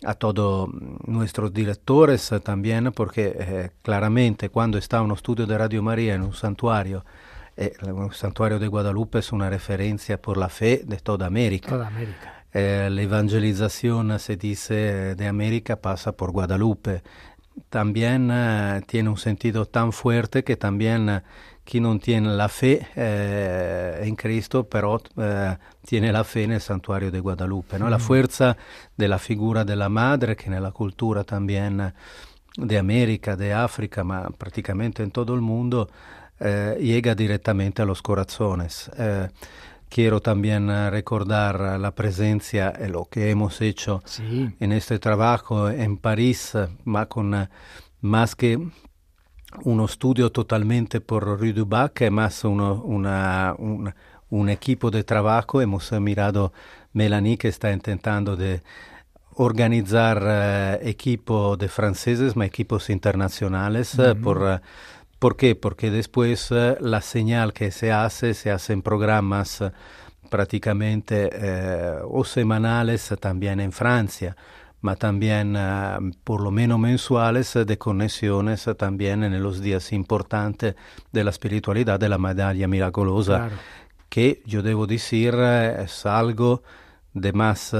a 0.03 0.15
todos 0.15 0.69
nuestros 1.05 1.53
directores 1.53 2.31
también, 2.43 2.91
porque 2.91 3.35
eh, 3.37 3.71
claramente 3.81 4.49
cuando 4.49 4.77
está 4.77 5.01
un 5.01 5.11
estudio 5.11 5.45
de 5.45 5.57
Radio 5.57 5.83
María 5.83 6.15
en 6.15 6.23
un 6.23 6.33
santuario, 6.33 7.05
eh, 7.57 7.73
el 7.81 8.13
santuario 8.13 8.59
de 8.59 8.67
Guadalupe 8.67 9.19
es 9.19 9.31
una 9.31 9.49
referencia 9.49 10.21
por 10.21 10.37
la 10.37 10.49
fe 10.49 10.81
de 10.85 10.97
toda 10.97 11.27
América. 11.27 11.69
Toda 11.69 11.87
América. 11.87 12.45
Eh, 12.53 12.89
la 12.91 13.01
evangelización, 13.01 14.17
se 14.19 14.35
dice, 14.35 15.15
de 15.15 15.27
América 15.27 15.77
pasa 15.77 16.13
por 16.13 16.31
Guadalupe. 16.31 17.03
También 17.69 18.31
uh, 18.31 18.81
tiene 18.87 19.09
un 19.09 19.17
sentido 19.17 19.65
tan 19.65 19.91
fuerte 19.91 20.43
que 20.43 20.57
también 20.57 21.21
uh, 21.71 21.79
quien 21.79 21.83
no 21.83 21.99
tiene 21.99 22.29
la 22.29 22.49
fe 22.49 22.85
eh, 22.95 24.01
en 24.03 24.15
Cristo, 24.15 24.67
pero 24.67 25.01
eh, 25.17 25.57
tiene 25.87 26.11
la 26.11 26.23
fe 26.23 26.43
en 26.43 26.51
el 26.51 26.61
santuario 26.61 27.11
de 27.11 27.19
Guadalupe. 27.19 27.79
¿no? 27.79 27.87
Mm. 27.87 27.89
La 27.89 27.99
fuerza 27.99 28.57
de 28.97 29.07
la 29.07 29.17
figura 29.17 29.63
de 29.63 29.75
la 29.75 29.87
madre, 29.89 30.35
que 30.35 30.47
en 30.47 30.61
la 30.61 30.71
cultura 30.71 31.23
también 31.23 31.93
de 32.57 32.77
América, 32.77 33.35
de 33.35 33.53
África, 33.53 34.03
ma 34.03 34.29
prácticamente 34.37 35.03
en 35.03 35.11
todo 35.11 35.33
el 35.33 35.41
mundo, 35.41 35.87
eh, 36.43 36.77
llega 36.81 37.13
directamente 37.13 37.81
a 37.81 37.85
los 37.85 38.01
corazones. 38.01 38.89
Eh, 38.97 39.29
quiero 39.87 40.21
también 40.21 40.69
eh, 40.69 40.89
recordar 40.89 41.79
la 41.79 41.93
presencia, 41.93 42.73
lo 42.89 43.05
que 43.05 43.29
hemos 43.29 43.61
hecho 43.61 44.01
en 44.59 44.71
este 44.71 44.97
trabajo 44.97 45.69
en 45.69 45.97
París, 45.97 46.53
con 47.09 47.47
más 48.01 48.35
que 48.35 48.57
un 49.63 49.81
estudio 49.81 50.31
totalmente 50.31 51.01
por 51.01 51.23
Rue 51.39 51.53
du 51.53 51.65
Bac, 51.65 52.09
más 52.09 52.43
uno, 52.43 52.81
una, 52.83 53.55
un 54.29 54.49
equipo 54.49 54.91
de 54.91 55.03
trabajo. 55.03 55.61
Hemos 55.61 55.91
mirado 55.93 56.53
Melanie 56.93 57.37
que 57.37 57.47
está 57.47 57.71
intentando 57.71 58.35
de 58.35 58.61
organizar 59.35 60.79
equipos 60.81 61.57
de 61.57 61.67
franceses, 61.67 62.35
ma 62.35 62.45
equipos 62.45 62.89
internacionales 62.89 63.97
por 64.21 64.61
¿Por 65.21 65.35
qué? 65.35 65.53
Porque 65.53 65.91
después 65.91 66.49
uh, 66.49 66.77
la 66.79 66.99
señal 66.99 67.53
que 67.53 67.69
se 67.69 67.91
hace, 67.91 68.33
se 68.33 68.49
hacen 68.49 68.81
programas 68.81 69.61
uh, 69.61 69.69
prácticamente 70.31 71.29
uh, 71.29 72.07
o 72.09 72.25
semanales 72.25 73.13
también 73.19 73.59
en 73.59 73.71
Francia, 73.71 74.35
ma 74.81 74.95
también 74.95 75.57
por 76.23 76.41
lo 76.41 76.51
menos 76.51 76.79
mensuales 76.79 77.53
de 77.53 77.77
conexiones 77.77 78.67
también 78.77 79.23
en 79.23 79.41
los 79.41 79.61
días 79.61 79.93
importantes 79.93 80.75
de 81.11 81.23
la 81.23 81.29
espiritualidad 81.29 81.99
de 81.99 82.09
la 82.09 82.17
medalla 82.17 82.67
milagrosa, 82.67 83.37
claro. 83.37 83.55
que 84.09 84.41
yo 84.45 84.61
debo 84.61 84.87
decir 84.87 85.35
es 85.35 86.05
algo 86.05 86.63
de 87.13 87.33
más 87.33 87.75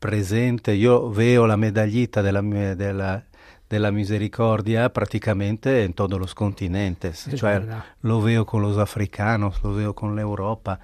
presente. 0.00 0.78
Yo 0.78 1.10
veo 1.10 1.46
la 1.46 1.56
medallita 1.56 2.22
de 2.22 2.32
la, 2.32 2.42
de 2.42 2.92
la 2.92 3.24
de 3.68 3.80
la 3.80 3.90
misericordia 3.90 4.92
prácticamente 4.92 5.84
en 5.84 5.94
todos 5.94 6.20
los 6.20 6.34
continentes. 6.34 7.26
Es 7.26 7.40
cioè, 7.40 7.60
lo 8.02 8.20
veo 8.22 8.44
con 8.46 8.62
los 8.62 8.78
africanos, 8.78 9.60
lo 9.62 9.74
veo 9.74 9.94
con 9.94 10.14
la 10.14 10.22
Europa. 10.22 10.78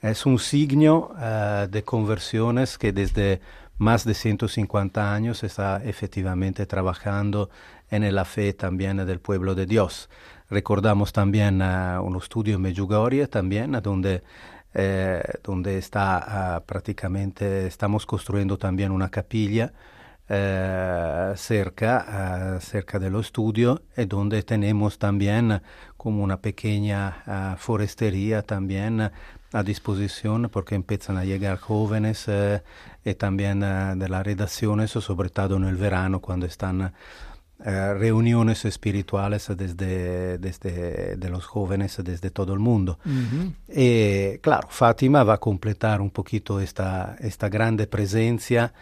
Es 0.00 0.26
un 0.26 0.38
signo 0.38 1.10
uh, 1.14 1.66
de 1.68 1.82
conversiones 1.82 2.78
que 2.78 2.92
desde 2.92 3.40
más 3.78 4.04
de 4.04 4.14
150 4.14 5.14
años 5.14 5.44
está 5.44 5.82
efectivamente 5.84 6.66
trabajando 6.66 7.50
en 7.90 8.14
la 8.14 8.24
fe 8.24 8.52
también 8.52 8.96
del 8.98 9.20
pueblo 9.20 9.54
de 9.54 9.66
Dios. 9.66 10.08
Recordamos 10.48 11.12
también 11.12 11.60
un 11.62 12.16
estudio 12.16 12.54
en 12.54 12.62
Medjugorje 12.62 13.26
también, 13.26 13.72
donde, 13.82 14.22
eh, 14.74 15.22
donde 15.42 15.78
está 15.78 16.60
uh, 16.60 16.66
prácticamente, 16.66 17.66
estamos 17.66 18.06
construyendo 18.06 18.56
también 18.56 18.92
una 18.92 19.10
capilla 19.10 19.72
eh, 20.28 21.32
cerca, 21.36 22.58
cerca 22.60 22.98
del 22.98 23.16
estudio, 23.16 23.82
y 23.96 24.04
donde 24.04 24.42
tenemos 24.42 24.98
también 24.98 25.60
como 25.96 26.22
una 26.22 26.40
pequeña 26.40 27.56
forestería 27.58 28.42
también 28.42 29.10
a 29.52 29.62
disposición 29.62 30.48
porque 30.50 30.74
empiezan 30.74 31.16
a 31.16 31.24
llegar 31.24 31.58
jóvenes 31.58 32.24
eh, 32.28 32.62
y 33.04 33.14
también 33.14 33.62
eh, 33.62 33.94
de 33.96 34.08
las 34.08 34.24
redacciones, 34.24 34.90
sobre 34.90 35.30
todo 35.30 35.56
en 35.56 35.64
el 35.64 35.76
verano 35.76 36.20
cuando 36.20 36.46
están 36.46 36.92
eh, 37.64 37.94
reuniones 37.94 38.64
espirituales 38.64 39.50
desde, 39.56 40.38
desde 40.38 41.16
de 41.16 41.28
los 41.30 41.46
jóvenes 41.46 41.98
desde 42.04 42.30
todo 42.30 42.52
el 42.52 42.58
mundo. 42.58 42.98
Y 43.68 44.38
claro, 44.38 44.68
Fátima 44.70 45.24
va 45.24 45.34
a 45.34 45.38
completar 45.38 46.00
un 46.00 46.10
poquito 46.10 46.60
esta, 46.60 47.16
esta 47.20 47.48
grande 47.48 47.86
presencia 47.86 48.74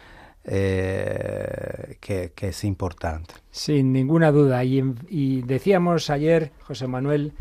que, 0.44 2.32
que, 2.34 2.48
es 2.48 2.64
importante. 2.64 3.34
Sin 3.50 3.92
ninguna 3.92 4.30
duda. 4.30 4.62
Y, 4.64 4.82
y 5.08 5.42
decíamos 5.42 6.10
ayer, 6.10 6.52
José 6.60 6.86
Manuel, 6.86 7.32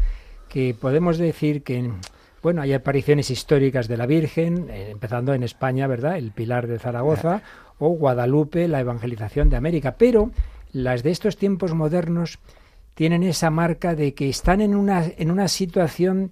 que 0.48 0.76
podemos 0.80 1.18
decir 1.18 1.64
que 1.64 1.92
bueno, 2.44 2.62
hay 2.62 2.74
apariciones 2.74 3.32
históricas 3.32 3.88
de 3.88 3.96
la 3.96 4.06
Virgen, 4.06 4.70
eh, 4.70 4.90
empezando 4.92 5.34
en 5.34 5.44
España, 5.44 5.88
¿verdad? 5.88 6.18
El 6.18 6.32
Pilar 6.32 6.68
de 6.68 6.78
Zaragoza 6.78 7.42
o 7.80 7.88
Guadalupe, 7.90 8.68
la 8.68 8.82
evangelización 8.82 9.50
de 9.50 9.56
América, 9.56 9.96
pero 9.98 10.30
las 10.74 11.04
de 11.04 11.12
estos 11.12 11.38
tiempos 11.38 11.74
modernos 11.74 12.40
tienen 12.96 13.24
esa 13.24 13.50
marca 13.50 13.96
de 13.96 14.14
que 14.14 14.28
están 14.28 14.60
en 14.60 14.76
una, 14.76 15.06
en 15.18 15.32
una 15.32 15.48
situación 15.48 16.32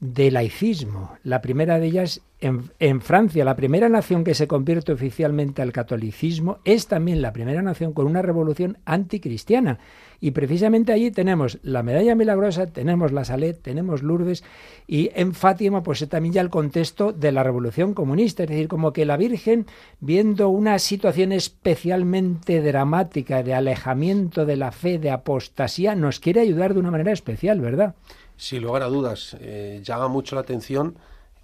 de 0.00 0.30
laicismo. 0.30 1.16
La 1.22 1.42
primera 1.42 1.78
de 1.78 1.86
ellas 1.86 2.22
en, 2.40 2.70
en, 2.78 3.02
Francia, 3.02 3.44
la 3.44 3.54
primera 3.54 3.88
nación 3.90 4.24
que 4.24 4.34
se 4.34 4.48
convierte 4.48 4.92
oficialmente 4.92 5.60
al 5.60 5.72
catolicismo, 5.72 6.58
es 6.64 6.86
también 6.86 7.20
la 7.20 7.34
primera 7.34 7.60
nación 7.60 7.92
con 7.92 8.06
una 8.06 8.22
revolución 8.22 8.78
anticristiana. 8.86 9.78
Y 10.20 10.32
precisamente 10.32 10.92
allí 10.92 11.10
tenemos 11.10 11.58
la 11.62 11.82
medalla 11.82 12.14
milagrosa, 12.14 12.66
tenemos 12.66 13.12
la 13.12 13.24
Salet, 13.24 13.60
tenemos 13.60 14.02
Lourdes 14.02 14.44
y 14.86 15.10
en 15.14 15.34
Fátima 15.34 15.82
pues 15.82 16.06
también 16.08 16.34
ya 16.34 16.42
el 16.42 16.50
contexto 16.50 17.12
de 17.12 17.32
la 17.32 17.42
revolución 17.42 17.94
comunista, 17.94 18.42
es 18.42 18.50
decir, 18.50 18.68
como 18.68 18.92
que 18.92 19.06
la 19.06 19.16
Virgen 19.16 19.66
viendo 20.00 20.50
una 20.50 20.78
situación 20.78 21.32
especialmente 21.32 22.60
dramática 22.60 23.42
de 23.42 23.54
alejamiento 23.54 24.44
de 24.44 24.56
la 24.56 24.72
fe, 24.72 24.98
de 24.98 25.10
apostasía, 25.10 25.94
nos 25.94 26.20
quiere 26.20 26.40
ayudar 26.40 26.74
de 26.74 26.80
una 26.80 26.90
manera 26.90 27.12
especial, 27.12 27.60
¿verdad? 27.60 27.94
Sin 28.40 28.62
lugar 28.62 28.82
a 28.82 28.86
dudas, 28.86 29.36
eh, 29.38 29.82
llama 29.84 30.08
mucho 30.08 30.34
la 30.34 30.40
atención 30.40 30.98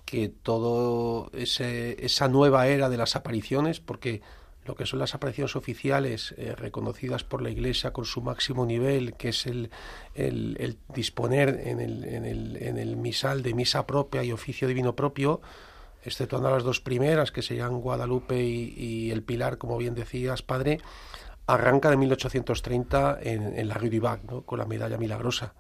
que 0.07 0.31
todo 0.31 1.31
esa 1.35 2.29
nueva 2.29 2.69
era 2.69 2.89
de 2.89 2.97
las 2.97 3.17
apariciones, 3.17 3.81
porque 3.81 4.23
lo 4.65 4.77
que 4.77 4.87
son 4.87 5.01
las 5.01 5.15
apariciones 5.15 5.57
oficiales 5.57 6.35
eh, 6.39 6.55
reconocidas 6.57 7.23
por 7.23 7.43
la 7.43 7.51
Iglesia 7.51 7.93
con 7.93 8.07
su 8.07 8.23
máximo 8.23 8.65
nivel, 8.65 9.13
que 9.13 9.29
es 9.29 9.45
el, 9.45 9.71
el, 10.15 10.79
disponer 10.95 11.61
en 11.67 11.81
el, 11.81 12.03
en, 12.03 12.25
en 12.25 12.79
el 12.79 12.97
misal 12.97 13.43
de 13.43 13.53
misa 13.53 13.87
propia 13.87 14.25
y 14.25 14.33
oficio 14.33 14.67
divino 14.67 14.97
propio, 14.97 15.43
exceptuando 16.03 16.49
las 16.51 16.63
dos 16.63 16.81
primeras, 16.81 17.31
que 17.31 17.43
se 17.43 17.57
llaman 17.57 17.83
Guadalupe 17.83 18.43
y, 18.43 19.11
el 19.11 19.23
Pilar, 19.23 19.59
como 19.59 19.77
bien 19.77 19.95
decías, 19.95 20.41
padre, 20.41 20.81
arranca 21.47 21.91
de 21.91 21.99
1830 21.99 23.19
en, 23.21 23.59
en 23.59 23.69
la 23.69 23.75
Rue 23.75 23.91
du 23.91 24.01
Bac, 24.01 24.47
con 24.47 24.59
la 24.59 24.65
medalla 24.65 24.97
milagrosa. 24.97 25.53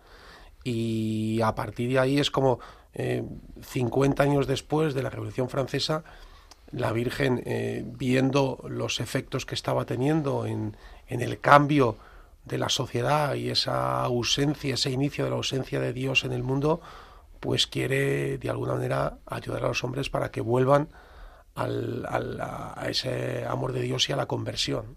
Y 0.68 1.40
a 1.42 1.54
partir 1.54 1.90
de 1.90 2.00
ahí 2.00 2.18
es 2.18 2.32
como 2.32 2.58
eh, 2.92 3.22
50 3.62 4.20
años 4.20 4.48
después 4.48 4.94
de 4.94 5.02
la 5.04 5.10
Revolución 5.10 5.48
Francesa, 5.48 6.02
la 6.72 6.90
Virgen, 6.90 7.40
eh, 7.46 7.84
viendo 7.86 8.64
los 8.68 8.98
efectos 8.98 9.46
que 9.46 9.54
estaba 9.54 9.84
teniendo 9.84 10.44
en, 10.44 10.76
en, 11.06 11.20
el 11.20 11.38
cambio 11.38 11.98
de 12.44 12.58
la 12.58 12.68
sociedad 12.68 13.36
y 13.36 13.50
esa 13.50 14.02
ausencia, 14.02 14.74
ese 14.74 14.90
inicio 14.90 15.22
de 15.22 15.30
la 15.30 15.36
ausencia 15.36 15.78
de 15.78 15.92
Dios 15.92 16.24
en 16.24 16.32
el 16.32 16.42
mundo, 16.42 16.80
pues 17.38 17.68
quiere 17.68 18.36
de 18.38 18.50
alguna 18.50 18.74
manera 18.74 19.18
ayudar 19.24 19.64
a 19.66 19.68
los 19.68 19.84
hombres 19.84 20.10
para 20.10 20.32
que 20.32 20.40
vuelvan 20.40 20.88
al, 21.54 22.04
a 22.40 22.86
ese 22.88 23.46
amor 23.46 23.72
de 23.72 23.82
Dios 23.82 24.08
y 24.08 24.12
a 24.12 24.16
la 24.16 24.26
conversión. 24.26 24.96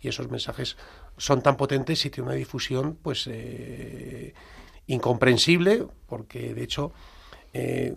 Y 0.00 0.08
esos 0.08 0.30
mensajes 0.30 0.76
son 1.16 1.40
tan 1.40 1.56
potentes 1.56 2.04
y 2.04 2.10
tienen 2.10 2.28
una 2.28 2.36
difusión 2.36 2.98
pues 3.02 3.26
eh, 3.26 4.34
incomprensible, 4.86 5.86
porque 6.06 6.54
de 6.54 6.62
hecho 6.62 6.92
eh, 7.52 7.94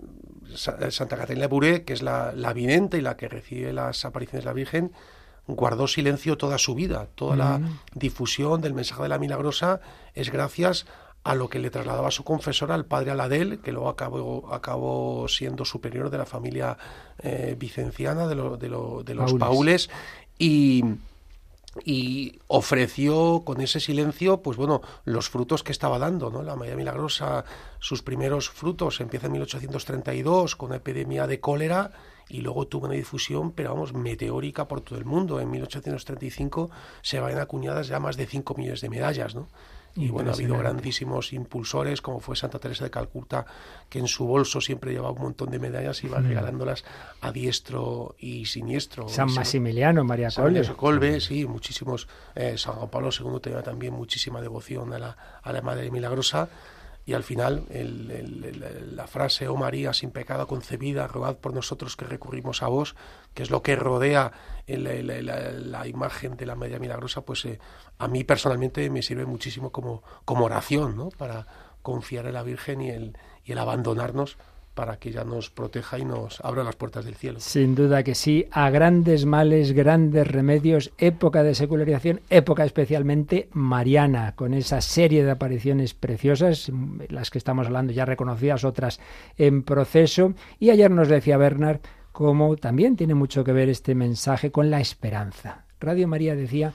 Santa 0.55 1.17
Catalina 1.17 1.41
de 1.41 1.47
Buré, 1.47 1.83
que 1.83 1.93
es 1.93 2.01
la, 2.01 2.31
la, 2.33 2.53
vidente 2.53 2.97
y 2.97 3.01
la 3.01 3.17
que 3.17 3.27
recibe 3.27 3.73
las 3.73 4.05
apariciones 4.05 4.43
de 4.43 4.49
la 4.49 4.53
Virgen, 4.53 4.91
guardó 5.47 5.87
silencio 5.87 6.37
toda 6.37 6.57
su 6.57 6.75
vida. 6.75 7.07
Toda 7.15 7.35
la 7.35 7.59
mm. 7.59 7.79
difusión 7.93 8.61
del 8.61 8.73
mensaje 8.73 9.03
de 9.03 9.09
la 9.09 9.19
milagrosa 9.19 9.81
es 10.13 10.31
gracias 10.31 10.85
a 11.23 11.35
lo 11.35 11.49
que 11.49 11.59
le 11.59 11.69
trasladaba 11.69 12.11
su 12.11 12.23
confesora, 12.23 12.75
el 12.75 12.85
padre 12.85 13.11
Aladel, 13.11 13.59
que 13.59 13.71
luego 13.71 13.89
acabó, 13.89 14.53
acabó 14.53 15.27
siendo 15.27 15.65
superior 15.65 16.09
de 16.09 16.17
la 16.17 16.25
familia 16.25 16.77
eh, 17.21 17.55
vicenciana 17.59 18.27
de, 18.27 18.35
de, 18.35 19.03
de 19.03 19.15
los 19.15 19.33
Paules. 19.33 19.89
y 20.37 20.83
y 21.83 22.39
ofreció 22.47 23.43
con 23.45 23.61
ese 23.61 23.79
silencio, 23.79 24.41
pues 24.41 24.57
bueno, 24.57 24.81
los 25.05 25.29
frutos 25.29 25.63
que 25.63 25.71
estaba 25.71 25.99
dando, 25.99 26.29
¿no? 26.29 26.43
La 26.43 26.55
María 26.55 26.75
Milagrosa, 26.75 27.45
sus 27.79 28.01
primeros 28.01 28.49
frutos 28.49 28.99
empieza 29.01 29.27
en 29.27 29.33
1832 29.33 30.55
con 30.55 30.69
una 30.69 30.77
epidemia 30.77 31.27
de 31.27 31.39
cólera 31.39 31.91
y 32.29 32.41
luego 32.41 32.67
tuvo 32.67 32.85
una 32.85 32.95
difusión, 32.95 33.51
pero 33.51 33.73
vamos, 33.73 33.93
meteórica 33.93 34.67
por 34.67 34.81
todo 34.81 34.99
el 34.99 35.05
mundo. 35.05 35.39
En 35.39 35.49
1835 35.49 36.69
se 37.01 37.19
van 37.19 37.39
acuñadas 37.39 37.87
ya 37.87 37.99
más 37.99 38.17
de 38.17 38.27
5 38.27 38.53
millones 38.55 38.81
de 38.81 38.89
medallas, 38.89 39.35
¿no? 39.35 39.47
Y 39.95 40.09
bueno, 40.09 40.31
ha 40.31 40.33
habido 40.33 40.57
grandísimos 40.57 41.33
impulsores, 41.33 42.01
como 42.01 42.19
fue 42.19 42.35
Santa 42.35 42.59
Teresa 42.59 42.85
de 42.85 42.91
Calcuta, 42.91 43.45
que 43.89 43.99
en 43.99 44.07
su 44.07 44.25
bolso 44.25 44.61
siempre 44.61 44.91
llevaba 44.91 45.11
un 45.11 45.21
montón 45.21 45.49
de 45.49 45.59
medallas 45.59 46.03
y 46.03 46.07
iba 46.07 46.19
regalándolas 46.19 46.85
a 47.21 47.31
diestro 47.31 48.15
y 48.19 48.45
siniestro. 48.45 49.09
San 49.09 49.33
Maximiliano, 49.33 50.03
María 50.03 50.29
Colbe. 50.29 50.65
Colbe, 50.75 51.19
sí, 51.19 51.45
muchísimos. 51.45 52.07
Eh, 52.35 52.57
San 52.57 52.75
Juan 52.75 52.89
Pablo 52.89 53.09
II 53.17 53.39
tenía 53.41 53.61
también 53.61 53.93
muchísima 53.93 54.41
devoción 54.41 54.93
a 54.93 54.99
la, 54.99 55.17
a 55.41 55.51
la 55.51 55.61
Madre 55.61 55.91
Milagrosa 55.91 56.49
y 57.09 57.13
al 57.15 57.23
final 57.23 57.65
la 58.91 59.07
frase, 59.07 59.47
oh 59.47 59.55
María, 59.55 59.93
sin 59.93 60.11
pecado 60.11 60.45
concebida, 60.45 61.07
rogad 61.07 61.37
por 61.37 61.55
nosotros 61.55 61.95
que 61.95 62.05
recurrimos 62.05 62.61
a 62.61 62.67
vos, 62.67 62.95
que 63.33 63.41
es 63.41 63.49
lo 63.49 63.63
que 63.63 63.75
rodea 63.75 64.31
la, 64.67 65.87
imagen 65.87 66.37
de 66.37 66.45
la 66.45 66.55
Media 66.55 66.77
Milagrosa, 66.77 67.21
pues 67.21 67.45
eh, 67.45 67.59
a 67.97 68.07
mí 68.07 68.23
personalmente 68.23 68.87
me 68.91 69.01
sirve 69.01 69.25
muchísimo 69.25 69.71
como, 69.71 70.03
como 70.23 70.45
oración, 70.45 70.95
¿no? 70.95 71.09
Para 71.09 71.47
confiar 71.81 72.27
en 72.27 72.35
la 72.35 72.43
Virgen 72.43 72.79
y 72.79 72.91
el, 72.91 73.17
y 73.43 73.53
el 73.53 73.57
abandonarnos 73.57 74.37
para 74.73 74.97
que 74.97 75.09
ella 75.09 75.23
nos 75.23 75.49
proteja 75.49 75.99
y 75.99 76.05
nos 76.05 76.39
abra 76.41 76.63
las 76.63 76.75
puertas 76.75 77.05
del 77.05 77.15
cielo. 77.15 77.39
Sin 77.39 77.75
duda 77.75 78.03
que 78.03 78.15
sí, 78.15 78.45
a 78.51 78.69
grandes 78.69 79.25
males, 79.25 79.73
grandes 79.73 80.27
remedios, 80.27 80.91
época 80.97 81.43
de 81.43 81.55
secularización, 81.55 82.21
época 82.29 82.63
especialmente 82.63 83.49
mariana, 83.51 84.35
con 84.35 84.53
esa 84.53 84.81
serie 84.81 85.23
de 85.23 85.31
apariciones 85.31 85.93
preciosas, 85.93 86.71
las 87.09 87.29
que 87.29 87.37
estamos 87.37 87.67
hablando 87.67 87.93
ya 87.93 88.05
reconocidas, 88.05 88.63
otras 88.63 88.99
en 89.37 89.63
proceso. 89.63 90.33
Y 90.59 90.69
ayer 90.69 90.91
nos 90.91 91.09
decía 91.09 91.37
Bernard 91.37 91.81
cómo 92.11 92.55
también 92.55 92.95
tiene 92.95 93.15
mucho 93.15 93.43
que 93.43 93.53
ver 93.53 93.69
este 93.69 93.95
mensaje 93.95 94.51
con 94.51 94.69
la 94.69 94.79
esperanza. 94.79 95.65
Radio 95.79 96.07
María 96.07 96.35
decía 96.35 96.73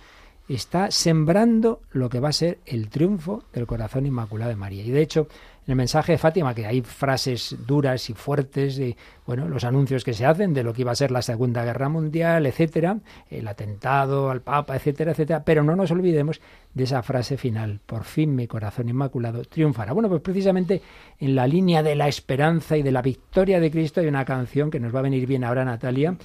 está 0.48 0.90
sembrando 0.90 1.80
lo 1.92 2.08
que 2.08 2.20
va 2.20 2.28
a 2.28 2.32
ser 2.32 2.58
el 2.66 2.88
triunfo 2.88 3.44
del 3.52 3.66
corazón 3.66 4.06
inmaculado 4.06 4.50
de 4.50 4.56
María. 4.56 4.84
Y 4.84 4.90
de 4.90 5.00
hecho, 5.00 5.28
en 5.66 5.72
el 5.72 5.76
mensaje 5.76 6.12
de 6.12 6.18
Fátima, 6.18 6.54
que 6.54 6.66
hay 6.66 6.82
frases 6.82 7.56
duras 7.66 8.10
y 8.10 8.14
fuertes 8.14 8.76
de 8.76 8.96
bueno, 9.26 9.48
los 9.48 9.64
anuncios 9.64 10.04
que 10.04 10.12
se 10.12 10.26
hacen 10.26 10.52
de 10.52 10.62
lo 10.62 10.74
que 10.74 10.82
iba 10.82 10.92
a 10.92 10.94
ser 10.94 11.10
la 11.10 11.22
Segunda 11.22 11.64
Guerra 11.64 11.88
Mundial, 11.88 12.44
etcétera, 12.46 12.98
el 13.30 13.48
atentado 13.48 14.30
al 14.30 14.42
Papa, 14.42 14.76
etcétera, 14.76 15.12
etcétera, 15.12 15.42
pero 15.44 15.62
no 15.62 15.74
nos 15.74 15.90
olvidemos 15.90 16.40
de 16.74 16.84
esa 16.84 17.02
frase 17.02 17.38
final, 17.38 17.80
por 17.86 18.04
fin 18.04 18.34
mi 18.34 18.46
corazón 18.46 18.88
inmaculado 18.88 19.42
triunfará. 19.44 19.92
Bueno, 19.92 20.08
pues 20.10 20.20
precisamente 20.20 20.82
en 21.18 21.34
la 21.34 21.46
línea 21.46 21.82
de 21.82 21.94
la 21.94 22.08
esperanza 22.08 22.76
y 22.76 22.82
de 22.82 22.92
la 22.92 23.00
victoria 23.00 23.60
de 23.60 23.70
Cristo 23.70 24.00
hay 24.00 24.08
una 24.08 24.24
canción 24.24 24.70
que 24.70 24.80
nos 24.80 24.94
va 24.94 24.98
a 24.98 25.02
venir 25.02 25.26
bien 25.26 25.44
ahora 25.44 25.64
Natalia, 25.64 26.16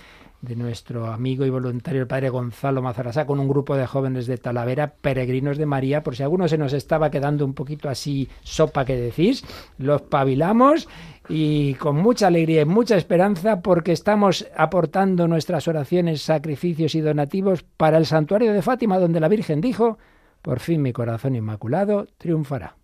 de 0.41 0.55
nuestro 0.55 1.07
amigo 1.07 1.45
y 1.45 1.49
voluntario 1.49 2.01
el 2.01 2.07
padre 2.07 2.29
Gonzalo 2.29 2.81
Mazarasá 2.81 3.25
con 3.25 3.39
un 3.39 3.49
grupo 3.49 3.75
de 3.75 3.85
jóvenes 3.85 4.25
de 4.25 4.37
Talavera, 4.37 4.93
peregrinos 5.01 5.57
de 5.57 5.65
María, 5.65 6.01
por 6.01 6.15
si 6.15 6.23
alguno 6.23 6.47
se 6.47 6.57
nos 6.57 6.73
estaba 6.73 7.11
quedando 7.11 7.45
un 7.45 7.53
poquito 7.53 7.89
así 7.89 8.29
sopa 8.41 8.85
que 8.85 8.95
decís, 8.95 9.43
los 9.77 10.01
pavilamos 10.03 10.87
y 11.27 11.73
con 11.75 11.97
mucha 11.97 12.27
alegría 12.27 12.61
y 12.61 12.65
mucha 12.65 12.95
esperanza 12.95 13.61
porque 13.61 13.91
estamos 13.91 14.47
aportando 14.55 15.27
nuestras 15.27 15.67
oraciones, 15.67 16.21
sacrificios 16.21 16.95
y 16.95 17.01
donativos 17.01 17.63
para 17.63 17.97
el 17.97 18.05
santuario 18.05 18.53
de 18.53 18.61
Fátima 18.61 18.97
donde 18.97 19.19
la 19.19 19.27
Virgen 19.27 19.61
dijo, 19.61 19.97
por 20.41 20.59
fin 20.59 20.81
mi 20.81 20.93
corazón 20.93 21.35
inmaculado 21.35 22.07
triunfará. 22.17 22.77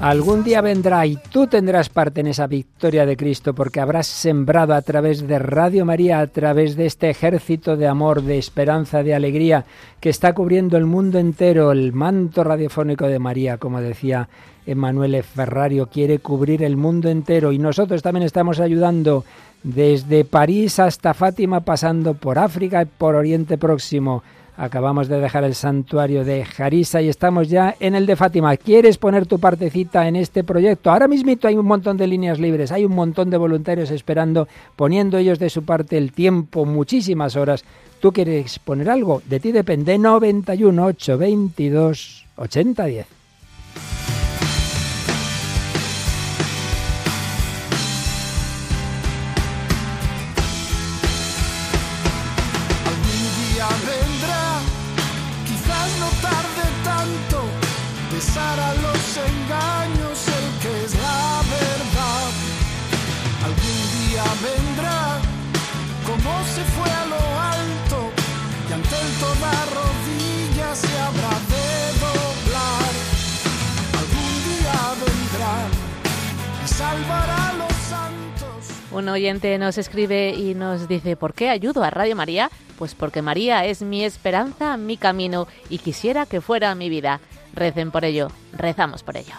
Algún 0.00 0.42
día 0.44 0.62
vendrá 0.62 1.04
y 1.04 1.16
tú 1.16 1.46
tendrás 1.46 1.90
parte 1.90 2.22
en 2.22 2.28
esa 2.28 2.46
victoria 2.46 3.04
de 3.04 3.18
Cristo 3.18 3.54
porque 3.54 3.80
habrás 3.80 4.06
sembrado 4.06 4.72
a 4.72 4.80
través 4.80 5.28
de 5.28 5.38
Radio 5.38 5.84
María, 5.84 6.20
a 6.20 6.26
través 6.26 6.74
de 6.74 6.86
este 6.86 7.10
ejército 7.10 7.76
de 7.76 7.86
amor, 7.86 8.22
de 8.22 8.38
esperanza, 8.38 9.02
de 9.02 9.14
alegría 9.14 9.66
que 10.00 10.08
está 10.08 10.32
cubriendo 10.32 10.78
el 10.78 10.86
mundo 10.86 11.18
entero. 11.18 11.70
El 11.70 11.92
manto 11.92 12.42
radiofónico 12.42 13.08
de 13.08 13.18
María, 13.18 13.58
como 13.58 13.82
decía 13.82 14.30
Emanuele 14.64 15.22
Ferrario, 15.22 15.88
quiere 15.88 16.18
cubrir 16.18 16.62
el 16.62 16.78
mundo 16.78 17.10
entero 17.10 17.52
y 17.52 17.58
nosotros 17.58 18.00
también 18.00 18.24
estamos 18.24 18.58
ayudando 18.58 19.26
desde 19.62 20.24
París 20.24 20.78
hasta 20.78 21.12
Fátima, 21.12 21.60
pasando 21.60 22.14
por 22.14 22.38
África 22.38 22.80
y 22.80 22.86
por 22.86 23.16
Oriente 23.16 23.58
Próximo 23.58 24.22
Acabamos 24.60 25.08
de 25.08 25.18
dejar 25.18 25.44
el 25.44 25.54
santuario 25.54 26.22
de 26.22 26.44
Jarisa 26.44 27.00
y 27.00 27.08
estamos 27.08 27.48
ya 27.48 27.74
en 27.80 27.94
el 27.94 28.04
de 28.04 28.14
Fátima. 28.14 28.58
¿Quieres 28.58 28.98
poner 28.98 29.24
tu 29.24 29.38
partecita 29.38 30.06
en 30.06 30.16
este 30.16 30.44
proyecto? 30.44 30.90
Ahora 30.90 31.08
mismo 31.08 31.32
hay 31.44 31.56
un 31.56 31.64
montón 31.64 31.96
de 31.96 32.06
líneas 32.06 32.38
libres, 32.38 32.70
hay 32.70 32.84
un 32.84 32.94
montón 32.94 33.30
de 33.30 33.38
voluntarios 33.38 33.90
esperando, 33.90 34.48
poniendo 34.76 35.16
ellos 35.16 35.38
de 35.38 35.48
su 35.48 35.64
parte 35.64 35.96
el 35.96 36.12
tiempo, 36.12 36.66
muchísimas 36.66 37.36
horas. 37.36 37.64
¿Tú 38.00 38.12
quieres 38.12 38.58
poner 38.58 38.90
algo? 38.90 39.22
De 39.24 39.40
ti 39.40 39.50
depende 39.50 39.96
91 39.96 40.84
8 40.84 41.16
22 41.16 42.26
Un 78.92 79.08
oyente 79.08 79.56
nos 79.58 79.78
escribe 79.78 80.30
y 80.30 80.54
nos 80.54 80.88
dice, 80.88 81.16
¿por 81.16 81.32
qué 81.32 81.48
ayudo 81.48 81.84
a 81.84 81.90
Radio 81.90 82.16
María? 82.16 82.50
Pues 82.78 82.94
porque 82.94 83.22
María 83.22 83.64
es 83.64 83.82
mi 83.82 84.04
esperanza, 84.04 84.76
mi 84.76 84.96
camino 84.96 85.46
y 85.68 85.78
quisiera 85.78 86.26
que 86.26 86.40
fuera 86.40 86.74
mi 86.74 86.88
vida. 86.88 87.20
Recen 87.54 87.92
por 87.92 88.04
ello, 88.04 88.28
rezamos 88.52 89.02
por 89.02 89.16
ello. 89.16 89.34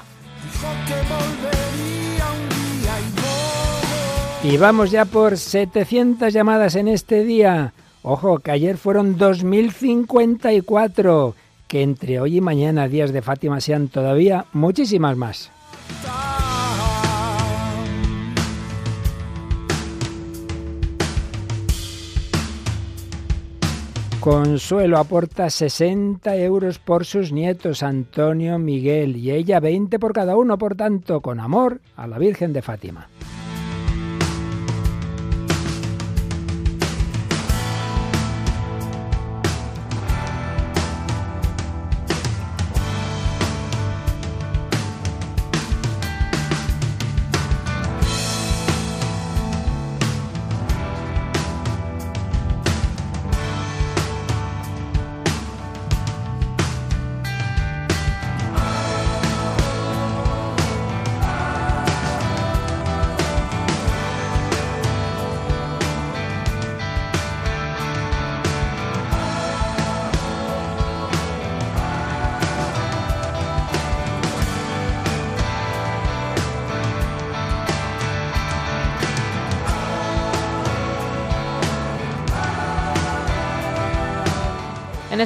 Y 4.43 4.58
vamos 4.58 4.89
ya 4.89 5.06
por 5.06 5.38
700 5.38 6.34
llamadas 6.34 6.76
en 6.76 6.88
este 6.88 7.24
día. 7.24 7.74
Ojo, 8.04 8.39
que 8.39 8.52
ayer 8.52 8.78
fueron 8.78 9.18
2054. 9.18 11.36
Que 11.68 11.84
entre 11.84 12.20
hoy 12.20 12.38
y 12.38 12.41
mañana, 12.41 12.88
días 12.88 13.14
de 13.14 13.22
Fátima, 13.22 13.62
sean 13.62 13.88
todavía 13.88 14.45
muchísimas 14.54 15.16
más. 15.16 15.52
Consuelo 24.22 24.99
aporta 24.99 25.49
60 25.49 26.36
euros 26.38 26.78
por 26.78 27.05
sus 27.05 27.32
nietos 27.32 27.82
Antonio, 27.82 28.59
Miguel 28.59 29.15
y 29.17 29.32
ella 29.32 29.59
20 29.59 29.97
por 29.97 30.13
cada 30.13 30.38
uno, 30.38 30.59
por 30.59 30.76
tanto, 30.76 31.22
con 31.22 31.39
amor 31.39 31.82
a 31.95 32.05
la 32.05 32.19
Virgen 32.19 32.53
de 32.53 32.61
Fátima. 32.61 33.09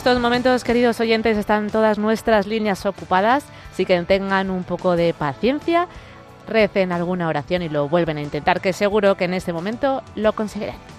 Estos 0.06 0.22
momentos, 0.22 0.64
queridos 0.64 1.00
oyentes, 1.00 1.36
están 1.36 1.72
todas 1.72 1.98
nuestras 1.98 2.46
líneas 2.46 2.86
ocupadas, 2.86 3.44
así 3.72 3.88
que 3.88 4.00
tengan 4.04 4.52
un 4.52 4.64
poco 4.64 4.96
de 4.96 5.16
paciencia, 5.16 5.88
recen 6.48 6.92
alguna 6.92 7.28
oración 7.28 7.64
y 7.64 7.70
lo 7.70 7.90
vuelven 7.90 8.18
a 8.18 8.22
intentar, 8.22 8.62
que 8.62 8.72
seguro 8.72 9.16
que 9.16 9.24
en 9.24 9.34
este 9.34 9.52
momento 9.52 10.04
lo 10.16 10.34
conseguirán. 10.34 10.95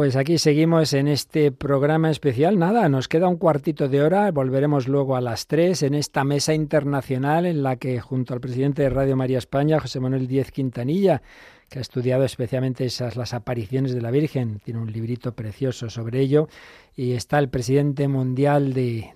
Pues 0.00 0.16
aquí 0.16 0.38
seguimos 0.38 0.94
en 0.94 1.08
este 1.08 1.52
programa 1.52 2.10
especial. 2.10 2.58
Nada, 2.58 2.88
nos 2.88 3.06
queda 3.06 3.28
un 3.28 3.36
cuartito 3.36 3.86
de 3.86 4.02
hora. 4.02 4.30
Volveremos 4.30 4.88
luego 4.88 5.14
a 5.14 5.20
las 5.20 5.46
tres 5.46 5.82
en 5.82 5.92
esta 5.92 6.24
mesa 6.24 6.54
internacional 6.54 7.44
en 7.44 7.62
la 7.62 7.76
que, 7.76 8.00
junto 8.00 8.32
al 8.32 8.40
presidente 8.40 8.80
de 8.80 8.88
Radio 8.88 9.14
María 9.14 9.36
España, 9.36 9.78
José 9.78 10.00
Manuel 10.00 10.26
Díez 10.26 10.52
Quintanilla, 10.52 11.20
que 11.68 11.80
ha 11.80 11.82
estudiado 11.82 12.24
especialmente 12.24 12.86
esas 12.86 13.16
las 13.16 13.34
apariciones 13.34 13.92
de 13.92 14.00
la 14.00 14.10
Virgen, 14.10 14.62
tiene 14.64 14.80
un 14.80 14.90
librito 14.90 15.32
precioso 15.32 15.90
sobre 15.90 16.20
ello, 16.20 16.48
y 16.96 17.12
está 17.12 17.38
el 17.38 17.50
presidente 17.50 18.08
mundial 18.08 18.72
de, 18.72 19.12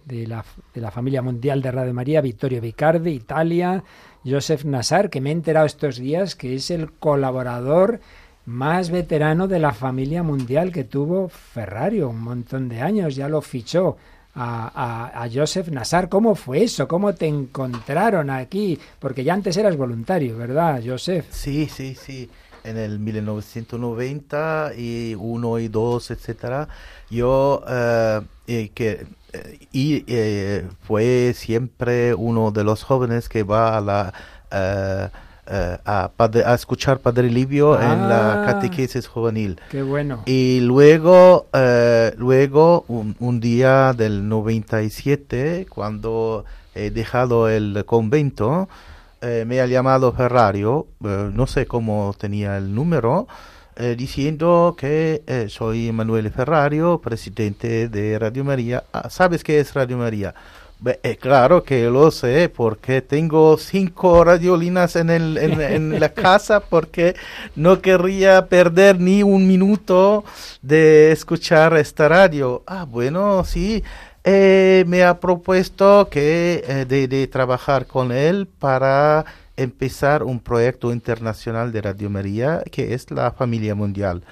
la 0.75 0.91
familia 0.91 1.23
mundial 1.23 1.63
de 1.63 1.71
Radio 1.71 1.95
María, 1.95 2.21
Vittorio 2.21 2.61
Vicardi, 2.61 3.13
Italia, 3.13 3.83
Joseph 4.23 4.67
Nassar, 4.67 5.09
que 5.09 5.23
me 5.23 5.31
he 5.31 5.33
enterado 5.33 5.65
estos 5.65 5.97
días 5.97 6.37
que 6.37 6.55
es 6.55 6.71
el 6.71 6.93
colaborador 6.93 8.01
más 8.47 8.91
veterano 8.91 9.49
de 9.49 9.59
la 9.59 9.73
familia 9.73 10.23
mundial 10.23 10.71
que 10.73 10.85
tuvo 10.85 11.29
Ferrario, 11.29 12.11
un 12.11 12.21
montón 12.21 12.69
de 12.69 12.81
años, 12.81 13.17
ya 13.17 13.29
lo 13.29 13.41
fichó 13.41 13.97
a, 14.35 15.23
a, 15.23 15.29
Joseph 15.33 15.69
Nassar. 15.69 16.09
¿Cómo 16.09 16.35
fue 16.35 16.65
eso? 16.65 16.89
¿Cómo 16.89 17.15
te 17.15 17.27
encontraron 17.27 18.31
aquí? 18.31 18.79
Porque 18.99 19.25
ya 19.25 19.35
antes 19.35 19.57
eras 19.57 19.77
voluntario, 19.77 20.37
¿verdad, 20.37 20.83
Joseph? 20.85 21.27
Sí, 21.31 21.67
sí, 21.67 21.95
sí. 21.95 22.29
En 22.65 22.79
el 22.79 22.99
1990 22.99 24.73
y 24.77 25.15
uno 25.19 25.59
y 25.59 25.69
dos, 25.69 26.11
etcétera, 26.11 26.69
yo 27.11 27.63
eh, 27.69 28.71
que 28.75 29.07
eh, 29.35 29.59
y 29.71 30.05
eh, 30.07 30.67
fue 30.81 31.35
siempre 31.35 32.15
uno 32.15 32.53
de 32.53 32.65
los 32.65 32.83
jóvenes 32.83 33.29
que 33.29 33.43
va 33.43 33.77
a 33.77 33.81
la 33.83 34.15
eh, 35.47 35.79
a, 35.85 36.11
a, 36.19 36.55
escuchar 36.55 36.99
Padre 37.01 37.31
Livio 37.31 37.75
en 37.81 38.09
la 38.09 38.43
Ah. 38.43 38.47
catequesis 38.47 39.07
juvenil. 39.07 39.61
Qué 39.71 39.83
bueno. 39.83 40.23
Y 40.27 40.61
luego, 40.61 41.47
eh, 41.53 42.13
luego 42.17 42.85
un, 42.89 43.15
un 43.21 43.41
día 43.41 43.93
del 43.93 44.29
97, 44.29 45.67
cuando 45.69 46.45
he 46.75 46.91
dejado 46.91 47.49
el 47.49 47.85
convento, 47.87 48.69
eh, 49.21 49.45
me 49.47 49.61
ha 49.61 49.67
llamado 49.67 50.13
Ferrario, 50.13 50.87
eh, 51.05 51.31
no 51.33 51.47
sé 51.47 51.67
cómo 51.67 52.15
tenía 52.19 52.59
el 52.59 52.75
número, 52.75 53.27
eh, 53.77 53.95
diciendo 53.97 54.77
que 54.79 55.47
soy 55.49 55.91
Manuel 55.93 56.31
Ferrario, 56.31 57.01
presidente 57.01 57.89
de 57.89 58.19
Radio 58.19 58.45
María. 58.45 58.85
Ah, 58.93 59.09
¿Sabes 59.11 59.43
qué 59.43 59.59
es 59.61 59.75
Radio 59.75 59.97
María? 59.99 60.35
Eh, 60.87 61.17
claro 61.17 61.63
que 61.63 61.85
lo 61.89 62.11
sé 62.11 62.49
porque 62.49 63.01
tengo 63.01 63.57
cinco 63.57 64.23
radiolinas 64.25 64.97
en, 64.97 65.09
el, 65.11 65.39
en, 65.39 65.61
en 65.61 66.01
la 66.01 66.09
casa 66.15 66.61
porque 66.61 67.15
no 67.57 67.81
querría 67.81 68.49
perder 68.49 69.01
ni 69.01 69.23
un 69.23 69.47
minuto 69.47 70.25
de 70.63 71.13
escuchar 71.13 71.77
esta 71.77 72.09
radio. 72.09 72.63
Ah, 72.67 72.85
bueno, 72.85 73.45
sí. 73.45 73.83
Eh, 74.25 74.85
me 74.87 75.05
ha 75.05 75.21
propuesto 75.21 76.09
que 76.11 76.65
eh, 76.67 76.87
de, 76.87 77.09
de 77.09 77.27
trabajar 77.29 77.87
con 77.87 78.11
él 78.11 78.47
para 78.47 79.27
empezar 79.57 80.23
un 80.23 80.41
proyecto 80.41 80.93
internacional 80.93 81.73
de 81.73 81.83
Radio 81.83 82.11
María 82.11 82.63
que 82.71 82.95
es 82.95 83.11
la 83.11 83.33
familia 83.33 83.75
mundial. 83.75 84.23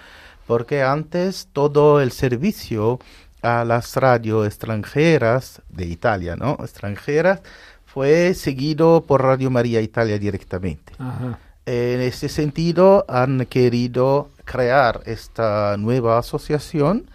Porque 0.47 0.83
antes 0.83 1.49
todo 1.53 2.01
el 2.01 2.11
servicio 2.11 2.99
a 3.43 3.65
las 3.65 3.95
radios 3.97 4.47
extranjeras 4.47 5.61
de 5.69 5.87
Italia, 5.87 6.37
¿no? 6.37 6.57
Extranjeras, 6.61 7.41
fue 7.85 8.35
seguido 8.35 9.03
por 9.03 9.23
Radio 9.23 9.51
María 9.51 9.81
Italia 9.81 10.19
directamente. 10.19 10.93
Ajá. 10.99 11.39
En 11.67 12.01
ese 12.01 12.29
sentido, 12.29 13.05
han 13.09 13.47
querido 13.47 14.31
crear 14.45 15.03
esta 15.07 15.77
nueva 15.77 16.19
asociación 16.19 17.07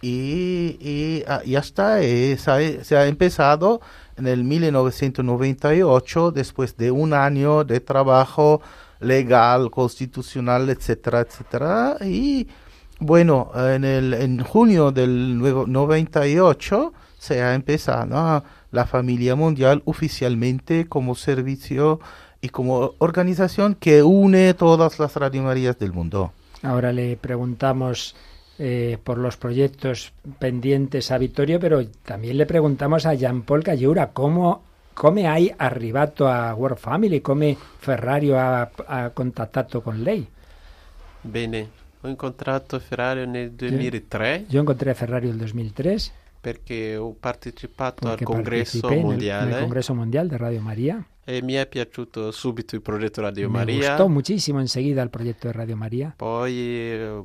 y, 0.00 0.76
y, 0.80 1.24
ah, 1.26 1.42
ya 1.44 1.60
está, 1.60 2.00
eh, 2.02 2.36
se, 2.36 2.50
ha, 2.50 2.84
se 2.84 2.96
ha 2.96 3.06
empezado 3.06 3.80
en 4.16 4.26
el 4.26 4.44
1998, 4.44 6.30
después 6.32 6.76
de 6.76 6.90
un 6.90 7.14
año 7.14 7.64
de 7.64 7.80
trabajo 7.80 8.60
legal, 9.00 9.70
constitucional, 9.70 10.68
etcétera, 10.70 11.20
etcétera, 11.20 11.96
y 12.00 12.46
bueno, 13.02 13.50
en, 13.54 13.84
el, 13.84 14.14
en 14.14 14.42
junio 14.42 14.92
del 14.92 15.38
nuevo 15.38 15.66
98 15.66 16.92
se 17.18 17.42
ha 17.42 17.54
empezado 17.54 18.06
¿no? 18.06 18.44
la 18.70 18.86
familia 18.86 19.34
mundial 19.34 19.82
oficialmente 19.84 20.88
como 20.88 21.14
servicio 21.14 22.00
y 22.40 22.48
como 22.48 22.94
organización 22.98 23.74
que 23.74 24.02
une 24.02 24.54
todas 24.54 24.98
las 24.98 25.14
Radio 25.16 25.42
Marías 25.42 25.78
del 25.78 25.92
mundo. 25.92 26.32
Ahora 26.62 26.92
le 26.92 27.16
preguntamos 27.16 28.14
eh, 28.58 28.98
por 29.02 29.18
los 29.18 29.36
proyectos 29.36 30.12
pendientes 30.38 31.10
a 31.10 31.18
Vittorio, 31.18 31.58
pero 31.60 31.86
también 32.04 32.38
le 32.38 32.46
preguntamos 32.46 33.06
a 33.06 33.14
Jean-Paul 33.14 33.62
Cayura 33.62 34.10
cómo 34.12 34.62
come 34.94 35.26
hai 35.26 35.52
arrivato 35.56 36.28
a 36.28 36.54
World 36.54 36.78
Family, 36.78 37.20
come 37.20 37.56
Ferrario 37.78 38.38
ha, 38.38 38.70
ha 38.86 39.10
contattato 39.10 39.80
con 39.80 40.02
lei. 40.02 40.28
Bene, 41.22 41.81
ho 42.02 42.08
incontrato 42.08 42.78
Ferrario 42.80 43.26
nel 43.26 43.52
2003 43.52 44.46
Yo 44.48 44.60
encontré 44.60 44.90
a 44.90 44.94
Ferrario 44.94 45.30
el 45.30 45.38
2003 45.38 46.12
perché 46.40 46.96
ho 46.96 47.14
partecipato 47.14 48.06
porque 48.08 48.24
al 48.24 48.30
congresso 48.30 48.80
participé 48.80 48.88
en 48.88 48.92
el, 48.92 48.98
en 48.98 49.06
mondiale 49.06 49.54
el 49.54 49.60
Congreso 49.60 49.94
Mundial 49.94 50.28
de 50.28 50.36
Radio 50.38 50.60
María. 50.60 51.06
e 51.24 51.40
mi 51.40 51.52
è 51.54 51.66
piaciuto 51.68 52.32
subito 52.32 52.74
il 52.74 52.82
progetto 52.82 53.20
Radio 53.20 53.48
Me 53.48 53.58
Maria. 53.58 53.90
gustó 53.90 54.08
muchísimo 54.08 54.58
enseguida 54.58 55.02
el 55.02 55.10
proyecto 55.10 55.46
de 55.46 55.52
Radio 55.52 55.76
María. 55.76 56.14
Poi 56.16 56.52
eh, 56.52 57.22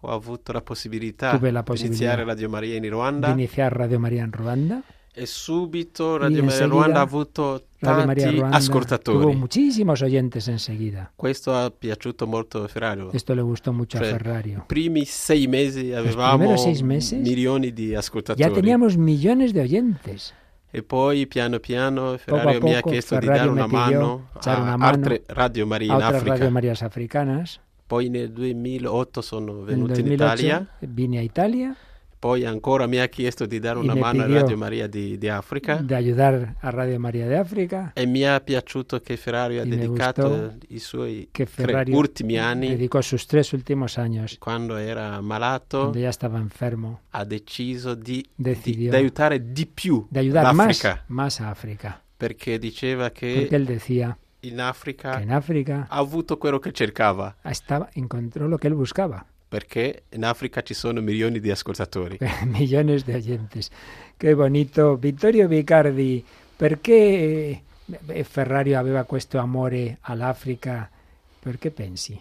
ho 0.00 0.08
avuto 0.12 0.52
la 0.52 0.60
possibilità, 0.60 1.30
Tuve 1.30 1.50
la 1.50 1.60
di 1.60 1.64
possibilità 1.64 2.04
iniziare 2.04 2.24
Radio 2.24 2.50
Maria 2.50 2.76
in 2.76 2.82
de 2.82 2.88
Ruanda 2.90 3.30
iniciar 3.30 3.74
Radio 3.74 3.98
María 3.98 4.22
en 4.22 4.32
Ruanda. 4.32 4.82
E 5.18 5.24
subito 5.24 6.18
Radio 6.18 6.44
Maria 6.44 6.66
Ruanda 6.66 6.98
ha 6.98 7.02
avuto 7.02 7.68
tanti 7.80 8.38
ascoltatori. 8.38 9.16
tuvo 9.18 9.32
muchísimos 9.32 10.02
oyentes 10.02 10.46
enseguida. 10.48 11.10
Questo 11.16 11.54
ha 11.54 11.70
piaciuto 11.70 12.26
molto 12.26 12.62
a 12.62 12.68
Ferrario. 12.68 13.10
Esto 13.12 13.34
le 13.34 13.40
gustó 13.40 13.72
mucho 13.72 13.96
a 13.96 14.02
Ferrario. 14.02 14.58
I 14.58 14.62
primi 14.66 15.06
sei 15.06 15.46
mesi 15.46 15.94
avevamo 15.94 16.36
primeros 16.36 16.62
seis 16.62 16.82
meses 16.82 17.26
milioni 17.26 17.72
di 17.72 17.94
ascoltatori. 17.94 18.46
Ya 18.46 18.54
teníamos 18.54 18.98
millones 18.98 19.54
de 19.54 19.60
oyentes. 19.60 20.34
E 20.70 20.82
poi 20.82 21.26
piano 21.26 21.60
piano 21.60 22.02
Poco 22.02 22.18
Ferrario 22.18 22.60
mi 22.60 22.74
ha 22.74 22.80
poco 22.80 22.90
chiesto 22.90 23.18
di 23.18 23.24
Ferrario 23.24 23.54
dare 23.54 23.66
una 23.66 23.66
mano 23.66 24.28
a 24.34 24.60
una 24.60 24.76
mano 24.76 24.84
altre 24.84 25.22
Radio 25.28 25.66
Maria 25.66 25.94
in 25.94 26.02
Africa. 26.02 26.32
Radio 26.32 26.50
Marías 26.50 26.82
africanas. 26.82 27.58
Poi 27.86 28.10
nel 28.10 28.32
2008 28.32 29.22
sono 29.22 29.52
En 29.52 29.58
el 29.60 29.64
venuto 29.64 29.98
in 29.98 30.06
2008 30.08 30.12
Italia. 30.12 30.68
vine 30.80 31.18
a 31.18 31.22
Italia 31.22 31.74
Poi 32.18 32.44
ancora 32.46 32.86
mi 32.86 32.98
ha 32.98 33.08
chiesto 33.08 33.44
di 33.46 33.58
dare 33.58 33.78
Y 33.78 33.82
una 33.82 33.94
me 33.94 34.00
mano 34.00 34.22
a 34.22 34.24
pidió 34.24 34.40
Radio 34.40 34.56
Maria 34.56 34.86
di, 34.88 35.18
di 35.18 35.28
Africa. 35.28 35.76
de 35.76 35.94
ayudar 35.94 36.56
a 36.60 36.70
Radio 36.70 36.98
María 36.98 37.26
de 37.26 37.36
África. 37.36 37.92
E 37.94 38.06
mi 38.06 38.20
è 38.20 38.40
piaciuto 38.42 39.00
che 39.00 39.16
Ferrario 39.16 39.60
ha 39.60 39.64
Y 39.64 39.68
me 39.68 39.76
dedicato 39.76 40.28
gustó 40.28 40.58
i 40.68 40.78
suoi 40.78 41.28
Que 41.30 41.44
tre 41.44 41.64
Ferrario 41.66 41.96
ultimi 41.96 42.38
anni, 42.38 42.68
dedicó 42.70 43.02
sus 43.02 43.26
tres 43.26 43.52
últimos 43.52 43.98
años, 43.98 44.36
quando 44.38 44.78
era 44.78 45.20
malato, 45.20 45.80
cuando 45.80 45.98
ya 45.98 46.08
estaba 46.08 46.38
enfermo, 46.38 47.00
ha 47.10 47.24
deciso 47.24 47.94
di, 47.94 48.24
di- 48.34 48.50
Decidió 48.50 48.90
di 48.90 48.96
aiutare 48.96 49.52
di 49.52 49.66
più 49.66 50.06
de 50.10 50.20
ayudar 50.20 50.54
más, 50.54 50.82
l'Africa. 50.82 51.04
más 51.08 51.40
a 51.40 51.50
África. 51.50 52.02
Perché 52.16 52.58
diceva 52.58 53.10
che 53.10 53.34
Porque 53.40 53.56
él 53.56 53.66
decía 53.66 54.16
in 54.40 54.60
Africa 54.60 55.16
que 55.16 55.22
en 55.24 55.32
África 55.32 55.86
ha 55.90 55.98
avuto 55.98 56.38
quello 56.38 56.58
che 56.60 56.70
cercava. 56.72 57.36
estaba, 57.44 57.90
encontró 57.94 58.48
lo 58.48 58.56
que 58.58 58.68
él 58.68 58.74
buscaba. 58.74 59.26
Perché 59.48 60.02
in 60.10 60.24
Africa 60.24 60.62
ci 60.62 60.74
sono 60.74 61.00
milioni 61.00 61.38
di 61.40 61.50
ascoltatori. 61.50 62.18
millones 62.46 63.04
de 63.04 63.14
oyentes. 63.14 63.70
Qué 64.16 64.34
bonito. 64.34 64.96
Vittorio 64.96 65.46
Vicardi, 65.46 66.24
perché 66.56 67.62
eh, 68.08 68.24
Ferrario 68.24 68.78
aveva 68.78 69.04
questo 69.04 69.38
amore 69.38 69.98
all'Africa? 70.02 70.90
Perché 71.38 71.70
pensi? 71.70 72.18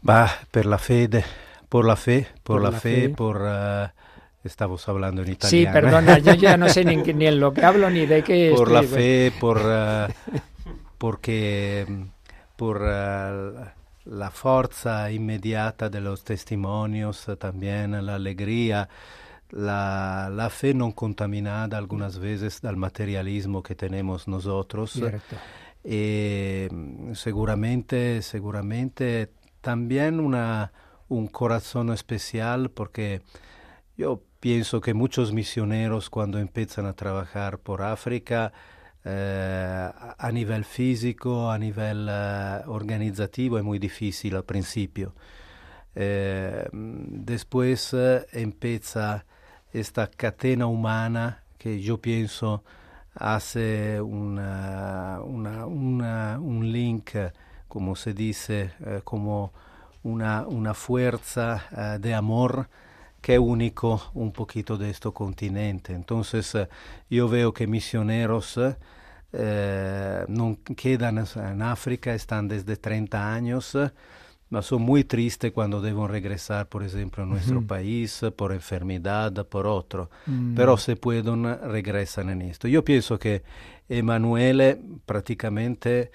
Va, 0.00 0.28
per 0.50 0.66
la 0.66 0.78
fede, 0.78 1.24
por 1.68 1.84
la 1.84 1.94
fe, 1.96 2.26
por, 2.42 2.56
Por 2.56 2.62
la, 2.62 2.70
la 2.70 2.78
fe, 2.78 3.02
fe. 3.02 3.08
por... 3.10 3.42
eh, 3.46 3.90
estamos 4.42 4.88
hablando 4.88 5.20
en 5.22 5.26
Sí, 5.26 5.32
italiano. 5.32 5.72
perdona, 5.72 6.18
yo 6.18 6.32
ya 6.34 6.56
no 6.56 6.68
sé 6.68 6.84
ni, 6.84 6.96
ni 6.96 7.26
en 7.26 7.38
lo 7.38 7.52
que 7.52 7.64
hablo 7.64 7.88
ni 7.90 8.06
de 8.06 8.22
qué 8.24 8.50
por 8.56 8.68
estoy- 8.68 8.72
la 8.72 8.82
fe, 8.82 9.32
por 9.38 9.60
eh, 9.64 10.08
porque 10.98 11.84
mm, 11.88 12.02
por 12.56 12.82
eh, 12.84 13.72
la 14.04 14.30
fuerza 14.30 15.10
inmediata 15.10 15.88
de 15.88 16.00
los 16.00 16.24
testimonios, 16.24 17.28
eh, 17.28 17.36
también 17.36 18.04
la 18.04 18.14
alegría, 18.16 18.88
la, 19.50 20.30
la 20.32 20.50
fe 20.50 20.74
no 20.74 20.94
contaminada 20.94 21.78
algunas 21.78 22.18
veces 22.18 22.60
del 22.60 22.76
materialismo 22.76 23.62
que 23.62 23.74
tenemos 23.74 24.28
nosotros. 24.28 24.92
Cierto. 24.92 25.36
Eh, 25.84 26.68
seguramente, 27.14 28.22
seguramente 28.22 29.32
también 29.60 30.20
una, 30.20 30.72
un 31.08 31.26
corazón 31.26 31.92
especial 31.92 32.70
porque 32.70 33.22
yo 33.96 34.22
pienso 34.40 34.80
que 34.80 34.94
muchos 34.94 35.32
misioneros 35.32 36.08
cuando 36.08 36.38
empiezan 36.38 36.86
a 36.86 36.94
trabajar 36.94 37.58
por 37.58 37.82
África 37.82 38.52
a- 39.04 40.14
a 40.18 40.32
nivel 40.32 40.64
físico, 40.64 41.50
a 41.50 41.58
nivel 41.58 42.08
eh, 42.10 42.62
organizativo 42.66 43.58
es 43.58 43.64
muy 43.64 43.78
difícil 43.78 44.36
al 44.36 44.44
principio. 44.44 45.14
Eh, 45.94 46.68
después 46.72 47.92
eh, 47.94 48.26
empieza 48.32 49.24
esta 49.72 50.06
cadena 50.08 50.66
humana 50.66 51.42
que 51.58 51.80
yo 51.80 51.98
pienso 52.00 52.64
hace 53.14 54.00
una, 54.00 55.20
un 55.22 56.72
link, 56.72 57.10
como 57.68 57.94
se 57.96 58.14
dice, 58.14 58.72
como 59.04 59.52
una, 60.02 60.46
una 60.46 60.74
fuerza 60.74 61.98
de 62.00 62.14
amor 62.14 62.68
que 63.22 63.34
es 63.34 63.38
único 63.38 64.10
un 64.14 64.32
poquito 64.32 64.76
de 64.76 64.90
este 64.90 65.10
continente. 65.12 65.94
Entonces 65.94 66.54
yo 67.08 67.28
veo 67.28 67.54
que 67.54 67.66
misioneros 67.66 68.58
eh, 69.32 70.24
no 70.28 70.58
quedan 70.76 71.24
en 71.36 71.62
África, 71.62 72.12
están 72.12 72.48
desde 72.48 72.76
30 72.76 73.32
años, 73.32 73.78
pero 74.50 74.62
son 74.62 74.82
muy 74.82 75.04
tristes 75.04 75.52
cuando 75.52 75.80
deben 75.80 76.08
regresar, 76.08 76.68
por 76.68 76.82
ejemplo, 76.82 77.22
a 77.22 77.26
nuestro 77.26 77.62
país 77.62 78.20
por 78.36 78.52
enfermedad, 78.52 79.46
por 79.46 79.66
otro. 79.66 80.10
Mm. 80.26 80.54
Pero 80.54 80.76
se 80.76 80.96
pueden, 80.96 81.44
regresan 81.70 82.28
en 82.28 82.42
esto. 82.42 82.68
Yo 82.68 82.84
pienso 82.84 83.18
que 83.18 83.44
Emanuele 83.88 84.78
prácticamente 85.06 86.10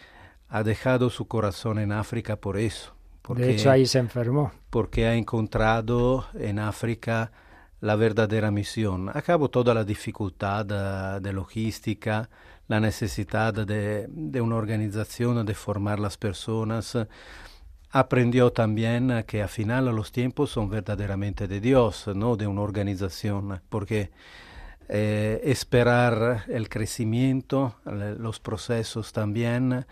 ha 0.49 0.63
dejado 0.63 1.09
su 1.09 1.27
corazón 1.27 1.79
en 1.79 1.93
África 1.93 2.35
por 2.35 2.57
eso. 2.57 2.96
Porque, 3.28 3.43
de 3.43 3.51
hecho, 3.51 3.69
ahí 3.69 3.86
se 3.86 3.99
enfermó. 3.99 4.53
Porque 4.69 5.05
ha 5.05 5.15
encontrado 5.15 6.28
en 6.34 6.59
África 6.59 7.34
la 7.82 7.97
verdadera 7.97 8.51
misión. 8.51 9.09
Acabo 9.09 9.49
toda 9.49 9.73
la 9.73 9.84
dificultad 9.84 10.65
de 11.21 11.34
logística, 11.34 12.30
la 12.69 12.80
necesidad 12.80 13.53
de, 13.53 14.07
de 14.09 14.41
una 14.41 14.55
organización, 14.55 15.45
de 15.45 15.53
formar 15.53 15.99
las 15.99 16.17
personas. 16.17 16.97
Aprendió 17.91 18.51
también 18.53 19.25
que 19.28 19.41
al 19.41 19.49
final 19.49 19.86
los 19.88 20.13
tiempos 20.13 20.49
son 20.51 20.69
verdaderamente 20.69 21.49
de 21.49 21.59
Dios, 21.59 22.07
no 22.15 22.38
de 22.38 22.47
una 22.47 22.61
organización, 22.61 23.61
porque 23.67 24.09
eh, 24.88 25.41
esperar 25.43 26.45
el 26.47 26.69
crecimiento, 26.69 27.75
los 27.84 28.39
procesos 28.39 29.11
también, 29.11 29.86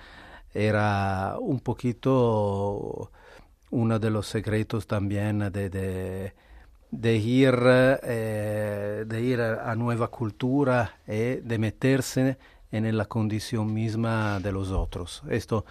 era 0.54 1.36
un 1.38 1.60
poquito 1.60 3.12
uno 3.76 4.00
de 4.00 4.10
los 4.10 4.28
secretos 4.28 4.88
también 4.88 5.40
de, 5.52 5.70
de, 6.92 7.16
ir, 7.18 7.56
eh, 7.66 9.04
de 9.06 9.22
ir 9.22 9.42
a, 9.42 9.72
a, 9.72 9.76
nueva 9.76 10.08
cultura 10.10 11.00
y 11.08 11.42
de 11.42 11.58
meterse 11.60 12.38
en 12.72 12.98
la 12.98 13.06
condición 13.06 13.74
misma 13.74 14.40
de 14.40 14.52
los 14.52 14.72
otros. 14.72 15.24
Esto 15.30 15.66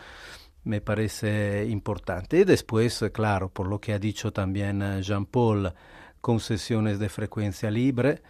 me 0.64 0.80
parece 0.80 1.66
importante. 1.68 2.40
Y 2.40 2.44
después, 2.44 3.04
claro, 3.12 3.48
por 3.48 3.66
lo 3.68 3.80
que 3.80 3.92
ha 3.92 3.98
dicho 3.98 4.32
también 4.32 4.82
eh, 4.82 5.02
Jean-Paul, 5.02 5.72
concesiones 6.20 6.98
de 6.98 7.08
frecuencia 7.08 7.70
libre, 7.70 8.22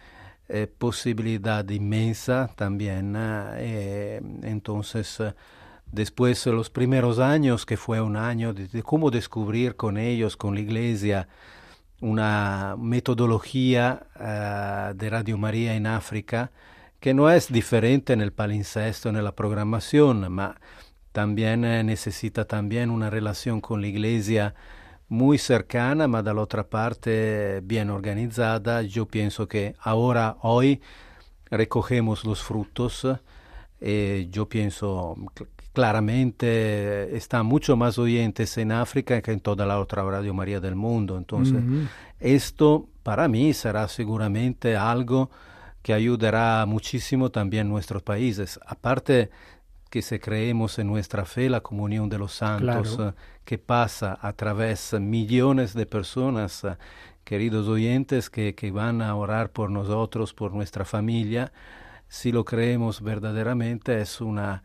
eh, 0.47 0.67
posibilidad 0.67 1.67
inmensa 1.69 2.49
también. 2.55 3.15
Eh, 3.17 4.21
entonces, 4.43 5.21
después 5.95 6.45
los 6.45 6.69
primeros 6.69 7.19
años, 7.19 7.65
que 7.65 7.77
fue 7.77 8.01
un 8.01 8.17
año 8.17 8.53
de, 8.53 8.83
cómo 8.83 9.09
descubrir 9.09 9.75
con 9.75 9.97
ellos, 9.97 10.37
con 10.37 10.53
la 10.53 10.61
iglesia, 10.61 11.27
una 12.01 12.75
metodología 12.77 14.05
de 14.95 15.09
Radio 15.09 15.37
María 15.37 15.75
en 15.75 15.87
África, 15.87 16.51
que 16.99 17.13
no 17.13 17.29
es 17.31 17.51
diferente 17.51 18.13
en 18.13 18.21
el 18.21 18.33
palincesto, 18.33 19.09
en 19.09 19.23
la 19.23 19.35
programación, 19.35 20.31
ma 20.31 20.55
también 21.11 21.63
eh, 21.63 21.81
necesita 21.81 22.43
también 22.43 22.89
una 22.91 23.09
relación 23.09 23.61
con 23.61 23.79
la 23.79 23.87
iglesia 23.87 24.53
muy 25.07 25.37
cercana, 25.37 26.09
ma 26.09 26.19
otra 26.35 26.67
parte 26.67 27.61
bien 27.63 27.89
organizada. 27.89 28.81
Yo 28.81 29.05
pienso 29.07 29.47
que 29.47 29.75
ahora, 29.79 30.37
hoy, 30.41 30.81
recogemos 31.49 32.25
los 32.25 32.43
frutos. 32.43 33.07
Eh, 33.79 34.27
yo 34.29 34.49
pienso 34.49 35.15
claramente 35.75 37.15
están 37.15 37.45
mucho 37.45 37.77
más 37.77 37.99
oyentes 37.99 38.57
en 38.57 38.71
África 38.71 39.21
que 39.21 39.31
en 39.31 39.39
toda 39.39 39.67
la 39.67 39.79
otra 39.79 40.03
Radio 40.03 40.33
María 40.33 40.59
del 40.59 40.73
mundo. 40.75 41.19
Entonces, 41.19 41.61
esto 42.19 42.87
para 43.03 43.27
mí 43.27 43.53
será 43.53 43.87
seguramente 43.87 44.75
algo 44.75 45.29
que 45.83 45.93
ayudará 45.93 46.65
muchísimo 46.65 47.29
también 47.29 47.69
nuestros 47.69 48.01
países. 48.01 48.59
Aparte 48.65 49.29
que 49.91 50.01
se 50.01 50.19
creemos 50.19 50.79
en 50.79 50.87
nuestra 50.87 51.25
fe 51.25 51.47
la 51.49 51.61
comunión 51.61 52.09
de 52.09 52.17
los 52.17 52.33
santos, 52.33 52.97
eh, 52.99 53.13
que 53.45 53.59
pasa 53.59 54.17
a 54.19 54.33
través 54.33 54.89
de 54.91 54.99
millones 54.99 55.75
de 55.75 55.85
personas, 55.85 56.63
eh, 56.63 56.75
queridos 57.23 57.67
oyentes, 57.67 58.31
que, 58.31 58.55
que 58.55 58.71
van 58.71 59.03
a 59.03 59.15
orar 59.15 59.51
por 59.51 59.69
nosotros, 59.69 60.33
por 60.33 60.53
nuestra 60.53 60.85
familia, 60.85 61.51
si 62.07 62.31
lo 62.31 62.45
creemos 62.45 63.01
verdaderamente 63.01 64.01
es 64.01 64.21
una 64.21 64.63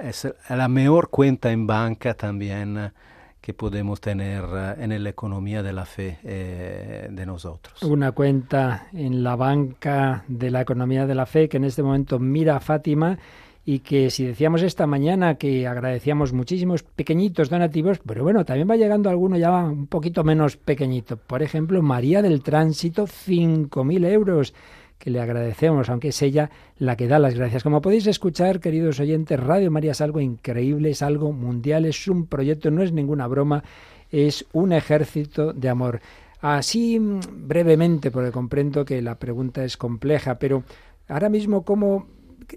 es 0.00 0.28
la 0.48 0.68
mejor 0.68 1.10
cuenta 1.10 1.50
en 1.50 1.66
banca 1.66 2.14
también 2.14 2.92
que 3.40 3.54
podemos 3.54 4.00
tener 4.00 4.44
eh, 4.44 4.74
en 4.78 5.02
la 5.02 5.08
economía 5.08 5.62
de 5.62 5.72
la 5.72 5.86
fe 5.86 6.18
eh, 6.22 7.08
de 7.10 7.26
nosotros. 7.26 7.82
Una 7.82 8.12
cuenta 8.12 8.88
en 8.92 9.22
la 9.22 9.36
banca 9.36 10.24
de 10.28 10.50
la 10.50 10.60
economía 10.60 11.06
de 11.06 11.14
la 11.14 11.24
fe 11.24 11.48
que 11.48 11.56
en 11.56 11.64
este 11.64 11.82
momento 11.82 12.18
mira 12.18 12.56
a 12.56 12.60
Fátima 12.60 13.18
y 13.64 13.80
que 13.80 14.10
si 14.10 14.24
decíamos 14.24 14.62
esta 14.62 14.86
mañana 14.86 15.36
que 15.36 15.66
agradecíamos 15.66 16.32
muchísimos 16.32 16.82
pequeñitos 16.82 17.50
donativos, 17.50 18.00
pero 18.06 18.22
bueno, 18.22 18.44
también 18.44 18.68
va 18.68 18.76
llegando 18.76 19.10
alguno 19.10 19.36
ya 19.36 19.50
un 19.64 19.86
poquito 19.86 20.24
menos 20.24 20.56
pequeñito. 20.56 21.16
Por 21.16 21.42
ejemplo, 21.42 21.82
María 21.82 22.22
del 22.22 22.42
Tránsito, 22.42 23.06
5.000 23.06 24.06
euros 24.06 24.54
que 24.98 25.10
le 25.10 25.20
agradecemos, 25.20 25.88
aunque 25.88 26.08
es 26.08 26.22
ella 26.22 26.50
la 26.78 26.96
que 26.96 27.08
da 27.08 27.18
las 27.18 27.34
gracias. 27.34 27.62
Como 27.62 27.80
podéis 27.80 28.06
escuchar, 28.06 28.60
queridos 28.60 29.00
oyentes, 29.00 29.38
Radio 29.38 29.70
María 29.70 29.92
es 29.92 30.00
algo 30.00 30.20
increíble, 30.20 30.90
es 30.90 31.02
algo 31.02 31.32
mundial, 31.32 31.84
es 31.84 32.08
un 32.08 32.26
proyecto, 32.26 32.70
no 32.70 32.82
es 32.82 32.92
ninguna 32.92 33.26
broma, 33.26 33.62
es 34.10 34.46
un 34.52 34.72
ejército 34.72 35.52
de 35.52 35.68
amor. 35.68 36.00
Así 36.40 36.98
mm, 36.98 37.20
brevemente, 37.46 38.10
porque 38.10 38.32
comprendo 38.32 38.84
que 38.84 39.02
la 39.02 39.18
pregunta 39.18 39.64
es 39.64 39.76
compleja, 39.76 40.38
pero 40.38 40.64
ahora 41.08 41.28
mismo, 41.28 41.62
¿cómo 41.62 42.06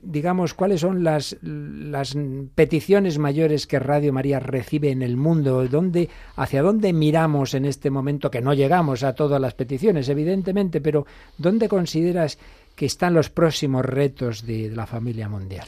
digamos, 0.01 0.53
cuáles 0.53 0.81
son 0.81 1.03
las, 1.03 1.37
las 1.41 2.15
peticiones 2.55 3.17
mayores 3.17 3.67
que 3.67 3.79
Radio 3.79 4.13
María 4.13 4.39
recibe 4.39 4.91
en 4.91 5.01
el 5.01 5.17
mundo, 5.17 5.67
¿Dónde, 5.67 6.09
hacia 6.35 6.61
dónde 6.61 6.93
miramos 6.93 7.53
en 7.53 7.65
este 7.65 7.89
momento, 7.89 8.31
que 8.31 8.41
no 8.41 8.53
llegamos 8.53 9.03
a 9.03 9.13
todas 9.13 9.41
las 9.41 9.53
peticiones, 9.53 10.09
evidentemente, 10.09 10.81
pero 10.81 11.05
¿dónde 11.37 11.67
consideras 11.67 12.37
que 12.75 12.85
están 12.85 13.13
los 13.13 13.29
próximos 13.29 13.85
retos 13.85 14.45
de, 14.45 14.69
la 14.71 14.85
familia 14.85 15.29
mundial? 15.29 15.67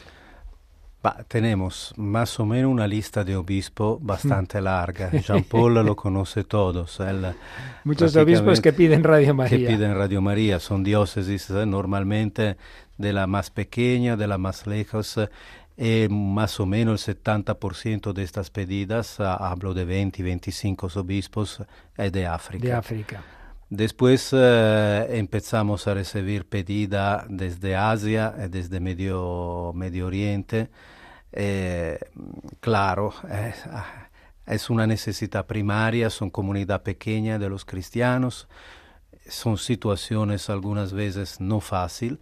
Tenemos 1.28 1.94
más 1.98 2.40
o 2.40 2.46
menos 2.46 2.72
una 2.72 2.88
lista 2.88 3.24
de 3.24 3.36
obispos 3.36 4.00
bastante 4.02 4.62
larga. 4.62 5.12
Jean 5.12 5.44
Paul 5.44 5.76
lo 5.76 5.96
conoce 5.96 6.44
todos. 6.44 7.00
Muchos 7.84 8.16
obispos 8.16 8.62
que 8.62 8.74
piden 8.74 9.04
Radio 9.04 9.34
María. 9.34 9.58
Que 9.58 9.76
piden 9.76 9.96
Radio 9.96 10.22
María. 10.22 10.60
Son 10.60 10.84
diócesis 10.84 11.50
eh, 11.50 11.66
normalmente 11.66 12.58
de 12.98 13.14
la 13.14 13.28
más 13.28 13.50
pequeña, 13.50 14.16
de 14.16 14.28
la 14.28 14.38
más 14.38 14.66
lejos. 14.66 15.20
Eh, 15.76 16.08
más 16.10 16.60
o 16.60 16.68
menos 16.68 17.08
el 17.08 17.18
70% 17.18 18.14
de 18.14 18.24
estas 18.24 18.52
pedidas, 18.52 19.20
ah, 19.20 19.36
hablo 19.36 19.74
de 19.74 19.86
20 19.86 20.22
y 20.22 20.26
25 20.26 20.88
obispos, 20.96 21.64
es 21.98 22.12
de 22.12 22.28
África. 22.28 22.66
De 22.66 22.74
África. 22.74 23.24
Después 23.76 24.30
eh, 24.34 25.08
empezamos 25.18 25.88
a 25.88 25.96
recibir 25.96 26.46
pedidas 26.46 27.26
desde 27.28 27.76
Asia, 27.76 28.32
eh, 28.38 28.48
desde 28.48 28.80
Medio, 28.80 29.72
Medio 29.74 30.06
Oriente. 30.06 30.70
claro, 32.60 33.16
ah, 33.24 34.10
es 34.46 34.70
una 34.70 34.86
necesidad 34.86 35.48
primaria, 35.48 36.12
son 36.12 36.30
comunidad 36.30 36.84
pequeña 36.84 37.40
de 37.40 37.50
los 37.50 37.66
cristianos, 37.66 38.48
son 39.28 39.58
situaciones 39.58 40.52
algunas 40.52 40.94
veces 40.94 41.42
no 41.42 41.60
fáciles, 41.60 42.20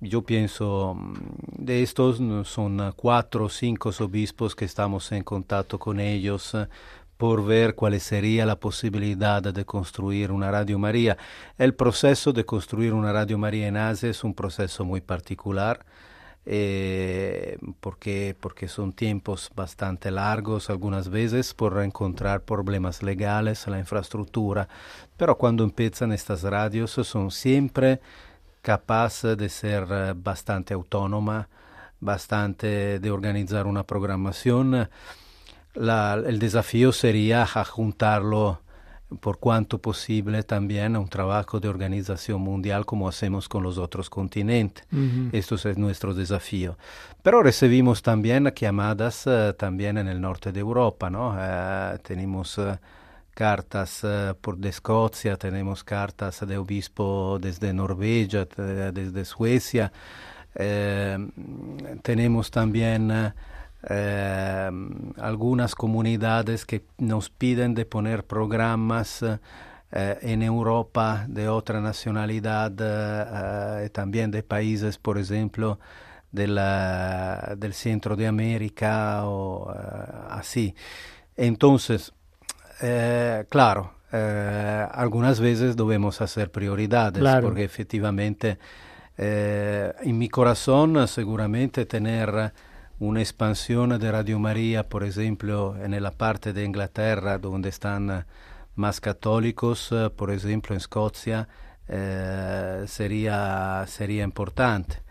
yo 0.00 0.22
pienso, 0.22 0.94
mm, 0.94 1.14
de 1.64 1.82
estos 1.82 2.18
son 2.48 2.92
cuatro 2.96 3.46
o 3.46 3.48
cinco 3.48 3.90
obispos 4.00 4.54
que 4.54 4.66
estamos 4.66 5.10
en 5.12 5.24
contacto 5.24 5.78
con 5.78 6.00
ellos 6.00 6.54
eh, 6.54 6.68
por 7.16 7.44
ver 7.44 7.74
cuál 7.74 7.98
sería 8.00 8.46
la 8.46 8.56
posibilidad 8.60 9.42
de 9.42 9.64
construir 9.64 10.32
una 10.32 10.50
Radio 10.50 10.78
María. 10.78 11.16
El 11.58 11.74
proceso 11.74 12.32
de 12.32 12.44
construir 12.44 12.92
una 12.92 13.12
Radio 13.12 13.38
María 13.38 13.68
en 13.68 13.76
Asia 13.76 14.10
es 14.10 14.24
un 14.24 14.34
proceso 14.34 14.84
muy 14.84 15.00
particular. 15.00 15.84
Eh, 16.48 17.58
porque, 17.80 18.36
porque 18.38 18.68
son 18.68 18.92
tiempos 18.92 19.50
bastante 19.56 20.12
largos 20.12 20.70
algunas 20.70 21.08
veces 21.08 21.52
por 21.54 21.82
encontrar 21.82 22.42
problemas 22.44 23.02
legales, 23.02 23.66
la 23.66 23.80
infraestructura, 23.80 24.68
pero 25.16 25.36
cuando 25.36 25.64
empiezan 25.64 26.12
estas 26.12 26.44
radios 26.44 26.92
son 26.92 27.32
siempre 27.32 28.00
capaz 28.62 29.22
de 29.22 29.48
ser 29.48 29.88
eh, 29.90 30.14
bastante 30.16 30.72
autónoma, 30.74 31.48
bastante 31.98 33.00
de 33.00 33.10
organizar 33.10 33.66
una 33.66 33.82
programación. 33.84 34.88
El 35.76 36.38
desafío 36.38 36.92
sería 36.92 37.46
juntarlo 37.46 38.60
por 39.20 39.38
cuanto 39.38 39.78
posible 39.78 40.42
también 40.42 40.96
un 40.96 41.08
trabajo 41.08 41.60
de 41.60 41.68
organización 41.68 42.40
mundial 42.40 42.84
como 42.84 43.08
hacemos 43.08 43.48
con 43.48 43.62
los 43.62 43.78
otros 43.78 44.10
continentes. 44.10 44.84
Esto 45.32 45.54
es 45.54 45.78
nuestro 45.78 46.12
desafío. 46.12 46.76
Pero 47.22 47.42
recibimos 47.42 48.02
también 48.02 48.52
llamadas 48.54 49.26
uh, 49.26 49.52
también 49.52 49.98
en 49.98 50.08
el 50.08 50.20
norte 50.20 50.50
de 50.50 50.60
Europa, 50.60 51.08
¿no? 51.08 51.30
Uh, 51.30 51.98
tenemos 51.98 52.58
uh, 52.58 52.76
cartas 53.32 54.04
por 54.40 54.56
de 54.56 54.70
Escocia, 54.70 55.36
tenemos 55.36 55.84
cartas 55.84 56.44
de 56.46 56.56
obispo 56.56 57.38
desde 57.38 57.72
Noruega, 57.74 58.46
desde 58.46 59.24
Suecia, 59.26 59.92
tenemos 62.02 62.50
también 62.50 63.34
eh, 63.82 64.70
algunas 65.18 65.74
comunidades 65.74 66.64
que 66.64 66.84
nos 66.98 67.30
piden 67.30 67.74
de 67.74 67.84
poner 67.84 68.24
programas 68.24 69.22
eh, 69.22 70.18
en 70.22 70.42
Europa 70.42 71.26
de 71.28 71.48
otra 71.48 71.80
nacionalidad 71.80 72.72
eh, 72.80 73.90
también 73.90 74.30
de 74.30 74.42
países, 74.42 74.98
por 74.98 75.18
ejemplo, 75.18 75.78
de 76.32 76.46
del 77.56 77.72
centro 77.72 78.16
de 78.16 78.26
América 78.26 79.24
o 79.24 79.72
así. 80.28 80.74
Entonces, 81.36 82.12
claro, 83.48 83.92
algunas 84.10 85.40
veces 85.40 85.76
debemos 85.76 86.20
hacer 86.20 86.50
prioridades 86.50 87.22
porque 87.40 87.64
efectivamente 87.64 88.58
en 89.16 90.18
mi 90.18 90.28
corazón 90.28 91.08
seguramente 91.08 91.86
tener 91.86 92.52
una 92.98 93.20
expansión 93.20 93.98
de 93.98 94.12
Radio 94.12 94.38
María, 94.38 94.88
por 94.88 95.04
ejemplo, 95.04 95.76
en 95.82 96.02
la 96.02 96.10
parte 96.10 96.52
de 96.52 96.64
Inglaterra, 96.64 97.38
donde 97.38 97.68
están 97.68 98.10
eh, 98.10 98.24
más 98.74 99.00
católicos, 99.00 99.88
eh, 99.92 100.10
por 100.14 100.30
ejemplo, 100.30 100.74
en 100.74 100.78
Escocia, 100.78 101.48
eh, 101.88 102.84
sería, 102.88 103.84
sería 103.86 104.24
importante. 104.24 105.02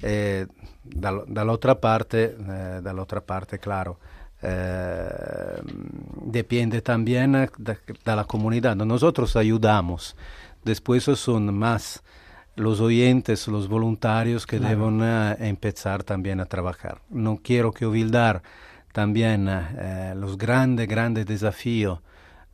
Eh, 0.00 0.46
otra 1.48 1.80
parte, 1.80 2.36
eh, 2.38 2.82
otra 2.98 3.20
parte, 3.20 3.58
claro, 3.58 3.98
depende 6.22 6.80
también 6.82 7.50
de, 7.58 7.78
la 8.04 8.24
comunidad. 8.24 8.76
Nosotros 8.76 9.34
ayudamos, 9.36 10.16
después 10.64 11.04
son 11.04 11.52
más 11.58 12.04
los 12.58 12.80
oyentes, 12.80 13.46
los 13.48 13.68
voluntarios 13.68 14.46
que 14.46 14.58
deben 14.58 15.00
eh, 15.02 15.36
empezar 15.40 16.02
también 16.02 16.40
a 16.40 16.46
trabajar. 16.46 17.00
No 17.08 17.38
quiero 17.42 17.72
que 17.72 17.86
olvidar 17.86 18.42
también 18.92 19.48
eh, 19.48 20.14
los 20.16 20.36
grandes, 20.36 20.88
grandes 20.88 21.26
desafíos 21.26 22.00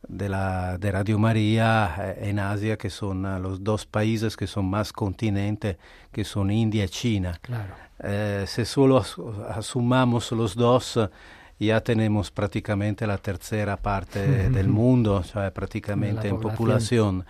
de, 0.07 0.29
la, 0.29 0.77
de 0.77 0.91
Radio 0.91 1.17
María 1.17 1.95
eh, 1.97 2.29
en 2.29 2.39
Asia, 2.39 2.77
que 2.77 2.89
son 2.89 3.23
los 3.41 3.63
dos 3.63 3.85
países 3.85 4.37
que 4.37 4.47
son 4.47 4.65
más 4.69 4.93
continentes, 4.93 5.77
que 6.11 6.23
son 6.23 6.51
India 6.51 6.85
y 6.85 6.89
China. 6.89 7.39
Claro. 7.41 7.73
si 8.45 8.65
solo 8.65 9.03
asumamos 9.49 10.31
los 10.31 10.55
dos, 10.55 10.99
ya 11.59 11.81
tenemos 11.81 12.29
prácticamente 12.31 13.07
la 13.07 13.17
tercera 13.17 13.77
parte 13.77 14.49
del 14.49 14.67
mundo, 14.67 15.15
o 15.15 15.23
sea, 15.23 15.51
prácticamente 15.51 16.27
en 16.27 16.39
población 16.39 17.25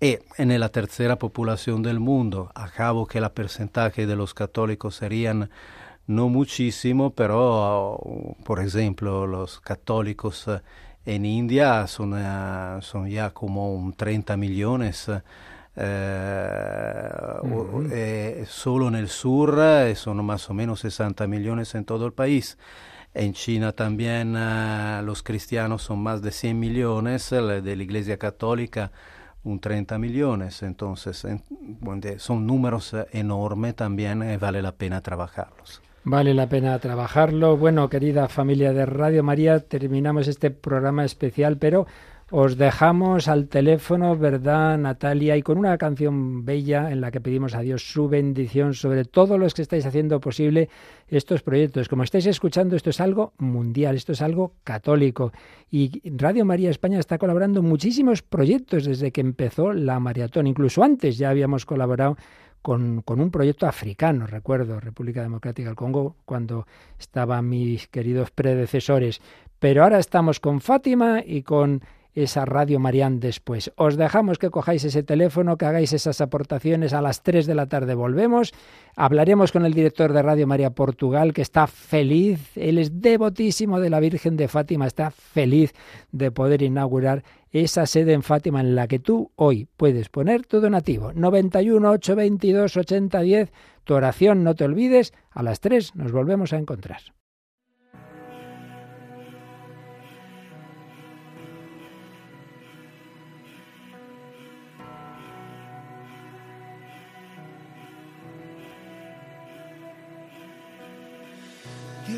en 0.00 0.58
la 0.58 0.70
tercera 0.70 1.16
población 1.16 1.82
del 1.82 2.00
mundo, 2.00 2.50
a 2.54 2.70
cabo 2.70 3.06
que 3.06 3.18
el 3.18 3.30
porcentaje 3.30 4.06
de 4.06 4.16
los 4.16 4.32
católicos 4.32 4.94
serían 4.94 5.50
no 6.06 6.30
muchísimo, 6.30 7.10
pero 7.10 8.00
por 8.44 8.60
ejemplo 8.60 9.26
los 9.26 9.60
católicos 9.60 10.48
eh, 10.48 10.62
en 11.04 11.26
India 11.26 11.86
son, 11.86 12.14
eh, 12.16 12.78
son 12.80 13.08
ya 13.08 13.30
como 13.30 13.74
un 13.74 13.92
30 13.92 14.36
millones. 14.36 15.10
Eh, 15.76 16.44
solo 18.48 18.88
en 18.88 18.96
el 18.96 19.08
sur 19.08 19.56
son 19.94 20.24
más 20.24 20.50
o 20.50 20.54
menos 20.54 20.80
60 20.80 21.26
millones 21.26 21.74
en 21.74 21.84
todo 21.84 22.06
el 22.06 22.12
país. 22.12 22.58
En 23.14 23.32
China 23.34 23.72
también 23.72 24.34
los 25.04 25.22
cristianos 25.22 25.82
son 25.82 26.02
más 26.02 26.22
de 26.22 26.32
100 26.32 26.58
millones, 26.58 27.30
de 27.30 27.76
la 27.76 27.82
Iglesia 27.82 28.18
Católica 28.18 28.90
un 29.44 29.60
30 29.60 29.98
millones, 29.98 30.62
entonces 30.62 31.26
son 32.18 32.46
números 32.46 32.94
eh, 32.94 33.06
enormes 33.12 33.74
también, 33.74 34.22
eh, 34.22 34.36
vale 34.36 34.62
la 34.62 34.72
pena 34.72 35.00
trabajarlos. 35.00 35.82
Vale 36.02 36.32
la 36.32 36.48
pena 36.48 36.78
trabajarlo. 36.78 37.58
Bueno, 37.58 37.90
querida 37.90 38.28
familia 38.28 38.72
de 38.72 38.86
Radio 38.86 39.22
María, 39.22 39.60
terminamos 39.60 40.28
este 40.28 40.50
programa 40.50 41.04
especial, 41.04 41.58
pero 41.58 41.86
os 42.30 42.56
dejamos 42.56 43.26
al 43.26 43.48
teléfono, 43.48 44.16
¿verdad, 44.16 44.78
Natalia? 44.78 45.36
Y 45.36 45.42
con 45.42 45.58
una 45.58 45.76
canción 45.78 46.44
bella 46.44 46.92
en 46.92 47.00
la 47.00 47.10
que 47.10 47.20
pedimos 47.20 47.54
a 47.54 47.60
Dios 47.60 47.90
su 47.90 48.08
bendición 48.08 48.74
sobre 48.74 49.04
todos 49.04 49.38
los 49.38 49.52
que 49.52 49.62
estáis 49.62 49.84
haciendo 49.84 50.20
posible 50.20 50.68
estos 51.08 51.42
proyectos. 51.42 51.88
Como 51.88 52.04
estáis 52.04 52.26
escuchando, 52.26 52.76
esto 52.76 52.90
es 52.90 53.00
algo 53.00 53.32
mundial, 53.38 53.96
esto 53.96 54.12
es 54.12 54.22
algo 54.22 54.52
católico. 54.62 55.32
Y 55.72 56.00
Radio 56.16 56.44
María 56.44 56.70
España 56.70 57.00
está 57.00 57.18
colaborando 57.18 57.60
en 57.60 57.66
muchísimos 57.66 58.22
proyectos 58.22 58.84
desde 58.84 59.10
que 59.10 59.20
empezó 59.20 59.72
la 59.72 59.98
maratón. 59.98 60.46
Incluso 60.46 60.84
antes 60.84 61.18
ya 61.18 61.30
habíamos 61.30 61.66
colaborado 61.66 62.16
con, 62.62 63.02
con, 63.02 63.20
un 63.20 63.32
proyecto 63.32 63.66
africano, 63.66 64.26
recuerdo, 64.26 64.78
República 64.78 65.22
Democrática 65.22 65.70
del 65.70 65.76
Congo, 65.76 66.14
cuando 66.24 66.66
estaban 66.96 67.48
mis 67.48 67.88
queridos 67.88 68.30
predecesores. 68.30 69.20
Pero 69.58 69.82
ahora 69.82 69.98
estamos 69.98 70.38
con 70.38 70.60
Fátima 70.60 71.22
y 71.26 71.42
con 71.42 71.82
esa 72.20 72.44
Radio 72.44 72.78
Marián 72.78 73.20
después. 73.20 73.72
Os 73.76 73.96
dejamos 73.96 74.38
que 74.38 74.50
cojáis 74.50 74.84
ese 74.84 75.02
teléfono, 75.02 75.56
que 75.56 75.66
hagáis 75.66 75.92
esas 75.92 76.20
aportaciones. 76.20 76.92
A 76.92 77.02
las 77.02 77.22
3 77.22 77.46
de 77.46 77.54
la 77.54 77.66
tarde 77.66 77.94
volvemos. 77.94 78.52
Hablaremos 78.96 79.52
con 79.52 79.64
el 79.64 79.74
director 79.74 80.12
de 80.12 80.22
Radio 80.22 80.46
María 80.46 80.70
Portugal, 80.70 81.32
que 81.32 81.42
está 81.42 81.66
feliz. 81.66 82.56
Él 82.56 82.78
es 82.78 83.00
devotísimo 83.00 83.80
de 83.80 83.90
la 83.90 84.00
Virgen 84.00 84.36
de 84.36 84.48
Fátima. 84.48 84.86
Está 84.86 85.10
feliz 85.10 85.72
de 86.12 86.30
poder 86.30 86.62
inaugurar 86.62 87.24
esa 87.52 87.86
sede 87.86 88.12
en 88.12 88.22
Fátima 88.22 88.60
en 88.60 88.74
la 88.74 88.86
que 88.86 88.98
tú 88.98 89.32
hoy 89.36 89.68
puedes 89.76 90.08
poner 90.08 90.46
tu 90.46 90.60
donativo. 90.60 91.12
91 91.12 91.90
822 91.90 92.76
8010. 92.76 93.52
Tu 93.84 93.94
oración, 93.94 94.44
no 94.44 94.54
te 94.54 94.64
olvides. 94.64 95.12
A 95.30 95.42
las 95.42 95.60
3 95.60 95.96
nos 95.96 96.12
volvemos 96.12 96.52
a 96.52 96.58
encontrar. 96.58 97.00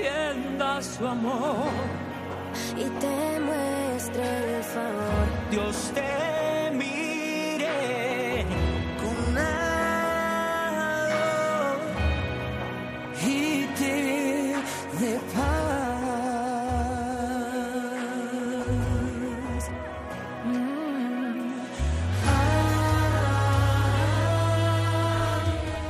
que 0.00 0.08
extienda 0.08 0.82
su 0.82 1.06
amor 1.06 1.70
y 2.76 2.84
te 3.00 3.40
muestre 3.40 4.56
el 4.56 4.64
favor. 4.64 5.26
Dios 5.50 5.90
te 5.94 6.37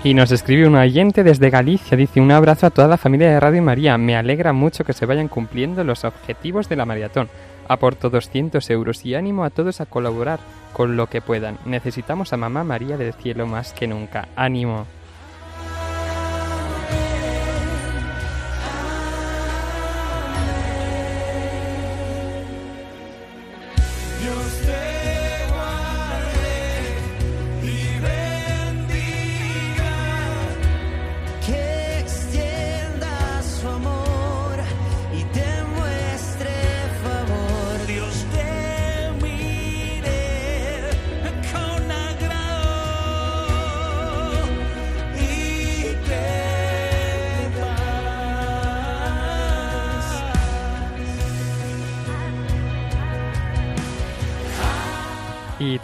Y 0.08 0.14
nos 0.14 0.32
escribe 0.32 0.66
un 0.66 0.74
oyente 0.74 1.22
desde 1.22 1.50
Galicia, 1.50 1.94
dice 1.94 2.18
un 2.18 2.32
abrazo 2.32 2.64
a 2.64 2.70
toda 2.70 2.88
la 2.88 2.96
familia 2.96 3.28
de 3.28 3.38
Radio 3.38 3.62
María, 3.62 3.98
me 3.98 4.16
alegra 4.16 4.54
mucho 4.54 4.82
que 4.82 4.94
se 4.94 5.04
vayan 5.04 5.28
cumpliendo 5.28 5.84
los 5.84 6.02
objetivos 6.04 6.66
de 6.66 6.76
la 6.76 6.86
maratón. 6.86 7.28
Aporto 7.68 8.08
200 8.08 8.70
euros 8.70 9.04
y 9.04 9.14
ánimo 9.14 9.44
a 9.44 9.50
todos 9.50 9.82
a 9.82 9.84
colaborar 9.84 10.40
con 10.72 10.96
lo 10.96 11.08
que 11.08 11.20
puedan. 11.20 11.58
Necesitamos 11.66 12.32
a 12.32 12.38
Mamá 12.38 12.64
María 12.64 12.96
del 12.96 13.12
Cielo 13.12 13.46
más 13.46 13.74
que 13.74 13.86
nunca. 13.86 14.28
Ánimo. 14.34 14.86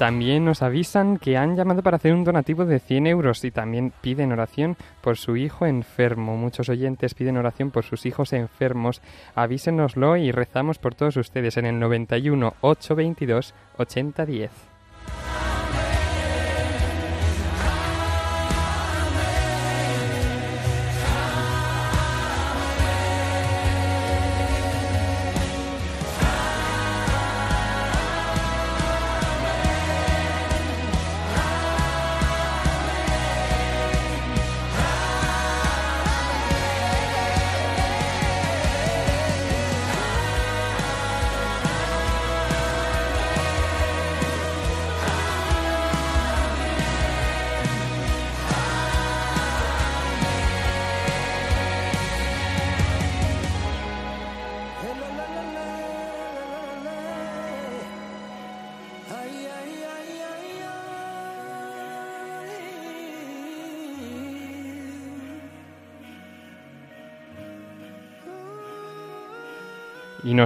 También 0.05 0.45
nos 0.45 0.61
avisan 0.61 1.17
que 1.17 1.39
han 1.39 1.57
llamado 1.57 1.83
para 1.83 1.97
hacer 1.97 2.13
un 2.13 2.25
donativo 2.25 2.67
de 2.67 2.79
100 2.79 3.07
euros 3.07 3.43
y 3.43 3.51
también 3.51 3.91
piden 4.03 4.33
oración 4.33 4.77
por 5.01 5.17
su 5.17 5.35
hijo 5.39 5.65
enfermo. 5.65 6.37
Muchos 6.37 6.69
oyentes 6.69 7.15
piden 7.15 7.39
oración 7.39 7.71
por 7.71 7.85
sus 7.85 8.05
hijos 8.05 8.35
enfermos. 8.35 9.01
Avísenoslo 9.35 10.19
y 10.19 10.31
rezamos 10.31 10.77
por 10.77 10.95
todos 10.95 11.17
ustedes 11.17 11.57
en 11.57 11.65
el 11.65 11.79
91 11.79 12.53
822 12.61 13.55
8010. 13.79 14.74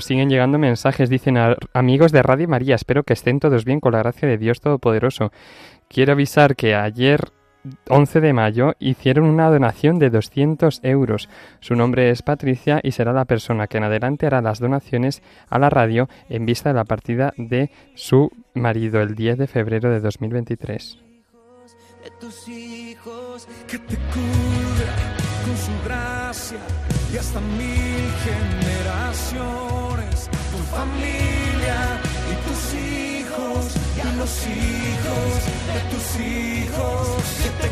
Siguen 0.08 0.30
llegando 0.30 0.58
mensajes, 0.58 1.10
dicen 1.10 1.36
amigos 1.74 2.12
de 2.12 2.22
Radio 2.22 2.48
María, 2.48 2.76
espero 2.76 3.04
que 3.04 3.12
estén 3.12 3.40
todos 3.40 3.66
bien 3.66 3.78
con 3.78 3.92
la 3.92 3.98
gracia 3.98 4.26
de 4.26 4.38
Dios 4.38 4.62
Todopoderoso. 4.62 5.32
Quiero 5.86 6.12
avisar 6.12 6.56
que 6.56 6.74
ayer 6.74 7.30
11 7.90 8.22
de 8.22 8.32
mayo 8.32 8.72
hicieron 8.78 9.26
una 9.26 9.50
donación 9.50 9.98
de 9.98 10.08
200 10.08 10.80
euros. 10.82 11.28
Su 11.60 11.74
nombre 11.74 12.08
es 12.08 12.22
Patricia 12.22 12.80
y 12.82 12.92
será 12.92 13.12
la 13.12 13.26
persona 13.26 13.66
que 13.66 13.76
en 13.76 13.84
adelante 13.84 14.24
hará 14.26 14.40
las 14.40 14.60
donaciones 14.60 15.22
a 15.50 15.58
la 15.58 15.68
radio 15.68 16.08
en 16.30 16.46
vista 16.46 16.70
de 16.70 16.76
la 16.76 16.84
partida 16.84 17.34
de 17.36 17.70
su 17.94 18.30
marido 18.54 19.02
el 19.02 19.14
10 19.14 19.36
de 19.36 19.46
febrero 19.46 19.90
de 19.90 20.00
2023. 20.00 20.98
De 25.18 25.27
con 25.48 25.56
su 25.56 25.72
gracia 25.84 26.58
y 27.12 27.16
hasta 27.16 27.40
mil 27.40 28.12
generaciones, 28.28 30.28
tu 30.52 30.58
familia 30.76 32.00
y 32.30 32.34
tus 32.46 32.62
hijos 32.74 33.60
y 33.96 33.98
los 34.18 34.32
hijos 34.46 35.30
de 35.74 35.80
tus 35.90 36.06
hijos. 36.20 37.08
Que 37.42 37.50
te 37.62 37.68